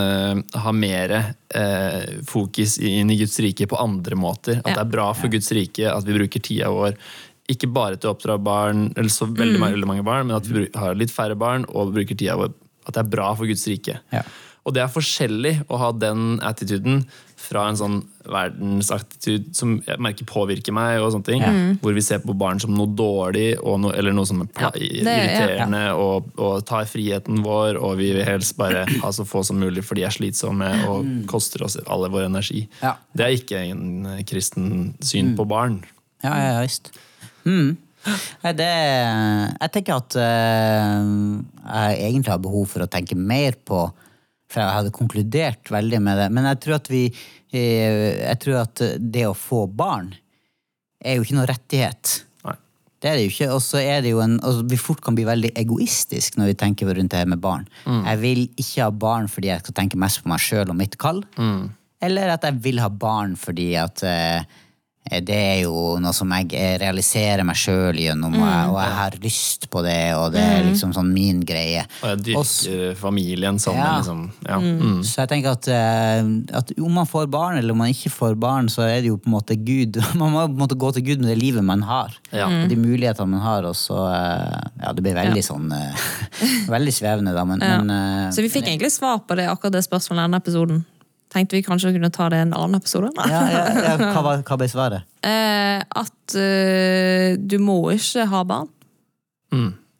ha 0.63 0.71
mer 0.71 1.11
eh, 1.51 2.21
fokus 2.29 2.77
inn 2.79 3.11
i 3.11 3.17
Guds 3.19 3.35
rike 3.43 3.67
på 3.67 3.79
andre 3.81 4.15
måter. 4.15 4.61
At 4.61 4.69
Ja. 4.71 4.75
det 4.77 4.85
er 4.85 4.93
bra 4.93 5.09
for 5.17 5.27
Guds 5.33 5.51
rike 5.51 5.89
at 5.91 6.05
vi 6.07 6.15
bruker 6.15 6.39
tida 6.39 6.69
vår 6.71 6.95
ikke 7.51 7.67
bare 7.73 7.97
til 7.99 8.07
å 8.07 8.13
oppdra 8.15 8.37
barn, 8.39 8.93
eller 8.95 9.09
så 9.11 9.25
veldig, 9.27 9.59
mange, 9.59 9.75
veldig 9.75 9.87
mange 9.89 10.05
barn, 10.07 10.27
men 10.29 10.37
at 10.37 10.47
vi 10.47 10.69
har 10.77 10.95
litt 10.95 11.11
færre 11.11 11.35
barn 11.35 11.65
og 11.67 11.91
bruker 11.91 12.15
tida 12.15 12.37
vår 12.39 12.53
At 12.87 12.95
det 12.95 13.01
er 13.03 13.09
bra 13.11 13.27
for 13.37 13.45
Guds 13.45 13.67
rike. 13.69 13.99
Ja. 14.13 14.23
Og 14.65 14.73
det 14.73 14.81
er 14.81 14.87
forskjellig 14.93 15.51
å 15.69 15.77
ha 15.77 15.91
den 15.91 16.39
attituden 16.41 17.03
fra 17.51 17.65
en 17.67 17.75
sånn 17.75 17.97
verdensattitude 18.31 19.51
som 19.57 19.73
jeg 19.83 19.99
merker 20.01 20.27
påvirker 20.29 20.71
meg, 20.75 21.01
og 21.03 21.11
sånne 21.11 21.27
ting, 21.27 21.43
hvor 21.83 21.95
vi 21.97 22.03
ser 22.05 22.21
på 22.23 22.35
barn 22.39 22.61
som 22.63 22.71
noe 22.77 22.87
dårlig 22.95 23.57
og 23.59 23.81
noe, 23.83 23.91
eller 23.99 24.15
noe 24.15 24.27
som 24.29 24.41
er 24.45 24.47
Ja, 24.61 24.69
det- 24.71 24.81
ja. 25.03 25.17
irriterende 25.17 25.83
og, 25.99 26.31
og 26.39 26.63
tar 26.65 26.85
friheten 26.87 27.43
vår, 27.43 27.75
og 27.81 27.97
vi 27.99 28.11
vil 28.15 28.23
helst 28.25 28.55
bare 28.57 28.85
ha 29.01 29.11
så 29.11 29.25
få 29.27 29.43
som 29.43 29.59
mulig 29.59 29.83
for 29.83 29.95
de 29.99 30.03
er 30.07 30.15
slitsomme 30.15 30.69
og 30.87 31.05
koster 31.27 31.63
oss 31.67 31.75
alle 31.87 32.09
vår 32.13 32.29
energi. 32.29 32.67
Ja. 32.81 32.95
Det 33.13 33.25
er 33.25 33.35
ikke 33.37 33.63
en 33.71 34.05
eh, 34.15 34.23
kristen 34.23 34.93
syn 35.03 35.35
på 35.35 35.45
barn. 35.47 35.81
Ja, 36.23 36.35
ja, 36.37 36.51
ja, 36.55 36.61
visst. 36.61 36.91
Mm. 37.45 37.75
Nei, 38.41 38.51
det 38.57 38.65
Jeg 39.61 39.71
tenker 39.75 39.99
at 39.99 40.15
eh, 40.17 41.03
jeg 41.69 41.99
egentlig 42.07 42.31
har 42.33 42.39
behov 42.41 42.65
for 42.71 42.81
å 42.85 42.89
tenke 42.89 43.13
mer 43.17 43.53
på 43.65 43.83
For 44.51 44.59
jeg 44.61 44.73
hadde 44.75 44.91
konkludert 44.91 45.69
veldig 45.71 45.99
med 46.03 46.17
det. 46.19 46.25
Men 46.33 46.43
jeg 46.49 46.59
tror 46.65 46.75
at 46.79 46.89
vi 46.91 47.03
Jeg 47.51 48.37
tror 48.43 48.61
at 48.63 48.83
det 48.97 49.25
å 49.27 49.37
få 49.37 49.65
barn 49.67 50.13
er 51.03 51.17
jo 51.17 51.25
ikke 51.25 51.35
noe 51.35 51.49
rettighet. 51.49 52.13
Nei. 52.47 52.55
Det 53.01 53.09
er 53.09 53.17
det 53.17 53.25
jo 53.25 53.33
ikke. 53.33 53.49
Og 53.57 53.61
så 53.65 53.81
er 53.81 54.03
det 54.05 54.13
jo 54.13 54.21
en 54.23 54.37
altså, 54.39 54.63
Vi 54.69 54.79
fort 54.79 55.01
kan 55.03 55.17
bli 55.17 55.25
veldig 55.27 55.51
egoistisk 55.59 56.37
når 56.39 56.53
vi 56.53 56.57
tenker 56.63 56.91
rundt 56.93 57.11
det 57.11 57.23
her 57.23 57.29
med 57.31 57.41
barn. 57.43 57.67
Jeg 58.05 58.21
vil 58.21 58.41
ikke 58.55 58.85
ha 58.85 58.91
barn 58.93 59.27
fordi 59.31 59.51
jeg 59.51 59.65
skal 59.65 59.77
tenke 59.81 59.99
mest 59.99 60.21
på 60.23 60.31
meg 60.31 60.43
sjøl 60.43 60.69
og 60.71 60.77
mitt 60.79 60.97
kall. 61.01 61.23
Eller 62.01 62.33
at 62.33 62.45
jeg 62.47 62.61
vil 62.63 62.79
ha 62.81 62.89
barn 62.89 63.35
fordi 63.37 63.73
at 63.77 64.01
eh, 64.07 64.45
det 65.09 65.35
er 65.35 65.57
jo 65.63 65.97
noe 65.99 66.13
som 66.13 66.29
jeg 66.37 66.53
eh, 66.55 66.75
realiserer 66.79 67.41
meg 67.43 67.57
sjøl 67.57 67.97
gjennom, 67.99 68.35
og, 68.37 68.45
jeg, 68.45 68.67
og 68.69 68.77
jeg 68.79 68.93
har 68.99 69.15
lyst 69.23 69.65
på 69.73 69.81
det, 69.83 69.95
og 70.15 70.27
det 70.35 70.43
er 70.45 70.61
liksom 70.67 70.93
sånn 70.95 71.09
min 71.11 71.39
greie. 71.43 71.81
Og 72.03 72.11
jeg 72.11 72.37
Og 72.37 72.45
dyrker 72.45 72.93
familien 72.99 73.57
sånn, 73.59 73.79
Ja. 73.81 73.97
liksom 73.97 74.21
ja. 74.47 74.59
Mm. 74.61 75.01
Så 75.03 75.23
jeg 75.23 75.31
tenker 75.33 75.57
at, 75.57 75.67
eh, 75.67 76.21
at 76.61 76.71
om 76.79 76.93
man 76.93 77.09
får 77.09 77.27
barn 77.33 77.57
eller 77.57 77.73
om 77.73 77.81
man 77.81 77.89
ikke 77.91 78.13
får 78.13 78.37
barn, 78.39 78.69
så 78.69 78.85
er 78.85 79.01
det 79.01 79.09
jo 79.09 79.17
på 79.17 79.27
en 79.27 79.35
måte 79.35 79.57
Gud. 79.57 79.97
Man 80.21 80.31
må 80.31 80.45
på 80.45 80.53
en 80.53 80.61
måte 80.61 80.77
gå 80.79 80.93
til 80.93 81.03
Gud 81.09 81.25
med 81.25 81.33
det 81.33 81.39
livet 81.41 81.63
man 81.65 81.81
har. 81.81 82.13
Ja. 82.31 82.47
De 82.69 82.75
mulighetene 82.77 83.27
man 83.33 83.41
har. 83.41 83.65
Og 83.67 83.75
så 83.75 83.97
eh, 84.05 84.61
Ja, 84.85 84.93
det 84.93 85.01
blir 85.03 85.17
veldig 85.17 85.43
sånn 85.43 85.71
eh, 85.75 86.07
Veldig 86.77 86.93
svevende, 86.93 87.33
da, 87.35 87.43
men, 87.45 87.59
Ja. 87.59 87.81
men 87.81 87.89
eh, 87.89 88.31
Så 88.31 88.45
vi 88.45 88.49
fikk 88.53 88.69
egentlig 88.69 88.91
svar 88.93 89.19
på 89.27 89.35
det 89.35 89.49
akkurat 89.49 89.73
det 89.73 89.83
spørsmålet 89.85 90.21
i 90.21 90.25
denne 90.29 90.41
episoden. 90.45 90.85
Tenkte 91.31 91.55
vi 91.55 91.61
kanskje 91.63 91.93
kunne 91.95 92.09
ta 92.11 92.25
det 92.29 92.41
i 92.41 92.43
en 92.43 92.53
annen 92.53 92.75
episode? 92.81 93.09
ja, 93.15 93.41
ja, 93.47 93.61
ja, 93.85 93.93
hva, 94.01 94.21
var- 94.25 94.41
hva 94.43 94.57
ble 94.59 94.67
svaret? 94.71 95.07
Eh, 95.21 95.77
at 95.95 96.33
eh, 96.35 97.35
du 97.37 97.59
må 97.61 97.75
ikke 97.93 98.23
ha 98.31 98.39
barn. 98.49 98.67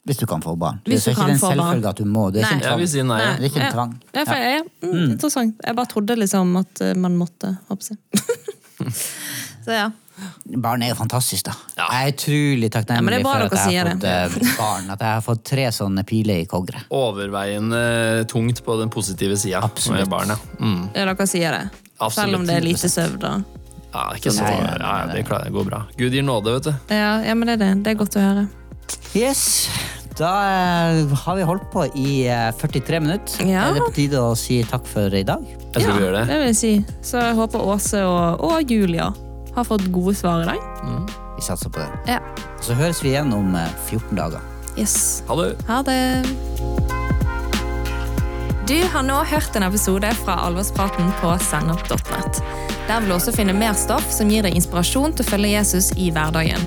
Hvis 0.01 0.17
du 0.17 0.25
kan 0.25 0.41
få 0.41 0.55
barn. 0.57 0.79
Hvis 0.89 1.03
det 1.05 1.11
er 1.11 1.13
ikke 1.13 1.21
kan 1.27 1.33
en 1.35 1.39
selvfølge 1.43 1.89
at 1.91 1.99
du 2.01 2.05
må. 2.09 2.23
Det 2.33 2.41
er 2.41 2.47
ikke 2.47 2.55
en 2.57 2.63
trang. 2.63 2.79
Jeg 2.81 2.87
tvang. 2.87 2.89
si 2.89 3.03
nei. 3.05 3.19
Det 3.21 3.43
er 3.45 3.49
ikke 3.51 3.59
en 3.61 3.65
Ja. 3.67 3.71
tvang. 3.75 3.91
Ja, 4.17 4.23
for, 4.25 4.35
ja. 4.41 4.61
Mm, 4.81 5.11
Interessant. 5.11 5.61
Jeg 5.67 5.75
bare 5.77 5.91
trodde 5.93 6.15
liksom 6.17 6.55
at 6.57 6.81
eh, 6.81 6.93
man 6.97 7.17
måtte. 7.21 7.51
Håper 7.69 7.91
jeg. 7.91 8.91
Så 9.65 9.71
ja. 9.77 9.91
Barn 10.61 10.83
er 10.83 10.91
jo 10.91 10.97
fantastisk, 10.99 11.45
da. 11.47 11.55
Ja. 11.77 11.87
Jeg 11.91 12.09
er 12.09 12.15
utrolig 12.15 12.67
Ja, 12.67 12.73
takknemlig 12.77 13.19
er 13.19 13.25
for 13.25 13.45
at 13.45 13.55
jeg 13.71 13.79
har 13.81 13.91
fått 13.93 14.07
eh, 14.09 14.57
barn. 14.59 14.89
At 14.93 15.05
jeg 15.05 15.15
har 15.17 15.23
fått 15.25 15.43
tre 15.47 15.69
sånne 15.75 16.03
piler 16.07 16.43
i 16.43 16.49
kogre. 16.49 16.83
Overveiende 16.95 17.81
tungt 18.31 18.63
på 18.65 18.77
den 18.81 18.91
positive 18.93 19.37
sida 19.39 19.63
Absolutt. 19.63 19.99
med 19.99 20.11
barn. 20.11 20.35
Ja. 20.35 20.39
Mm. 20.59 20.83
ja, 20.95 21.07
dere 21.11 21.27
sier 21.29 21.57
det. 21.57 21.63
Absolutt. 21.97 22.19
Selv 22.19 22.39
om 22.39 22.47
det 22.49 22.59
er 22.59 22.65
lite 22.65 22.89
søvn. 22.91 23.19
da. 23.21 23.33
Ja, 23.91 24.05
ikke 24.15 24.31
så, 24.31 24.45
Nei, 24.45 24.51
ja, 24.55 24.59
nei, 24.63 24.75
nei, 24.79 24.97
ja, 25.01 25.07
det, 25.11 25.23
klarer, 25.27 25.49
det 25.49 25.55
går 25.55 25.65
bra. 25.67 25.81
Gud 25.99 26.13
gir 26.15 26.23
nåde, 26.23 26.53
vet 26.57 26.69
du. 26.69 26.95
Ja, 26.95 27.15
ja, 27.25 27.35
men 27.35 27.49
det 27.49 27.57
er 27.57 27.63
det. 27.65 27.71
Det 27.85 27.95
er 27.95 27.97
godt 27.99 28.15
å 28.15 28.23
høre. 28.23 28.45
Yes. 29.17 29.43
Da 30.19 30.29
eh, 30.47 31.11
har 31.23 31.35
vi 31.39 31.47
holdt 31.47 31.67
på 31.73 31.85
i 31.99 32.21
eh, 32.27 32.51
43 32.59 33.01
minutter. 33.03 33.43
Ja. 33.47 33.67
Er 33.67 33.79
det 33.79 33.83
på 33.83 33.95
tide 33.95 34.21
å 34.21 34.31
si 34.39 34.61
takk 34.67 34.87
for 34.87 35.11
i 35.15 35.23
dag? 35.27 35.43
Jeg 35.71 35.83
tror 35.83 35.97
vi 35.97 36.05
gjør 36.05 36.17
det. 36.19 36.23
det 36.29 36.39
vil 36.39 36.49
jeg 36.51 36.59
si. 36.59 36.71
Så 37.03 37.19
jeg 37.23 37.35
håper 37.39 37.67
Åse 37.73 38.05
og, 38.07 38.43
og 38.47 38.71
Julia 38.71 39.11
har 39.55 39.67
fått 39.67 39.85
gode 39.93 40.15
svar 40.15 40.43
i 40.43 40.45
dag. 40.45 41.11
Vi 41.35 41.45
satser 41.45 41.69
på 41.69 41.79
det. 41.79 41.89
Ja. 42.13 42.19
Så 42.61 42.77
høres 42.77 43.03
vi 43.03 43.13
igjen 43.13 43.33
om 43.33 43.55
eh, 43.55 43.69
14 43.89 44.15
dager. 44.17 44.41
Yes. 44.77 45.23
Ha 45.27 45.35
det. 45.35 45.55
Ha 45.67 45.81
det. 45.83 46.01
Du 48.69 48.77
har 48.93 49.03
nå 49.03 49.17
hørt 49.27 49.55
en 49.55 49.65
episode 49.67 50.11
fra 50.21 50.37
Alvorspraten 50.45 51.09
på 51.19 51.33
sennep.nett. 51.43 52.43
Der 52.87 53.01
vil 53.01 53.11
du 53.11 53.15
også 53.17 53.33
finne 53.35 53.55
mer 53.57 53.73
stoff 53.75 54.07
som 54.13 54.29
gir 54.31 54.45
deg 54.45 54.55
inspirasjon 54.55 55.15
til 55.15 55.25
å 55.25 55.31
følge 55.33 55.55
Jesus 55.55 55.91
i 55.99 56.07
hverdagen. 56.13 56.63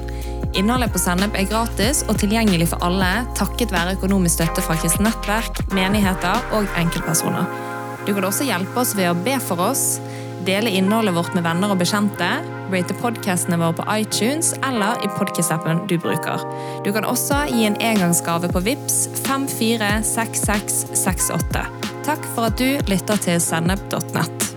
Innholdet 0.55 0.93
på 0.95 1.01
Sennep 1.03 1.35
er 1.35 1.49
gratis 1.51 2.05
og 2.07 2.19
tilgjengelig 2.21 2.69
for 2.71 2.85
alle 2.87 3.25
takket 3.35 3.73
være 3.75 3.97
økonomisk 3.97 4.37
støtte 4.37 4.63
fra 4.63 4.77
kristent 4.79 5.09
nettverk, 5.09 5.65
menigheter 5.75 6.55
og 6.55 6.69
enkeltpersoner. 6.79 7.49
Du 8.07 8.13
kan 8.13 8.29
også 8.29 8.47
hjelpe 8.47 8.85
oss 8.85 8.93
ved 8.95 9.11
å 9.11 9.17
be 9.19 9.35
for 9.43 9.65
oss, 9.65 9.99
dele 10.47 10.71
innholdet 10.79 11.17
vårt 11.17 11.35
med 11.35 11.43
venner 11.47 11.75
og 11.75 11.81
bekjente, 11.81 12.29
rate 12.75 12.95
podkastene 12.99 13.59
våre 13.61 13.77
på 13.79 13.85
iTunes 13.95 14.49
eller 14.67 14.93
i 15.05 15.09
podkast-appen 15.19 15.77
du 15.91 15.97
bruker. 15.99 16.39
Du 16.85 16.91
kan 16.95 17.05
også 17.09 17.37
gi 17.53 17.63
en 17.69 17.81
engangsgave 17.81 18.47
på 18.53 18.61
VIPS 18.67 18.97
546668. 19.25 21.63
Takk 22.05 22.23
for 22.35 22.43
at 22.51 22.57
du 22.61 22.71
lytter 22.91 23.17
til 23.29 23.39
sennep.nett. 23.41 24.54